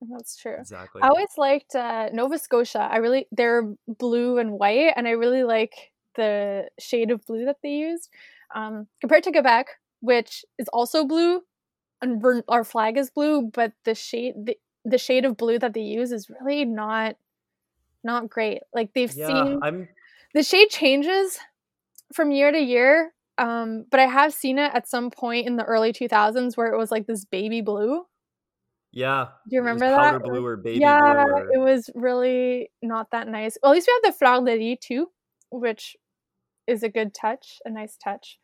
that's 0.08 0.36
true. 0.36 0.56
Exactly. 0.58 1.02
I 1.02 1.08
always 1.08 1.30
liked 1.36 1.74
uh, 1.74 2.10
Nova 2.12 2.38
Scotia. 2.38 2.88
I 2.90 2.98
really 2.98 3.26
they're 3.32 3.74
blue 3.88 4.38
and 4.38 4.52
white, 4.52 4.92
and 4.96 5.08
I 5.08 5.12
really 5.12 5.42
like 5.42 5.72
the 6.14 6.68
shade 6.78 7.10
of 7.10 7.24
blue 7.26 7.46
that 7.46 7.56
they 7.62 7.70
used 7.70 8.10
um, 8.54 8.86
compared 9.00 9.24
to 9.24 9.32
Quebec, 9.32 9.66
which 10.00 10.44
is 10.58 10.68
also 10.72 11.04
blue, 11.04 11.42
and 12.00 12.22
our 12.48 12.64
flag 12.64 12.96
is 12.96 13.10
blue, 13.10 13.50
but 13.52 13.72
the 13.84 13.94
shade 13.94 14.34
the, 14.44 14.56
the 14.84 14.98
shade 14.98 15.24
of 15.24 15.36
blue 15.36 15.58
that 15.58 15.74
they 15.74 15.82
use 15.82 16.12
is 16.12 16.30
really 16.40 16.64
not 16.64 17.16
not 18.04 18.28
great. 18.28 18.60
Like 18.72 18.92
they've 18.94 19.12
yeah, 19.12 19.26
seen 19.26 19.60
I'm 19.62 19.88
the 20.34 20.42
shade 20.42 20.70
changes 20.70 21.38
from 22.12 22.30
year 22.30 22.52
to 22.52 22.58
year. 22.58 23.12
Um, 23.40 23.86
but 23.90 23.98
I 23.98 24.06
have 24.06 24.34
seen 24.34 24.58
it 24.58 24.70
at 24.74 24.86
some 24.86 25.10
point 25.10 25.46
in 25.46 25.56
the 25.56 25.64
early 25.64 25.94
2000s 25.94 26.58
where 26.58 26.72
it 26.72 26.76
was 26.76 26.90
like 26.90 27.06
this 27.06 27.24
baby 27.24 27.62
blue. 27.62 28.02
Yeah. 28.92 29.28
Do 29.48 29.56
you 29.56 29.60
remember 29.60 29.86
powder 29.86 30.18
that? 30.18 30.24
blue 30.24 30.44
or 30.44 30.58
baby 30.58 30.80
yeah, 30.80 31.24
blue. 31.24 31.32
Or... 31.32 31.48
it 31.54 31.58
was 31.58 31.88
really 31.94 32.70
not 32.82 33.10
that 33.12 33.28
nice. 33.28 33.56
Well, 33.62 33.72
at 33.72 33.76
least 33.76 33.88
we 33.88 34.00
have 34.02 34.12
the 34.12 34.18
fleur 34.18 34.44
de 34.44 34.58
lis 34.58 34.78
too, 34.82 35.06
which 35.50 35.96
is 36.66 36.82
a 36.82 36.90
good 36.90 37.14
touch, 37.14 37.60
a 37.64 37.70
nice 37.70 37.96
touch. 37.96 38.38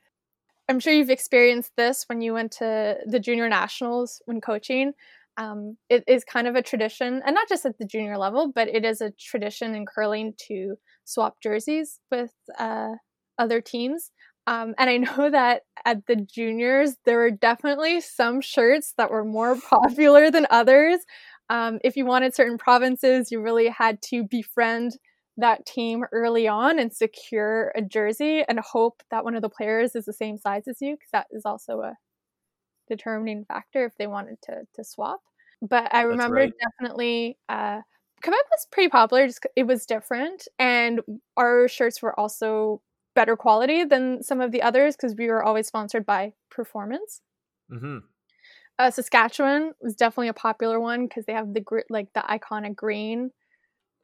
I'm 0.69 0.81
sure 0.81 0.95
you've 0.95 1.11
experienced 1.11 1.73
this 1.77 2.05
when 2.09 2.23
you 2.23 2.33
went 2.33 2.53
to 2.53 2.97
the 3.07 3.21
junior 3.21 3.51
nationals 3.51 4.23
when 4.25 4.41
coaching. 4.41 4.93
Um, 5.37 5.77
it 5.91 6.05
is 6.09 6.25
kind 6.25 6.47
of 6.47 6.55
a 6.55 6.63
tradition, 6.63 7.21
and 7.27 7.35
not 7.35 7.49
just 7.49 7.67
at 7.67 7.77
the 7.79 7.85
junior 7.85 8.17
level, 8.17 8.51
but 8.55 8.69
it 8.69 8.87
is 8.87 9.03
a 9.03 9.11
tradition 9.11 9.75
in 9.75 9.85
curling 9.85 10.33
to 10.49 10.77
swap 11.05 11.37
jerseys 11.43 12.01
with 12.11 12.33
uh, 12.59 12.93
other 13.39 13.61
teams. 13.61 14.11
Um, 14.47 14.75
and 14.79 14.89
I 14.89 14.97
know 14.99 15.31
that 15.31 15.63
at 15.85 16.07
the 16.07 16.17
juniors, 16.17 16.97
there 17.05 17.19
were 17.19 17.31
definitely 17.31 18.01
some 18.01 18.41
shirts 18.41 18.95
that 18.97 19.11
were 19.11 19.25
more 19.25 19.57
popular 19.71 20.31
than 20.31 20.47
others. 20.51 21.01
Um, 21.49 21.79
if 21.85 21.97
you 21.97 22.05
wanted 22.05 22.35
certain 22.35 22.59
provinces, 22.59 23.31
you 23.31 23.41
really 23.41 23.69
had 23.69 24.03
to 24.03 24.25
befriend 24.25 24.99
that 25.37 25.67
team 25.67 26.05
early 26.13 26.49
on 26.49 26.79
and 26.79 26.93
secure 26.93 27.73
a 27.77 27.83
jersey 27.83 28.43
and 28.49 28.59
hope 28.59 29.03
that 29.11 29.23
one 29.23 29.35
of 29.35 29.43
the 29.43 29.51
players 29.51 29.95
is 29.95 30.07
the 30.07 30.13
same 30.13 30.39
size 30.39 30.67
as 30.67 30.79
you, 30.81 30.95
because 30.95 31.11
that 31.13 31.27
is 31.31 31.45
also 31.45 31.81
a 31.81 31.95
determining 32.89 33.45
factor 33.45 33.85
if 33.85 33.93
they 33.99 34.07
wanted 34.07 34.39
to 34.43 34.63
to 34.75 34.85
swap. 34.85 35.21
But 35.63 35.95
I 35.95 36.03
remember 36.03 36.37
right. 36.37 36.53
definitely 36.59 37.39
uh, 37.49 37.81
Quebec 38.23 38.41
was 38.51 38.67
pretty 38.71 38.89
popular. 38.89 39.27
Just 39.27 39.47
it 39.57 39.67
was 39.67 39.87
different, 39.87 40.49
and 40.59 41.01
our 41.37 41.69
shirts 41.69 42.03
were 42.03 42.19
also 42.19 42.81
better 43.17 43.37
quality 43.37 43.83
than 43.83 44.23
some 44.23 44.41
of 44.41 44.53
the 44.53 44.63
others 44.63 44.95
because 44.95 45.17
we 45.17 45.27
were 45.27 45.43
always 45.43 45.67
sponsored 45.67 46.07
by 46.07 46.35
Performance. 46.51 47.23
Mm-hmm. 47.73 47.99
Uh, 48.79 48.91
Saskatchewan 48.91 49.73
was 49.81 49.97
definitely 49.97 50.29
a 50.29 50.35
popular 50.35 50.79
one 50.79 51.09
because 51.09 51.25
they 51.25 51.33
have 51.33 51.53
the 51.53 51.61
gr- 51.61 51.81
like 51.91 52.13
the 52.13 52.21
iconic 52.21 52.77
green. 52.77 53.31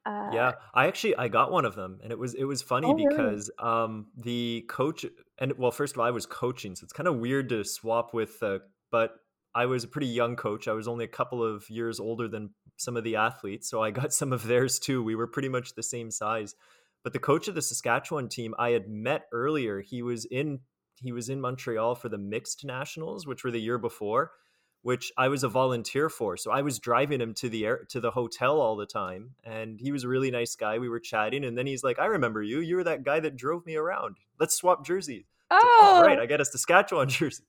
Uh, 0.05 0.31
yeah, 0.33 0.53
I 0.75 0.89
actually 0.89 1.15
I 1.15 1.29
got 1.29 1.53
one 1.53 1.65
of 1.65 1.77
them, 1.77 2.01
and 2.03 2.11
it 2.11 2.19
was 2.19 2.35
it 2.35 2.45
was 2.45 2.63
funny 2.63 2.89
oh, 2.89 2.95
because 2.95 3.51
really? 3.63 3.85
um, 3.85 4.07
the 4.17 4.65
coach 4.69 5.05
and 5.39 5.53
well, 5.59 5.71
first 5.71 5.95
of 5.95 6.01
all, 6.01 6.07
I 6.07 6.11
was 6.11 6.27
coaching, 6.27 6.75
so 6.75 6.85
it's 6.85 6.93
kind 6.93 7.07
of 7.07 7.19
weird 7.19 7.51
to 7.51 7.63
swap 7.65 8.13
with. 8.13 8.43
Uh, 8.43 8.59
but 8.91 9.13
I 9.55 9.67
was 9.67 9.85
a 9.85 9.89
pretty 9.89 10.09
young 10.09 10.37
coach. 10.37 10.67
I 10.67 10.73
was 10.73 10.89
only 10.89 11.05
a 11.05 11.09
couple 11.09 11.45
of 11.45 11.69
years 11.69 12.01
older 12.01 12.27
than 12.27 12.51
some 12.79 12.97
of 12.97 13.05
the 13.05 13.17
athletes, 13.17 13.69
so 13.69 13.83
I 13.83 13.91
got 13.91 14.13
some 14.21 14.33
of 14.33 14.45
theirs 14.47 14.79
too. 14.79 15.05
We 15.05 15.15
were 15.15 15.27
pretty 15.27 15.51
much 15.51 15.75
the 15.75 15.83
same 15.83 16.11
size. 16.11 16.55
But 17.03 17.13
the 17.13 17.19
coach 17.19 17.49
of 17.49 17.55
the 17.55 17.63
Saskatchewan 17.63 18.29
team 18.29 18.55
I 18.59 18.71
had 18.71 18.89
met 18.89 19.27
earlier, 19.33 19.81
he 19.81 20.03
was 20.03 20.25
in 20.25 20.61
he 21.01 21.13
was 21.13 21.29
in 21.29 21.41
Montreal 21.41 21.97
for 21.97 22.09
the 22.09 22.19
mixed 22.19 22.65
nationals, 22.65 23.27
which 23.27 23.43
were 23.43 23.51
the 23.51 23.61
year 23.61 23.79
before, 23.79 24.31
which 24.83 25.13
I 25.17 25.29
was 25.29 25.43
a 25.43 25.49
volunteer 25.49 26.09
for. 26.09 26.37
So 26.37 26.53
I 26.53 26.63
was 26.63 26.79
driving 26.79 27.21
him 27.21 27.35
to 27.35 27.49
the 27.49 27.67
air 27.67 27.85
to 27.91 28.01
the 28.01 28.13
hotel 28.13 28.61
all 28.61 28.77
the 28.77 28.87
time, 28.87 29.31
and 29.45 29.81
he 29.81 29.91
was 29.91 30.05
a 30.05 30.09
really 30.09 30.31
nice 30.31 30.55
guy. 30.55 30.79
We 30.79 30.89
were 30.89 31.01
chatting, 31.01 31.45
and 31.45 31.59
then 31.59 31.67
he's 31.67 31.83
like, 31.83 31.99
"I 31.99 32.07
remember 32.07 32.43
you. 32.43 32.61
You 32.61 32.77
were 32.77 32.85
that 32.85 33.03
guy 33.03 33.21
that 33.21 33.37
drove 33.37 33.67
me 33.67 33.77
around. 33.77 34.19
Let's 34.39 34.55
swap 34.55 34.85
jerseys." 34.85 35.25
Oh, 35.51 35.95
like, 35.97 36.07
right. 36.07 36.19
I 36.19 36.23
oh! 36.23 36.27
got 36.27 36.41
a 36.41 36.45
Saskatchewan 36.45 37.09
jersey. 37.09 37.45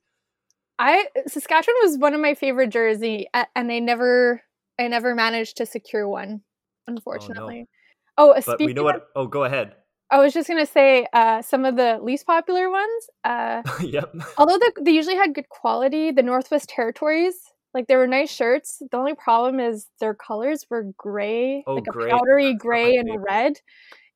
I 0.80 1.08
Saskatchewan 1.28 1.76
was 1.84 1.98
one 1.98 2.14
of 2.14 2.22
my 2.22 2.34
favorite 2.34 2.70
jersey, 2.70 3.28
and 3.34 3.72
I 3.72 3.80
never 3.80 4.42
I 4.80 4.88
never 4.88 5.14
managed 5.14 5.58
to 5.58 5.66
secure 5.66 6.08
one, 6.08 6.42
unfortunately. 6.88 7.56
Oh, 7.56 7.60
no. 7.60 7.66
Oh, 8.18 8.40
but 8.46 8.60
we 8.60 8.74
know 8.74 8.84
what. 8.84 8.96
Of, 8.96 9.02
oh, 9.16 9.28
go 9.28 9.44
ahead. 9.44 9.76
I 10.12 10.20
was 10.20 10.34
just 10.34 10.48
gonna 10.48 10.66
say 10.66 11.08
uh, 11.14 11.42
some 11.42 11.66
of 11.66 11.76
the 11.76 12.00
least 12.02 12.28
popular 12.28 12.70
ones. 12.70 13.10
Uh, 13.24 13.64
yep. 13.82 14.14
Although 14.38 14.60
they 14.82 14.92
usually 14.92 15.16
had 15.16 15.34
good 15.34 15.50
quality, 15.50 16.12
the 16.12 16.22
Northwest 16.22 16.70
Territories, 16.70 17.36
like 17.74 17.88
they 17.88 17.96
were 17.96 18.08
nice 18.08 18.32
shirts. 18.32 18.82
The 18.92 18.98
only 18.98 19.16
problem 19.16 19.60
is 19.60 19.88
their 20.00 20.14
colors 20.14 20.66
were 20.70 20.86
gray, 20.98 21.64
oh, 21.66 21.76
like 21.76 21.86
gray. 21.86 22.10
a 22.10 22.12
powdery 22.12 22.56
gray 22.56 22.98
and 22.98 23.10
red. 23.24 23.54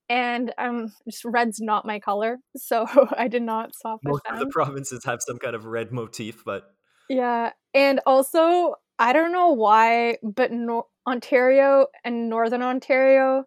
And 0.10 0.54
um, 0.58 0.94
just 1.10 1.26
red's 1.26 1.60
not 1.60 1.86
my 1.86 2.00
color, 2.00 2.38
so 2.56 2.86
I 3.18 3.28
did 3.28 3.42
not 3.42 3.76
swap 3.76 4.00
Most 4.04 4.22
of 4.30 4.40
the 4.40 4.48
provinces 4.48 5.04
have 5.04 5.20
some 5.26 5.38
kind 5.38 5.56
of 5.56 5.66
red 5.66 5.92
motif, 5.92 6.44
but 6.46 6.64
yeah, 7.10 7.52
and 7.74 8.00
also 8.06 8.76
I 9.00 9.14
don't 9.14 9.32
know 9.32 9.50
why, 9.50 10.18
but 10.24 10.52
no- 10.52 10.88
Ontario 11.08 11.88
and 12.04 12.30
Northern 12.30 12.62
Ontario 12.62 13.46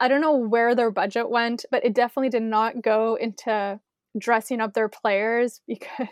I 0.00 0.08
don't 0.08 0.22
know 0.22 0.36
where 0.36 0.74
their 0.74 0.90
budget 0.90 1.28
went, 1.28 1.66
but 1.70 1.84
it 1.84 1.94
definitely 1.94 2.30
did 2.30 2.42
not 2.42 2.82
go 2.82 3.16
into 3.16 3.78
dressing 4.18 4.60
up 4.60 4.72
their 4.72 4.88
players 4.88 5.60
because 5.68 6.08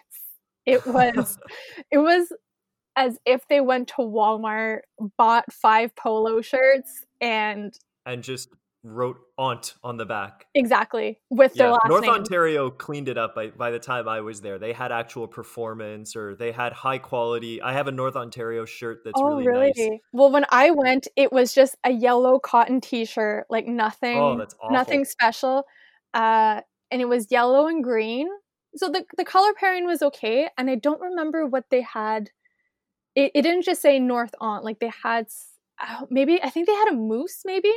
it 0.66 0.86
was 0.86 1.38
it 1.90 1.98
was 1.98 2.32
as 2.96 3.18
if 3.24 3.46
they 3.48 3.60
went 3.60 3.88
to 3.88 3.94
Walmart, 3.98 4.80
bought 5.16 5.52
five 5.52 5.94
polo 5.96 6.40
shirts 6.40 7.04
and 7.20 7.72
and 8.04 8.22
just 8.22 8.48
wrote 8.82 9.18
Ont 9.36 9.74
on 9.82 9.96
the 9.96 10.06
back. 10.06 10.46
Exactly. 10.54 11.20
With 11.30 11.52
yeah. 11.54 11.64
their 11.64 11.72
last 11.72 11.88
North 11.88 12.02
name. 12.02 12.10
Ontario 12.10 12.70
cleaned 12.70 13.08
it 13.08 13.18
up 13.18 13.34
by, 13.34 13.48
by 13.48 13.70
the 13.70 13.78
time 13.78 14.08
I 14.08 14.20
was 14.20 14.40
there. 14.40 14.58
They 14.58 14.72
had 14.72 14.92
actual 14.92 15.26
performance 15.26 16.14
or 16.16 16.34
they 16.34 16.52
had 16.52 16.72
high 16.72 16.98
quality. 16.98 17.60
I 17.60 17.72
have 17.72 17.88
a 17.88 17.92
North 17.92 18.16
Ontario 18.16 18.64
shirt 18.64 19.02
that's 19.04 19.20
oh, 19.20 19.28
really, 19.28 19.46
really 19.46 19.72
nice. 19.76 19.98
Well, 20.12 20.30
when 20.30 20.46
I 20.50 20.70
went, 20.70 21.08
it 21.16 21.32
was 21.32 21.54
just 21.54 21.76
a 21.84 21.90
yellow 21.90 22.38
cotton 22.38 22.80
t-shirt, 22.80 23.46
like 23.50 23.66
nothing 23.66 24.18
oh, 24.18 24.38
that's 24.38 24.54
awful. 24.60 24.70
nothing 24.70 25.04
special. 25.04 25.64
Uh 26.14 26.62
and 26.90 27.02
it 27.02 27.08
was 27.08 27.30
yellow 27.30 27.66
and 27.66 27.84
green. 27.84 28.28
So 28.76 28.88
the 28.88 29.04
the 29.16 29.24
color 29.24 29.52
pairing 29.58 29.86
was 29.86 30.02
okay, 30.02 30.48
and 30.56 30.70
I 30.70 30.76
don't 30.76 31.00
remember 31.00 31.46
what 31.46 31.64
they 31.70 31.82
had. 31.82 32.30
It, 33.14 33.32
it 33.34 33.42
didn't 33.42 33.64
just 33.64 33.82
say 33.82 33.98
North 33.98 34.34
Ont, 34.40 34.64
like 34.64 34.78
they 34.78 34.92
had 35.02 35.26
uh, 35.80 36.06
maybe 36.10 36.40
I 36.42 36.50
think 36.50 36.66
they 36.66 36.74
had 36.74 36.88
a 36.88 36.94
moose 36.94 37.42
maybe 37.44 37.72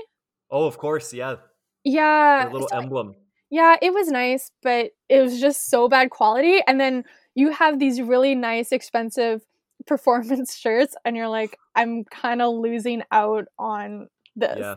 Oh, 0.52 0.66
of 0.66 0.78
course, 0.78 1.14
yeah. 1.14 1.36
Yeah. 1.84 2.44
Their 2.44 2.54
little 2.54 2.68
so, 2.68 2.78
emblem. 2.78 3.16
Yeah, 3.50 3.76
it 3.82 3.94
was 3.94 4.08
nice, 4.08 4.52
but 4.62 4.92
it 5.10 5.22
was 5.22 5.40
just 5.40 5.70
so 5.70 5.88
bad 5.88 6.10
quality. 6.10 6.62
And 6.66 6.80
then 6.80 7.04
you 7.36 7.52
have 7.52 7.80
these 7.80 8.02
really 8.02 8.36
nice, 8.36 8.72
expensive 8.72 9.42
performance 9.88 10.56
shirts, 10.56 10.96
and 11.06 11.16
you're 11.16 11.30
like, 11.30 11.58
I'm 11.76 12.04
kind 12.06 12.42
of 12.42 12.54
losing 12.56 13.04
out 13.12 13.46
on 13.58 14.08
this. 14.36 14.58
Yeah. 14.60 14.76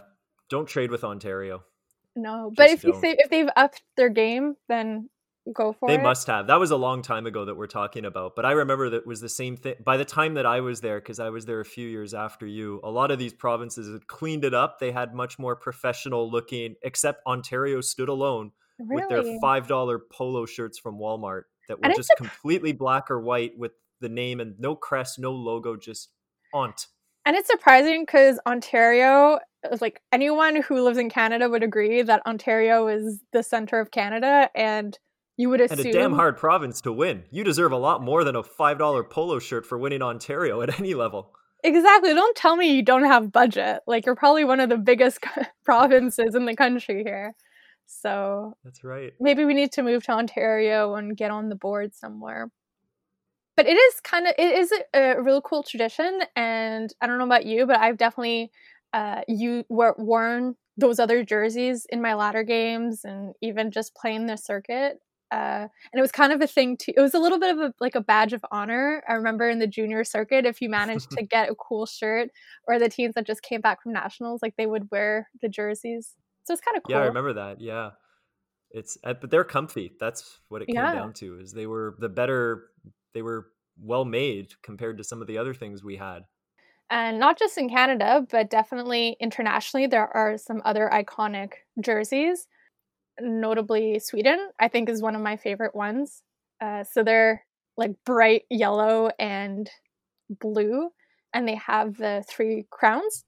Don't 0.50 0.66
trade 0.66 0.90
with 0.90 1.04
Ontario. 1.04 1.64
No, 2.16 2.52
but 2.56 2.70
if 2.70 2.82
don't. 2.82 2.94
you 2.94 3.00
say 3.00 3.16
if 3.18 3.30
they've 3.30 3.48
upped 3.56 3.82
their 3.96 4.08
game, 4.08 4.54
then 4.68 5.08
go 5.52 5.72
for 5.72 5.88
they 5.88 5.94
it. 5.94 5.98
They 5.98 6.02
must 6.02 6.26
have. 6.26 6.46
That 6.46 6.60
was 6.60 6.70
a 6.70 6.76
long 6.76 7.02
time 7.02 7.26
ago 7.26 7.44
that 7.44 7.56
we're 7.56 7.66
talking 7.66 8.04
about. 8.04 8.36
But 8.36 8.44
I 8.44 8.52
remember 8.52 8.90
that 8.90 9.06
was 9.06 9.20
the 9.20 9.28
same 9.28 9.56
thing. 9.56 9.74
By 9.84 9.96
the 9.96 10.04
time 10.04 10.34
that 10.34 10.46
I 10.46 10.60
was 10.60 10.80
there, 10.80 11.00
because 11.00 11.20
I 11.20 11.30
was 11.30 11.46
there 11.46 11.60
a 11.60 11.64
few 11.64 11.88
years 11.88 12.14
after 12.14 12.46
you, 12.46 12.80
a 12.82 12.90
lot 12.90 13.10
of 13.10 13.18
these 13.18 13.32
provinces 13.32 13.92
had 13.92 14.06
cleaned 14.06 14.44
it 14.44 14.54
up. 14.54 14.78
They 14.78 14.92
had 14.92 15.14
much 15.14 15.38
more 15.38 15.56
professional 15.56 16.30
looking, 16.30 16.76
except 16.82 17.26
Ontario 17.26 17.80
stood 17.80 18.08
alone 18.08 18.52
really? 18.78 19.02
with 19.02 19.08
their 19.08 19.22
$5 19.22 19.98
polo 20.10 20.46
shirts 20.46 20.78
from 20.78 20.98
Walmart 20.98 21.42
that 21.68 21.82
were 21.82 21.94
just 21.94 22.12
completely 22.16 22.72
black 22.72 23.10
or 23.10 23.20
white 23.20 23.56
with 23.56 23.72
the 24.00 24.08
name 24.08 24.40
and 24.40 24.54
no 24.58 24.74
crest, 24.74 25.18
no 25.18 25.32
logo, 25.32 25.76
just 25.76 26.10
Ont. 26.52 26.86
And 27.26 27.36
it's 27.36 27.48
surprising 27.48 28.02
because 28.02 28.38
Ontario, 28.46 29.38
is 29.72 29.80
like 29.80 30.02
anyone 30.12 30.60
who 30.62 30.82
lives 30.82 30.98
in 30.98 31.08
Canada 31.08 31.48
would 31.48 31.62
agree 31.62 32.02
that 32.02 32.24
Ontario 32.26 32.86
is 32.86 33.20
the 33.32 33.42
center 33.42 33.80
of 33.80 33.90
Canada. 33.90 34.50
And 34.54 34.98
you 35.36 35.50
would 35.50 35.60
assume. 35.60 35.80
And 35.80 35.88
a 35.88 35.92
damn 35.92 36.12
hard 36.12 36.36
province 36.36 36.80
to 36.82 36.92
win. 36.92 37.24
You 37.30 37.44
deserve 37.44 37.72
a 37.72 37.76
lot 37.76 38.02
more 38.02 38.24
than 38.24 38.36
a 38.36 38.42
$5 38.42 39.10
polo 39.10 39.38
shirt 39.38 39.66
for 39.66 39.78
winning 39.78 40.02
Ontario 40.02 40.60
at 40.62 40.78
any 40.78 40.94
level. 40.94 41.32
Exactly. 41.62 42.12
Don't 42.12 42.36
tell 42.36 42.56
me 42.56 42.74
you 42.74 42.82
don't 42.82 43.04
have 43.04 43.32
budget. 43.32 43.80
Like, 43.86 44.06
you're 44.06 44.14
probably 44.14 44.44
one 44.44 44.60
of 44.60 44.68
the 44.68 44.76
biggest 44.76 45.20
provinces 45.64 46.34
in 46.34 46.44
the 46.44 46.54
country 46.54 47.02
here. 47.04 47.34
So. 47.86 48.54
That's 48.64 48.84
right. 48.84 49.12
Maybe 49.18 49.44
we 49.44 49.54
need 49.54 49.72
to 49.72 49.82
move 49.82 50.04
to 50.04 50.12
Ontario 50.12 50.94
and 50.94 51.16
get 51.16 51.30
on 51.30 51.48
the 51.48 51.56
board 51.56 51.94
somewhere. 51.94 52.50
But 53.56 53.66
it 53.66 53.76
is 53.76 54.00
kind 54.00 54.26
of, 54.26 54.34
it 54.36 54.58
is 54.58 54.72
a, 54.72 55.16
a 55.16 55.22
really 55.22 55.40
cool 55.44 55.62
tradition. 55.62 56.20
And 56.36 56.92
I 57.00 57.06
don't 57.06 57.18
know 57.18 57.24
about 57.24 57.46
you, 57.46 57.66
but 57.66 57.78
I've 57.78 57.96
definitely 57.96 58.50
uh, 58.94 59.22
you 59.26 59.64
were 59.68 59.94
worn 59.98 60.54
those 60.76 61.00
other 61.00 61.24
jerseys 61.24 61.84
in 61.90 62.00
my 62.00 62.14
ladder 62.14 62.44
games 62.44 63.04
and 63.04 63.34
even 63.42 63.72
just 63.72 63.94
playing 63.94 64.26
the 64.26 64.36
circuit. 64.36 65.00
Uh, 65.34 65.66
and 65.92 65.98
it 65.98 66.00
was 66.00 66.12
kind 66.12 66.32
of 66.32 66.40
a 66.40 66.46
thing 66.46 66.76
too. 66.76 66.92
It 66.96 67.00
was 67.00 67.14
a 67.14 67.18
little 67.18 67.40
bit 67.40 67.50
of 67.56 67.60
a 67.60 67.74
like 67.80 67.96
a 67.96 68.00
badge 68.00 68.32
of 68.32 68.44
honor. 68.52 69.02
I 69.08 69.14
remember 69.14 69.48
in 69.50 69.58
the 69.58 69.66
junior 69.66 70.04
circuit, 70.04 70.46
if 70.46 70.60
you 70.62 70.68
managed 70.70 71.10
to 71.18 71.22
get 71.24 71.50
a 71.50 71.54
cool 71.56 71.86
shirt, 71.86 72.30
or 72.68 72.78
the 72.78 72.88
teams 72.88 73.14
that 73.14 73.26
just 73.26 73.42
came 73.42 73.60
back 73.60 73.82
from 73.82 73.92
nationals, 73.92 74.40
like 74.42 74.54
they 74.56 74.66
would 74.66 74.90
wear 74.92 75.28
the 75.42 75.48
jerseys. 75.48 76.14
So 76.44 76.52
it's 76.54 76.62
kind 76.62 76.76
of 76.76 76.82
cool. 76.84 76.92
Yeah, 76.96 77.02
I 77.02 77.06
remember 77.06 77.32
that. 77.34 77.60
Yeah, 77.60 77.90
it's 78.70 78.98
uh, 79.04 79.14
but 79.14 79.30
they're 79.30 79.44
comfy. 79.44 79.92
That's 80.00 80.40
what 80.48 80.62
it 80.62 80.70
came 80.70 80.76
Yeah. 80.76 80.92
down 80.92 81.12
to. 81.14 81.38
Is 81.40 81.52
they 81.52 81.66
were 81.66 81.96
the 82.00 82.08
better. 82.08 82.66
They 83.14 83.22
were 83.22 83.46
well 83.80 84.04
made 84.04 84.52
compared 84.62 84.98
to 84.98 85.04
some 85.04 85.20
of 85.22 85.26
the 85.28 85.38
other 85.38 85.54
things 85.54 85.82
we 85.84 85.96
had. 85.96 86.24
and 86.90 87.18
not 87.18 87.38
just 87.38 87.58
in 87.58 87.68
Canada, 87.68 88.26
but 88.30 88.50
definitely 88.50 89.16
internationally, 89.20 89.86
there 89.86 90.08
are 90.16 90.36
some 90.38 90.60
other 90.64 90.88
iconic 90.92 91.54
jerseys. 91.80 92.46
Notably, 93.20 93.98
Sweden, 93.98 94.50
I 94.58 94.68
think, 94.68 94.88
is 94.88 95.02
one 95.02 95.14
of 95.14 95.22
my 95.22 95.36
favorite 95.36 95.74
ones. 95.74 96.22
Uh, 96.60 96.84
so 96.84 97.02
they're 97.02 97.44
like 97.76 97.92
bright 98.04 98.42
yellow 98.50 99.10
and 99.18 99.70
blue, 100.28 100.90
and 101.32 101.46
they 101.46 101.56
have 101.56 101.96
the 101.96 102.24
three 102.28 102.66
crowns 102.70 103.24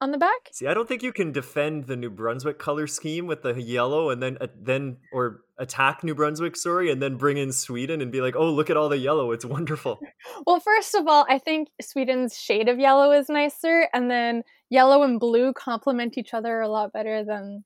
on 0.00 0.10
the 0.10 0.18
back. 0.18 0.50
See, 0.52 0.66
I 0.66 0.74
don't 0.74 0.88
think 0.88 1.02
you 1.02 1.12
can 1.12 1.32
defend 1.32 1.86
the 1.86 1.96
New 1.96 2.10
Brunswick 2.10 2.58
color 2.58 2.86
scheme 2.86 3.26
with 3.26 3.42
the 3.42 3.60
yellow 3.60 4.10
and 4.10 4.22
then 4.22 4.36
uh, 4.40 4.48
then 4.60 4.98
or 5.12 5.40
attack 5.58 6.04
New 6.04 6.14
Brunswick, 6.14 6.56
sorry, 6.56 6.90
and 6.90 7.02
then 7.02 7.16
bring 7.16 7.38
in 7.38 7.52
Sweden 7.52 8.00
and 8.00 8.12
be 8.12 8.20
like, 8.20 8.36
"Oh, 8.36 8.50
look 8.50 8.70
at 8.70 8.76
all 8.76 8.88
the 8.88 8.98
yellow. 8.98 9.32
It's 9.32 9.44
wonderful." 9.44 9.98
Well, 10.46 10.60
first 10.60 10.94
of 10.94 11.06
all, 11.06 11.24
I 11.28 11.38
think 11.38 11.68
Sweden's 11.80 12.38
shade 12.38 12.68
of 12.68 12.78
yellow 12.78 13.12
is 13.12 13.28
nicer, 13.28 13.88
and 13.92 14.10
then 14.10 14.42
yellow 14.70 15.02
and 15.02 15.18
blue 15.18 15.52
complement 15.52 16.18
each 16.18 16.34
other 16.34 16.60
a 16.60 16.68
lot 16.68 16.92
better 16.92 17.24
than 17.24 17.64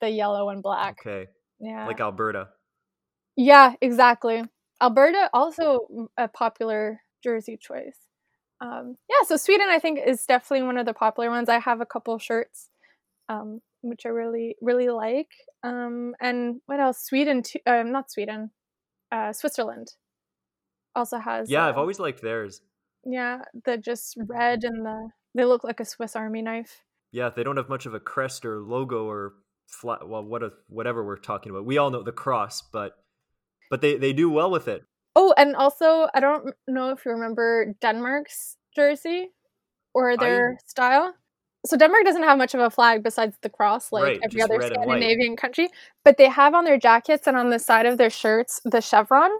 the 0.00 0.08
yellow 0.08 0.50
and 0.50 0.62
black. 0.62 0.98
Okay. 1.00 1.28
Yeah. 1.60 1.86
Like 1.86 2.00
Alberta. 2.00 2.48
Yeah, 3.36 3.74
exactly. 3.80 4.44
Alberta 4.82 5.28
also 5.32 6.08
a 6.16 6.28
popular 6.28 7.00
jersey 7.22 7.58
choice. 7.60 7.96
Um, 8.60 8.96
yeah, 9.08 9.26
so 9.26 9.36
Sweden 9.36 9.68
I 9.70 9.78
think 9.78 10.00
is 10.04 10.26
definitely 10.26 10.66
one 10.66 10.76
of 10.76 10.86
the 10.86 10.94
popular 10.94 11.30
ones. 11.30 11.48
I 11.48 11.58
have 11.58 11.80
a 11.80 11.86
couple 11.86 12.18
shirts, 12.18 12.68
um, 13.28 13.60
which 13.82 14.04
I 14.04 14.10
really 14.10 14.56
really 14.60 14.90
like. 14.90 15.30
Um, 15.62 16.14
and 16.20 16.60
what 16.66 16.80
else? 16.80 17.02
Sweden, 17.04 17.42
too, 17.42 17.58
um, 17.66 17.92
not 17.92 18.10
Sweden, 18.10 18.50
uh, 19.12 19.32
Switzerland 19.32 19.88
also 20.94 21.18
has. 21.18 21.50
Yeah, 21.50 21.66
I've 21.66 21.76
uh, 21.76 21.80
always 21.80 21.98
liked 21.98 22.22
theirs. 22.22 22.60
yeah 23.04 23.40
the 23.64 23.78
just 23.78 24.16
red 24.26 24.64
and 24.64 24.84
the 24.84 25.08
they 25.34 25.44
look 25.44 25.64
like 25.64 25.80
a 25.80 25.84
Swiss 25.84 26.16
Army 26.16 26.42
knife. 26.42 26.82
Yeah, 27.12 27.30
they 27.30 27.42
don't 27.42 27.56
have 27.56 27.68
much 27.68 27.86
of 27.86 27.94
a 27.94 28.00
crest 28.00 28.44
or 28.44 28.60
logo 28.60 29.08
or 29.08 29.34
flat. 29.70 30.08
Well, 30.08 30.24
what 30.24 30.42
a, 30.42 30.50
whatever 30.68 31.04
we're 31.04 31.16
talking 31.16 31.50
about. 31.50 31.64
We 31.64 31.78
all 31.78 31.90
know 31.90 32.02
the 32.02 32.12
cross, 32.12 32.62
but 32.62 32.92
but 33.70 33.80
they 33.80 33.96
they 33.96 34.12
do 34.12 34.30
well 34.30 34.50
with 34.50 34.68
it. 34.68 34.84
Oh, 35.16 35.34
and 35.36 35.56
also 35.56 36.08
I 36.14 36.20
don't 36.20 36.54
know 36.68 36.90
if 36.90 37.04
you 37.04 37.12
remember 37.12 37.74
Denmark's 37.80 38.56
jersey 38.74 39.30
or 39.94 40.16
their 40.16 40.58
style. 40.66 41.14
So 41.66 41.76
Denmark 41.76 42.04
doesn't 42.04 42.22
have 42.22 42.38
much 42.38 42.54
of 42.54 42.60
a 42.60 42.70
flag 42.70 43.02
besides 43.02 43.36
the 43.42 43.50
cross, 43.50 43.92
like 43.92 44.02
Right, 44.02 44.20
every 44.22 44.40
other 44.40 44.58
red 44.58 44.72
and 44.72 44.86
white. 44.86 45.00
Scandinavian 45.00 45.36
country. 45.36 45.68
But 46.04 46.16
they 46.16 46.28
have 46.28 46.54
on 46.54 46.64
their 46.64 46.78
jackets 46.78 47.26
and 47.26 47.36
on 47.36 47.50
the 47.50 47.58
side 47.58 47.86
of 47.86 47.98
their 47.98 48.08
shirts 48.10 48.60
the 48.64 48.80
chevron 48.80 49.30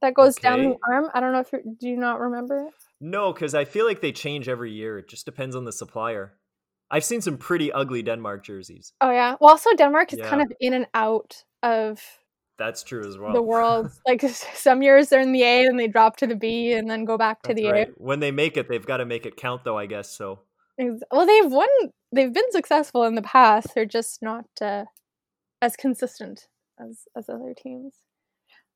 that 0.00 0.14
goes 0.14 0.36
down 0.36 0.62
the 0.62 0.76
arm. 0.90 1.10
I 1.12 1.20
don't 1.20 1.32
know 1.32 1.40
if 1.40 1.52
you 1.52 1.76
do 1.78 1.88
you 1.88 1.96
not 1.96 2.20
remember 2.20 2.66
it? 2.66 2.74
No, 3.00 3.32
because 3.32 3.54
I 3.54 3.64
feel 3.64 3.86
like 3.86 4.00
they 4.00 4.12
change 4.12 4.48
every 4.48 4.72
year. 4.72 4.98
It 4.98 5.08
just 5.08 5.26
depends 5.26 5.54
on 5.54 5.64
the 5.64 5.72
supplier. 5.72 6.34
I've 6.90 7.04
seen 7.04 7.20
some 7.20 7.36
pretty 7.36 7.72
ugly 7.72 8.02
Denmark 8.02 8.44
jerseys. 8.44 8.92
Oh 9.00 9.10
yeah. 9.10 9.36
Well, 9.40 9.50
also 9.50 9.70
Denmark 9.74 10.12
is 10.12 10.20
kind 10.20 10.42
of 10.42 10.52
in 10.60 10.72
and 10.72 10.86
out 10.94 11.42
of 11.62 12.00
That's 12.58 12.82
true 12.82 13.06
as 13.06 13.18
well. 13.18 13.32
the 13.32 13.42
world. 13.54 13.90
like 14.06 14.22
some 14.22 14.82
years 14.82 15.08
they're 15.08 15.20
in 15.20 15.32
the 15.32 15.42
A 15.42 15.66
and 15.66 15.78
they 15.78 15.88
drop 15.88 16.16
to 16.18 16.26
the 16.26 16.36
B 16.36 16.72
and 16.72 16.88
then 16.88 17.04
go 17.04 17.18
back 17.18 17.42
to 17.42 17.48
That's 17.48 17.60
the 17.60 17.70
right. 17.70 17.88
A. 17.88 17.92
When 17.96 18.20
they 18.20 18.30
make 18.30 18.56
it, 18.56 18.68
they've 18.68 18.86
got 18.86 18.98
to 18.98 19.04
make 19.04 19.26
it 19.26 19.36
count, 19.36 19.64
though. 19.64 19.76
I 19.76 19.86
guess 19.86 20.10
so. 20.10 20.40
Well, 20.78 21.26
they've 21.26 21.50
won. 21.50 21.68
They've 22.12 22.32
been 22.32 22.52
successful 22.52 23.04
in 23.04 23.14
the 23.14 23.22
past. 23.22 23.74
They're 23.74 23.84
just 23.84 24.22
not 24.22 24.44
uh, 24.60 24.84
as 25.60 25.74
consistent 25.74 26.48
as 26.78 27.04
as 27.16 27.28
other 27.28 27.54
teams. 27.56 27.94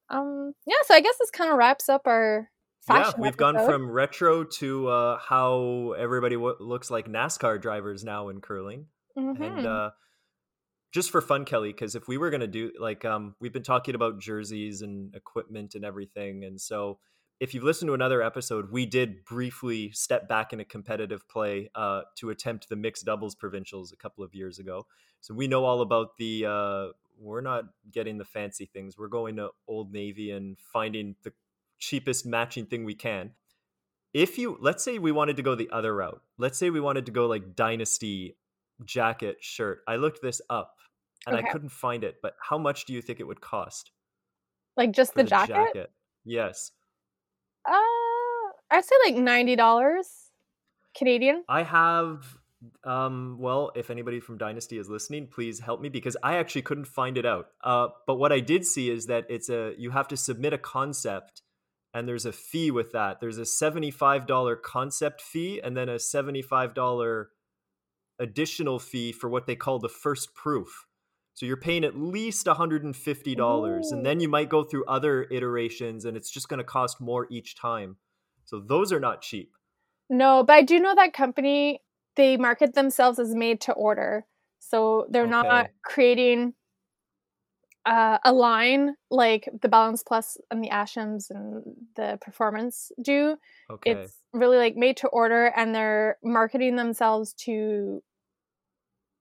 Um. 0.09 0.53
Yeah. 0.67 0.77
So 0.87 0.95
I 0.95 1.01
guess 1.01 1.17
this 1.19 1.31
kind 1.31 1.51
of 1.53 1.59
wraps 1.59 1.89
up 1.89 2.03
our. 2.07 2.51
Yeah, 2.89 3.13
we've 3.19 3.37
gone 3.37 3.55
from 3.67 3.91
retro 3.91 4.45
to 4.45 4.89
uh, 4.89 5.19
how 5.19 5.93
everybody 5.99 6.37
w- 6.37 6.57
looks 6.61 6.91
like 6.91 7.07
NASCAR 7.09 7.61
drivers 7.61 8.05
now 8.05 8.29
in 8.29 8.41
curling. 8.41 8.87
and 9.17 9.37
Mhm. 9.39 9.65
uh 9.67 9.91
just 10.93 11.11
for 11.11 11.21
fun 11.21 11.45
kelly 11.45 11.73
because 11.73 11.95
if 11.95 12.09
we 12.09 12.19
were 12.19 12.31
going 12.31 12.41
to 12.41 12.47
do 12.49 12.73
like 12.81 13.05
um 13.05 13.35
we've 13.41 13.53
been 13.53 13.63
talking 13.63 13.95
about 13.95 14.19
jerseys 14.21 14.83
and 14.83 15.15
equipment 15.15 15.75
and 15.77 15.85
everything 15.85 16.43
and 16.45 16.61
so 16.61 16.99
if 17.39 17.55
you've 17.55 17.63
listened 17.65 17.89
to 17.89 17.95
another 17.95 18.23
episode 18.23 18.71
we 18.73 18.87
did 18.87 19.25
briefly 19.25 19.91
step 19.93 20.29
back 20.29 20.53
into 20.53 20.65
competitive 20.65 21.29
play 21.29 21.71
uh 21.77 22.03
to 22.17 22.31
attempt 22.31 22.69
the 22.69 22.77
mixed 22.77 23.05
doubles 23.05 23.35
provincials 23.37 23.93
a 23.93 23.97
couple 23.97 24.25
of 24.25 24.35
years 24.35 24.59
ago 24.59 24.85
so 25.21 25.33
we 25.35 25.47
know 25.47 25.65
all 25.65 25.81
about 25.81 26.17
the 26.19 26.45
uh 26.47 26.87
we're 27.19 27.41
not 27.43 27.65
getting 27.93 28.17
the 28.19 28.25
fancy 28.25 28.67
things 28.67 28.97
we're 28.99 29.07
going 29.09 29.37
to 29.37 29.51
old 29.69 29.93
navy 29.93 30.31
and 30.33 30.57
finding 30.73 31.15
the 31.23 31.33
cheapest 31.81 32.25
matching 32.25 32.67
thing 32.67 32.85
we 32.85 32.95
can 32.95 33.33
if 34.15 34.39
you 34.39 34.57
let's 34.61 34.85
say 34.85 34.99
we 34.99 35.11
wanted 35.13 35.37
to 35.37 35.43
go 35.43 35.55
the 35.55 35.69
other 35.71 35.95
route 35.95 36.21
let's 36.39 36.59
say 36.59 36.71
we 36.71 36.81
wanted 36.81 37.07
to 37.07 37.13
go 37.13 37.27
like 37.27 37.57
dynasty 37.57 38.37
jacket 38.85 39.37
shirt 39.41 39.81
i 39.89 39.97
looked 39.97 40.23
this 40.23 40.41
up 40.51 40.77
and 41.27 41.37
Okay. 41.37 41.47
i 41.47 41.51
couldn't 41.51 41.69
find 41.71 42.05
it 42.05 42.17
but 42.23 42.35
how 42.41 42.59
much 42.59 42.85
do 42.85 42.93
you 42.93 43.03
think 43.03 43.19
it 43.21 43.25
would 43.27 43.41
cost 43.41 43.91
like 44.77 44.93
just 44.93 45.13
for 45.15 45.23
the, 45.23 45.29
jacket. 45.29 45.91
yes 46.25 46.71
Uh, 47.67 47.73
I'd 48.71 48.85
say 48.85 48.95
like 49.07 49.17
ninety 49.17 49.57
dollars 49.57 50.31
Canadian. 50.97 51.45
i 51.49 51.63
have 51.63 52.37
um 52.85 53.37
well 53.39 53.71
if 53.75 53.91
anybody 53.91 54.21
from 54.21 54.37
dynasty 54.39 54.77
is 54.77 54.89
listening 54.89 55.27
please 55.27 55.61
help 55.61 55.81
me 55.81 55.89
because 55.89 56.17
i 56.23 56.37
actually 56.37 56.61
couldn't 56.63 56.85
find 56.87 57.17
it 57.17 57.25
out 57.25 57.47
uh 57.65 57.89
but 58.07 58.17
what 58.17 58.33
i 58.33 58.41
did 58.41 58.67
see 58.67 58.91
is 58.91 59.07
that 59.07 59.25
it's 59.31 59.49
a 59.49 59.73
you 59.79 59.91
have 59.91 60.07
to 60.09 60.17
submit 60.17 60.53
a 60.53 60.59
concept 60.59 61.41
and 61.93 62.07
there's 62.09 62.27
a 62.27 62.33
fee 62.33 62.71
with 62.71 62.93
that. 62.93 63.21
There's 63.21 63.39
a 63.39 63.43
$75 63.43 64.63
concept 64.63 65.21
fee 65.21 65.61
and 65.63 65.77
then 65.77 65.89
a 65.89 65.97
$75 65.97 67.27
additional 68.19 68.79
fee 68.79 69.13
for 69.13 69.29
what 69.29 69.47
they 69.47 69.57
call 69.57 69.79
the 69.79 69.89
first 69.89 70.35
proof. 70.35 70.87
So 71.35 71.47
you're 71.47 71.57
paying 71.57 71.85
at 71.85 71.97
least 71.97 72.47
$150 72.47 73.93
and 73.93 74.07
then 74.07 74.21
you 74.21 74.29
might 74.29 74.49
go 74.49 74.63
through 74.63 74.85
other 74.85 75.27
iterations 75.31 76.05
and 76.05 76.17
it's 76.17 76.31
just 76.31 76.49
going 76.49 76.59
to 76.59 76.65
cost 76.65 77.01
more 77.01 77.27
each 77.31 77.57
time. 77.57 77.97
So 78.45 78.61
those 78.61 78.93
are 78.93 79.01
not 79.01 79.23
cheap. 79.23 79.53
No, 80.09 80.45
but 80.45 80.55
I 80.55 80.63
do 80.63 80.81
know 80.81 80.95
that 80.95 81.13
company. 81.13 81.81
They 82.17 82.37
market 82.37 82.75
themselves 82.75 83.19
as 83.19 83.35
made 83.35 83.61
to 83.63 83.73
order, 83.73 84.27
so 84.59 85.07
they're 85.09 85.27
not 85.27 85.71
creating 85.85 86.55
uh, 87.87 88.19
a 88.25 88.33
line 88.33 88.95
like 89.11 89.49
the 89.63 89.69
Balance 89.69 90.03
Plus 90.03 90.37
and 90.51 90.63
the 90.63 90.69
Ashams 90.69 91.31
and 91.31 91.63
the 91.97 92.19
Performance 92.21 92.93
do. 93.03 93.37
okay 93.71 93.93
It's 93.93 94.19
really 94.33 94.59
like 94.59 94.77
made 94.77 94.99
to 94.99 95.09
order, 95.09 95.47
and 95.57 95.75
they're 95.75 96.19
marketing 96.23 96.77
themselves 96.77 97.33
to 97.45 98.03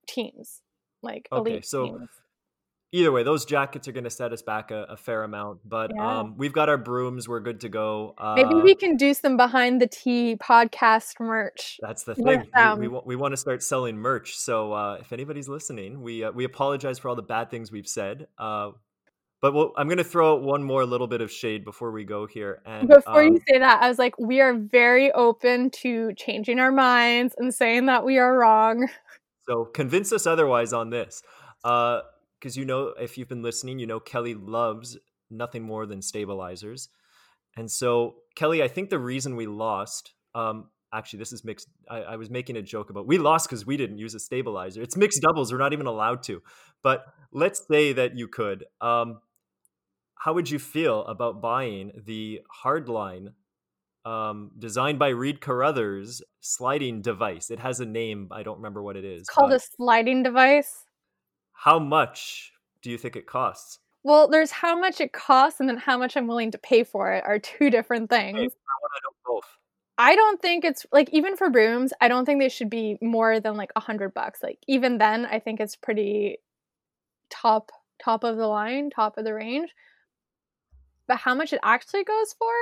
teams, 0.08 0.62
like 1.02 1.28
Okay, 1.32 1.52
elite 1.52 1.66
so 1.66 1.86
teams. 1.86 2.10
Either 2.92 3.12
way, 3.12 3.22
those 3.22 3.46
jackets 3.46 3.88
are 3.88 3.92
going 3.92 4.04
to 4.04 4.10
set 4.10 4.34
us 4.34 4.42
back 4.42 4.72
a, 4.72 4.84
a 4.84 4.98
fair 4.98 5.24
amount. 5.24 5.60
But 5.64 5.92
Yeah. 5.96 6.20
um, 6.20 6.36
we've 6.38 6.54
got 6.54 6.70
our 6.70 6.78
brooms. 6.78 7.28
We're 7.28 7.40
good 7.40 7.62
to 7.62 7.70
go. 7.70 8.16
Uh, 8.18 8.34
Maybe 8.36 8.56
we 8.56 8.74
can 8.74 8.98
do 8.98 9.14
some 9.14 9.38
behind 9.38 9.80
the 9.80 9.88
tee 9.88 10.38
podcast 10.42 11.20
merch. 11.20 11.80
That's 11.82 12.04
the 12.04 12.16
thing. 12.16 12.26
We, 12.26 12.50
them. 12.56 12.80
we, 12.80 12.88
we 12.88 13.16
want 13.16 13.34
to 13.34 13.38
start 13.38 13.62
selling 13.62 13.98
merch. 13.98 14.36
So 14.36 14.74
uh, 14.74 14.98
if 15.00 15.14
anybody's 15.14 15.48
listening, 15.48 16.02
we 16.02 16.24
uh, 16.24 16.32
we 16.32 16.46
apologize 16.46 16.98
for 16.98 17.10
all 17.10 17.16
the 17.16 17.22
bad 17.22 17.52
things 17.52 17.72
we've 17.72 17.88
said. 17.88 18.28
Uh, 18.40 18.72
but 19.42 19.54
we'll, 19.54 19.72
I'm 19.78 19.88
going 19.88 20.00
to 20.00 20.04
throw 20.04 20.34
out 20.34 20.42
one 20.42 20.64
more 20.64 20.86
little 20.86 21.08
bit 21.08 21.22
of 21.22 21.32
shade 21.32 21.64
before 21.64 21.92
we 21.92 22.04
go 22.04 22.26
here. 22.26 22.62
And 22.66 22.90
Before 22.90 23.22
um, 23.22 23.34
you 23.34 23.42
say 23.48 23.60
that, 23.60 23.82
I 23.82 23.88
was 23.88 23.98
like, 23.98 24.18
we 24.20 24.42
are 24.42 24.54
very 24.54 25.12
open 25.14 25.70
to 25.82 26.12
changing 26.16 26.60
our 26.60 26.72
minds 26.72 27.36
and 27.38 27.54
saying 27.54 27.86
that 27.86 28.04
we 28.04 28.18
are 28.18 28.36
wrong. 28.36 28.90
So 29.48 29.66
convince 29.66 30.12
us 30.12 30.28
otherwise 30.28 30.74
on 30.74 30.90
this. 30.90 31.24
Because 32.40 32.56
you 32.56 32.66
know, 32.66 32.94
if 33.00 33.18
you've 33.18 33.28
been 33.28 33.42
listening, 33.42 33.80
you 33.80 33.88
know 33.88 34.00
Kelly 34.00 34.34
loves 34.34 34.98
nothing 35.30 35.64
more 35.64 35.86
than 35.86 36.02
stabilizers. 36.02 36.90
And 37.58 37.70
so, 37.70 38.16
Kelly, 38.36 38.64
I 38.64 38.68
think 38.68 38.90
the 38.90 39.00
reason 39.00 39.36
we 39.36 39.48
lost, 39.48 40.14
um, 40.36 40.70
actually, 40.94 41.20
this 41.20 41.34
is 41.34 41.44
mixed. 41.44 41.68
I, 41.90 42.02
I 42.02 42.16
was 42.16 42.30
making 42.30 42.58
a 42.58 42.62
joke 42.62 42.90
about 42.90 43.08
we 43.08 43.18
lost 43.18 43.50
because 43.50 43.66
we 43.66 43.78
didn't 43.78 43.98
use 43.98 44.14
a 44.16 44.20
stabilizer. 44.20 44.82
It's 44.82 44.96
mixed 44.96 45.22
doubles. 45.22 45.52
We're 45.52 45.60
not 45.60 45.74
even 45.74 45.88
allowed 45.88 46.24
to. 46.24 46.42
But 46.84 47.06
let's 47.32 47.66
say 47.70 47.94
that 47.94 48.18
you 48.18 48.28
could. 48.28 48.66
Um, 48.80 49.20
how 50.16 50.34
would 50.34 50.50
you 50.50 50.60
feel 50.60 51.06
about 51.06 51.42
buying 51.42 51.92
the 52.06 52.42
hardline 52.64 53.30
um, 54.06 54.52
designed 54.58 55.00
by 55.00 55.10
Reid 55.10 55.42
Carruthers 55.42 56.22
sliding 56.40 57.02
device. 57.02 57.52
It 57.52 57.60
has 57.60 57.80
a 57.80 57.86
name. 57.86 58.30
I 58.32 58.44
don't 58.44 58.58
remember 58.58 58.82
what 58.82 58.96
it 58.96 59.06
is. 59.06 59.22
It's 59.22 59.30
called 59.30 59.54
a 59.54 59.60
sliding 59.60 60.24
device. 60.24 60.86
How 61.64 61.78
much 61.78 62.54
do 62.82 62.90
you 62.90 62.98
think 62.98 63.18
it 63.18 63.28
costs? 63.28 63.80
Well, 64.04 64.30
there's 64.30 64.50
how 64.50 64.80
much 64.80 65.02
it 65.02 65.12
costs 65.12 65.60
and 65.60 65.68
then 65.68 65.76
how 65.76 65.98
much 65.98 66.16
I'm 66.16 66.26
willing 66.26 66.52
to 66.52 66.58
pay 66.58 66.86
for 66.86 67.12
it 67.12 67.26
are 67.26 67.38
two 67.38 67.70
different 67.70 68.10
things. 68.10 68.38
Okay, 68.38 68.46
I 68.46 68.78
want 68.82 68.94
to 68.96 69.02
know 69.04 69.16
both. 69.26 69.44
I 69.98 70.16
don't 70.16 70.42
think 70.42 70.64
it's 70.64 70.86
like 70.94 71.10
even 71.12 71.36
for 71.36 71.50
brooms, 71.50 71.92
I 72.00 72.08
don't 72.08 72.24
think 72.24 72.40
they 72.40 72.48
should 72.48 72.70
be 72.70 72.98
more 73.02 73.42
than 73.42 73.58
like 73.58 73.72
a 73.76 73.82
hundred 73.82 74.14
bucks. 74.14 74.42
Like 74.42 74.60
even 74.70 75.00
then, 75.00 75.26
I 75.26 75.40
think 75.40 75.60
it's 75.60 75.76
pretty 75.76 76.38
top 77.30 77.74
top 78.02 78.24
of 78.24 78.38
the 78.38 78.48
line, 78.48 78.90
top 78.90 79.18
of 79.18 79.26
the 79.26 79.34
range. 79.34 79.70
But 81.10 81.18
how 81.18 81.36
much 81.36 81.52
it 81.52 81.60
actually 81.62 82.06
goes 82.06 82.34
for, 82.40 82.54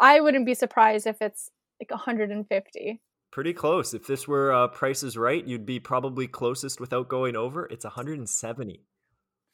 I 0.00 0.20
wouldn't 0.20 0.46
be 0.46 0.54
surprised 0.54 1.06
if 1.06 1.22
it's 1.22 1.52
like 1.80 1.92
150. 1.92 3.00
Pretty 3.34 3.52
close. 3.52 3.94
If 3.94 4.06
this 4.06 4.28
were 4.28 4.52
uh, 4.52 4.68
prices 4.68 5.16
right, 5.16 5.44
you'd 5.44 5.66
be 5.66 5.80
probably 5.80 6.28
closest 6.28 6.78
without 6.78 7.08
going 7.08 7.34
over. 7.34 7.66
It's 7.66 7.84
170. 7.84 8.80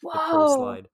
Whoa. 0.02 0.54
slide. 0.54 0.88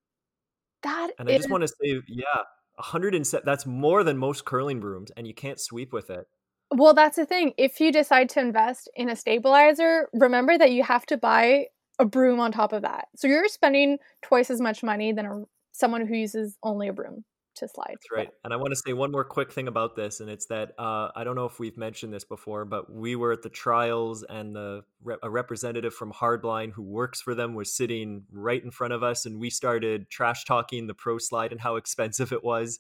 That 0.85 1.11
and 1.19 1.29
I 1.29 1.37
just 1.37 1.51
want 1.51 1.63
to 1.63 1.69
say, 1.69 2.01
yeah, 2.07 2.45
107. 2.77 3.45
That's 3.45 3.67
more 3.67 4.05
than 4.05 4.17
most 4.17 4.45
curling 4.45 4.79
brooms, 4.79 5.11
and 5.17 5.27
you 5.27 5.35
can't 5.35 5.59
sweep 5.59 5.93
with 5.93 6.11
it. 6.11 6.29
Well, 6.71 6.95
that's 6.95 7.17
the 7.17 7.27
thing. 7.27 7.55
If 7.59 7.81
you 7.81 7.91
decide 7.91 8.29
to 8.31 8.41
invest 8.41 8.89
in 8.95 9.11
a 9.11 9.17
stabilizer, 9.17 10.09
remember 10.13 10.57
that 10.57 10.71
you 10.71 10.85
have 10.85 11.07
to 11.07 11.17
buy 11.17 11.67
a 11.99 12.05
broom 12.05 12.39
on 12.39 12.53
top 12.53 12.73
of 12.73 12.83
that. 12.83 13.09
So 13.17 13.27
you're 13.27 13.49
spending 13.49 13.99
twice 14.23 14.49
as 14.49 14.61
much 14.61 14.85
money 14.85 15.13
than 15.13 15.27
a, 15.27 15.43
someone 15.73 16.07
who 16.07 16.15
uses 16.15 16.57
only 16.63 16.87
a 16.87 16.93
broom 16.93 17.25
to 17.57 17.69
slide. 17.69 17.91
That's 17.91 18.11
right. 18.13 18.29
And 18.45 18.53
I 18.53 18.57
want 18.57 18.71
to 18.71 18.77
say 18.77 18.93
one 18.93 19.11
more 19.11 19.25
quick 19.25 19.53
thing 19.53 19.69
about 19.69 19.97
this, 19.97 20.21
and 20.21 20.31
it's 20.31 20.47
that 20.47 20.73
uh, 20.79 21.09
I 21.15 21.25
don't 21.25 21.37
know 21.37 21.47
if 21.47 21.59
we've 21.59 21.77
mentioned 21.77 22.13
this 22.13 22.25
before, 22.25 22.65
but 22.65 22.93
we 22.93 23.17
were 23.17 23.33
at 23.33 23.43
the 23.43 23.49
trials, 23.49 24.23
and 24.23 24.55
the 24.55 24.83
a 25.23 25.31
representative 25.31 25.95
from 25.95 26.13
Hardline 26.13 26.73
who 26.73 26.83
works 26.83 27.21
for 27.21 27.35
them 27.35 27.55
was 27.55 27.75
sitting 27.75 28.25
right 28.33 28.63
in 28.63 28.71
front 28.71 28.93
of 28.93 29.03
us, 29.03 29.27
and 29.27 29.41
we 29.41 29.51
started 29.51 30.09
trash 30.11 30.45
talking 30.45 30.87
the 30.87 30.95
Pro 30.95 31.19
Slide 31.19 31.53
and 31.53 31.61
how 31.61 31.77
expensive 31.77 32.33
it 32.33 32.45
was. 32.45 32.79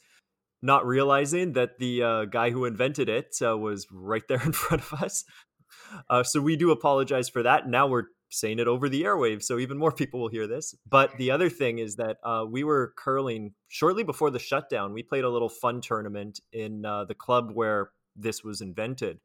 Not 0.62 0.86
realizing 0.86 1.52
that 1.52 1.78
the 1.78 2.02
uh, 2.02 2.24
guy 2.24 2.50
who 2.50 2.64
invented 2.64 3.08
it 3.08 3.36
uh, 3.44 3.56
was 3.56 3.86
right 3.90 4.26
there 4.28 4.42
in 4.44 4.52
front 4.52 4.82
of 4.82 5.02
us. 5.02 5.24
Uh, 6.08 6.22
so 6.22 6.40
we 6.40 6.56
do 6.56 6.70
apologize 6.70 7.28
for 7.28 7.42
that. 7.42 7.68
Now 7.68 7.86
we're 7.86 8.04
saying 8.28 8.58
it 8.58 8.66
over 8.68 8.88
the 8.88 9.02
airwaves 9.02 9.44
so 9.44 9.58
even 9.58 9.78
more 9.78 9.92
people 10.00 10.20
will 10.20 10.28
hear 10.28 10.46
this. 10.46 10.74
But 10.88 11.16
the 11.18 11.30
other 11.30 11.48
thing 11.48 11.78
is 11.78 11.96
that 11.96 12.18
uh, 12.24 12.44
we 12.48 12.64
were 12.64 12.92
curling 12.96 13.54
shortly 13.68 14.02
before 14.02 14.30
the 14.30 14.38
shutdown 14.38 14.92
we 14.92 15.02
played 15.02 15.24
a 15.24 15.30
little 15.30 15.48
fun 15.48 15.80
tournament 15.80 16.40
in 16.52 16.84
uh, 16.84 17.04
the 17.04 17.14
club 17.14 17.50
where 17.52 17.90
this 18.14 18.42
was 18.42 18.60
invented. 18.60 19.20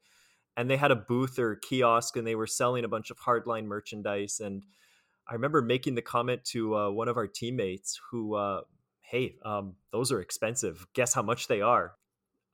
And 0.56 0.70
they 0.70 0.76
had 0.76 0.90
a 0.90 0.96
booth 0.96 1.38
or 1.38 1.56
kiosk 1.56 2.16
and 2.16 2.26
they 2.26 2.34
were 2.34 2.46
selling 2.46 2.84
a 2.84 2.88
bunch 2.88 3.10
of 3.10 3.18
hardline 3.18 3.64
merchandise 3.64 4.40
and 4.40 4.64
i 5.28 5.34
remember 5.34 5.62
making 5.62 5.94
the 5.94 6.02
comment 6.02 6.44
to 6.44 6.76
uh, 6.76 6.90
one 6.90 7.08
of 7.08 7.16
our 7.16 7.26
teammates 7.26 8.00
who 8.10 8.34
uh, 8.34 8.62
hey 9.00 9.36
um, 9.44 9.74
those 9.90 10.12
are 10.12 10.20
expensive. 10.20 10.86
Guess 10.94 11.14
how 11.14 11.22
much 11.22 11.48
they 11.48 11.60
are. 11.60 11.94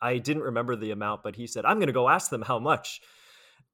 I 0.01 0.19
didn't 0.19 0.45
remember 0.45 0.77
the 0.77 0.93
amount 0.93 1.23
but 1.25 1.35
he 1.37 1.47
said 1.47 1.65
i'm 1.65 1.79
going 1.79 1.89
to 1.89 1.93
go 1.93 2.09
ask 2.09 2.31
them 2.31 2.43
how 2.43 2.59
much 2.61 3.01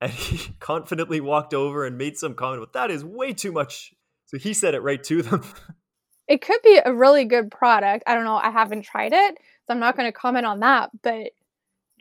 and 0.00 0.12
he 0.12 0.52
confidently 0.60 1.20
walked 1.20 1.54
over 1.54 1.84
and 1.84 1.98
made 1.98 2.16
some 2.16 2.34
comment, 2.34 2.62
but 2.62 2.78
that 2.78 2.90
is 2.90 3.04
way 3.04 3.32
too 3.32 3.52
much. 3.52 3.94
So 4.26 4.38
he 4.38 4.54
said 4.54 4.74
it 4.74 4.80
right 4.80 5.02
to 5.04 5.22
them. 5.22 5.44
it 6.28 6.40
could 6.40 6.60
be 6.62 6.80
a 6.84 6.94
really 6.94 7.24
good 7.24 7.50
product. 7.50 8.04
I 8.06 8.14
don't 8.14 8.24
know. 8.24 8.36
I 8.36 8.50
haven't 8.50 8.82
tried 8.82 9.12
it, 9.12 9.36
so 9.66 9.74
I'm 9.74 9.80
not 9.80 9.96
going 9.96 10.08
to 10.08 10.12
comment 10.12 10.46
on 10.46 10.60
that. 10.60 10.90
But 11.02 11.32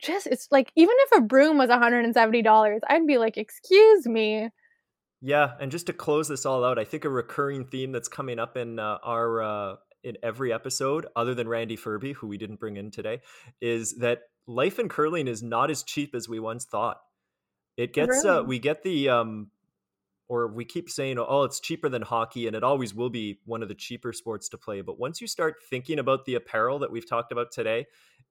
just, 0.00 0.26
it's 0.26 0.48
like, 0.50 0.72
even 0.76 0.94
if 0.98 1.18
a 1.18 1.22
broom 1.22 1.58
was 1.58 1.70
$170, 1.70 2.80
I'd 2.88 3.06
be 3.06 3.18
like, 3.18 3.36
excuse 3.36 4.06
me. 4.06 4.50
Yeah. 5.20 5.52
And 5.60 5.70
just 5.70 5.86
to 5.86 5.92
close 5.92 6.28
this 6.28 6.44
all 6.44 6.64
out, 6.64 6.78
I 6.78 6.84
think 6.84 7.04
a 7.04 7.08
recurring 7.08 7.64
theme 7.64 7.92
that's 7.92 8.08
coming 8.08 8.38
up 8.38 8.56
in 8.56 8.78
uh, 8.78 8.98
our, 9.02 9.42
uh, 9.42 9.76
in 10.02 10.18
every 10.22 10.52
episode, 10.52 11.06
other 11.16 11.34
than 11.34 11.48
Randy 11.48 11.76
Ferbey, 11.76 12.14
who 12.14 12.26
we 12.26 12.36
didn't 12.36 12.60
bring 12.60 12.76
in 12.76 12.90
today, 12.90 13.22
is 13.60 13.96
that 13.98 14.20
life 14.46 14.78
in 14.78 14.88
curling 14.88 15.26
is 15.26 15.42
not 15.42 15.70
as 15.70 15.82
cheap 15.82 16.14
as 16.14 16.28
we 16.28 16.38
once 16.38 16.66
thought. 16.66 16.98
It 17.76 17.92
gets 17.92 18.24
uh, 18.24 18.28
really? 18.28 18.38
uh, 18.38 18.42
we 18.44 18.58
get 18.58 18.82
the 18.82 19.08
um 19.08 19.50
or 20.28 20.48
we 20.48 20.64
keep 20.64 20.88
saying 20.88 21.18
oh 21.18 21.42
it's 21.44 21.60
cheaper 21.60 21.88
than 21.88 22.02
hockey 22.02 22.46
and 22.46 22.56
it 22.56 22.64
always 22.64 22.94
will 22.94 23.10
be 23.10 23.38
one 23.44 23.62
of 23.62 23.68
the 23.68 23.74
cheaper 23.74 24.12
sports 24.12 24.48
to 24.48 24.58
play 24.58 24.80
but 24.80 24.98
once 24.98 25.20
you 25.20 25.26
start 25.26 25.56
thinking 25.68 25.98
about 25.98 26.24
the 26.24 26.34
apparel 26.34 26.78
that 26.78 26.90
we've 26.90 27.08
talked 27.08 27.32
about 27.32 27.52
today 27.52 27.86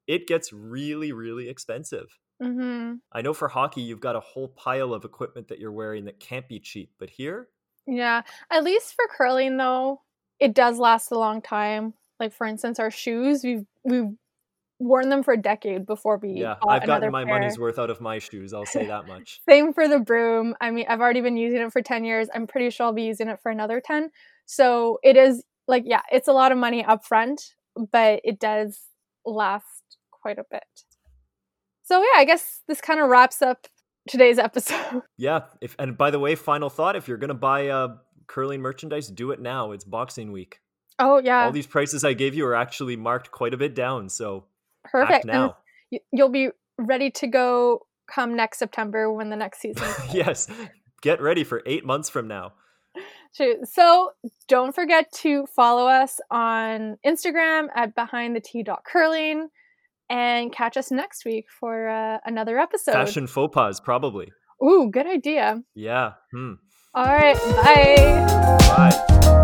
it 0.07 0.27
gets 0.27 0.51
really 0.51 1.11
really 1.11 1.49
expensive 1.49 2.19
mm-hmm. 2.41 2.95
i 3.11 3.21
know 3.21 3.33
for 3.33 3.47
hockey 3.47 3.81
you've 3.81 3.99
got 3.99 4.15
a 4.15 4.19
whole 4.19 4.47
pile 4.47 4.93
of 4.93 5.05
equipment 5.05 5.47
that 5.47 5.59
you're 5.59 5.71
wearing 5.71 6.05
that 6.05 6.19
can't 6.19 6.47
be 6.47 6.59
cheap 6.59 6.91
but 6.99 7.09
here 7.09 7.47
yeah 7.85 8.21
at 8.49 8.63
least 8.63 8.93
for 8.95 9.05
curling 9.15 9.57
though 9.57 10.01
it 10.39 10.53
does 10.53 10.79
last 10.79 11.11
a 11.11 11.19
long 11.19 11.41
time 11.41 11.93
like 12.19 12.33
for 12.33 12.47
instance 12.47 12.79
our 12.79 12.91
shoes 12.91 13.43
we've 13.43 13.65
we've 13.83 14.11
worn 14.79 15.09
them 15.09 15.23
for 15.23 15.33
a 15.33 15.37
decade 15.37 15.85
before 15.85 16.17
we 16.17 16.31
yeah 16.31 16.55
i've 16.67 16.85
gotten 16.85 17.11
my 17.11 17.23
pair. 17.23 17.39
money's 17.39 17.57
worth 17.57 17.79
out 17.79 17.89
of 17.89 18.01
my 18.01 18.19
shoes 18.19 18.53
i'll 18.53 18.65
say 18.65 18.85
that 18.85 19.07
much 19.07 19.41
same 19.47 19.73
for 19.73 19.87
the 19.87 19.99
broom 19.99 20.55
i 20.61 20.71
mean 20.71 20.85
i've 20.89 20.99
already 20.99 21.21
been 21.21 21.37
using 21.37 21.61
it 21.61 21.71
for 21.71 21.81
10 21.81 22.03
years 22.03 22.27
i'm 22.33 22.47
pretty 22.47 22.69
sure 22.69 22.87
i'll 22.87 22.93
be 22.93 23.03
using 23.03 23.29
it 23.29 23.39
for 23.41 23.51
another 23.51 23.79
10 23.79 24.09
so 24.45 24.99
it 25.03 25.15
is 25.15 25.43
like 25.67 25.83
yeah 25.85 26.01
it's 26.11 26.27
a 26.27 26.33
lot 26.33 26.51
of 26.51 26.57
money 26.57 26.83
up 26.83 27.05
front 27.05 27.53
but 27.91 28.19
it 28.23 28.39
does 28.39 28.81
last 29.25 29.97
quite 30.11 30.37
a 30.37 30.45
bit 30.49 30.63
so 31.83 31.99
yeah 31.99 32.19
i 32.19 32.25
guess 32.25 32.61
this 32.67 32.81
kind 32.81 32.99
of 32.99 33.09
wraps 33.09 33.41
up 33.41 33.67
today's 34.09 34.37
episode 34.37 35.01
yeah 35.17 35.41
if 35.61 35.75
and 35.79 35.97
by 35.97 36.11
the 36.11 36.19
way 36.19 36.35
final 36.35 36.69
thought 36.69 36.95
if 36.95 37.07
you're 37.07 37.17
gonna 37.17 37.33
buy 37.33 37.67
uh 37.67 37.89
curling 38.27 38.61
merchandise 38.61 39.07
do 39.07 39.31
it 39.31 39.39
now 39.39 39.71
it's 39.71 39.83
boxing 39.83 40.31
week 40.31 40.59
Oh 40.99 41.19
yeah. 41.19 41.45
All 41.45 41.51
these 41.51 41.67
prices 41.67 42.03
I 42.03 42.13
gave 42.13 42.35
you 42.35 42.45
are 42.45 42.55
actually 42.55 42.95
marked 42.95 43.31
quite 43.31 43.53
a 43.53 43.57
bit 43.57 43.73
down. 43.73 44.09
So 44.09 44.45
Perfect. 44.83 45.25
now. 45.25 45.57
you'll 46.11 46.29
be 46.29 46.49
ready 46.77 47.11
to 47.11 47.27
go 47.27 47.85
come 48.07 48.35
next 48.35 48.59
September 48.59 49.11
when 49.11 49.29
the 49.29 49.35
next 49.35 49.59
season. 49.61 49.87
yes. 50.13 50.47
Get 51.01 51.21
ready 51.21 51.43
for 51.43 51.61
eight 51.65 51.85
months 51.85 52.09
from 52.09 52.27
now. 52.27 52.53
True. 53.35 53.55
So 53.63 54.11
don't 54.47 54.75
forget 54.75 55.11
to 55.21 55.45
follow 55.47 55.87
us 55.87 56.19
on 56.29 56.97
Instagram 57.05 57.67
at 57.75 57.95
behind 57.95 58.35
the 58.35 58.39
tee 58.39 58.63
curling 58.85 59.49
and 60.09 60.53
catch 60.53 60.77
us 60.77 60.91
next 60.91 61.25
week 61.25 61.45
for 61.59 61.89
uh, 61.89 62.19
another 62.25 62.59
episode. 62.59 62.93
Fashion 62.93 63.27
faux 63.27 63.53
pas, 63.53 63.79
probably. 63.79 64.31
Ooh, 64.63 64.89
good 64.91 65.07
idea. 65.07 65.61
Yeah. 65.73 66.13
Hmm. 66.31 66.53
All 66.93 67.05
right. 67.05 67.35
Bye. 67.35 69.01
Bye. 69.21 69.39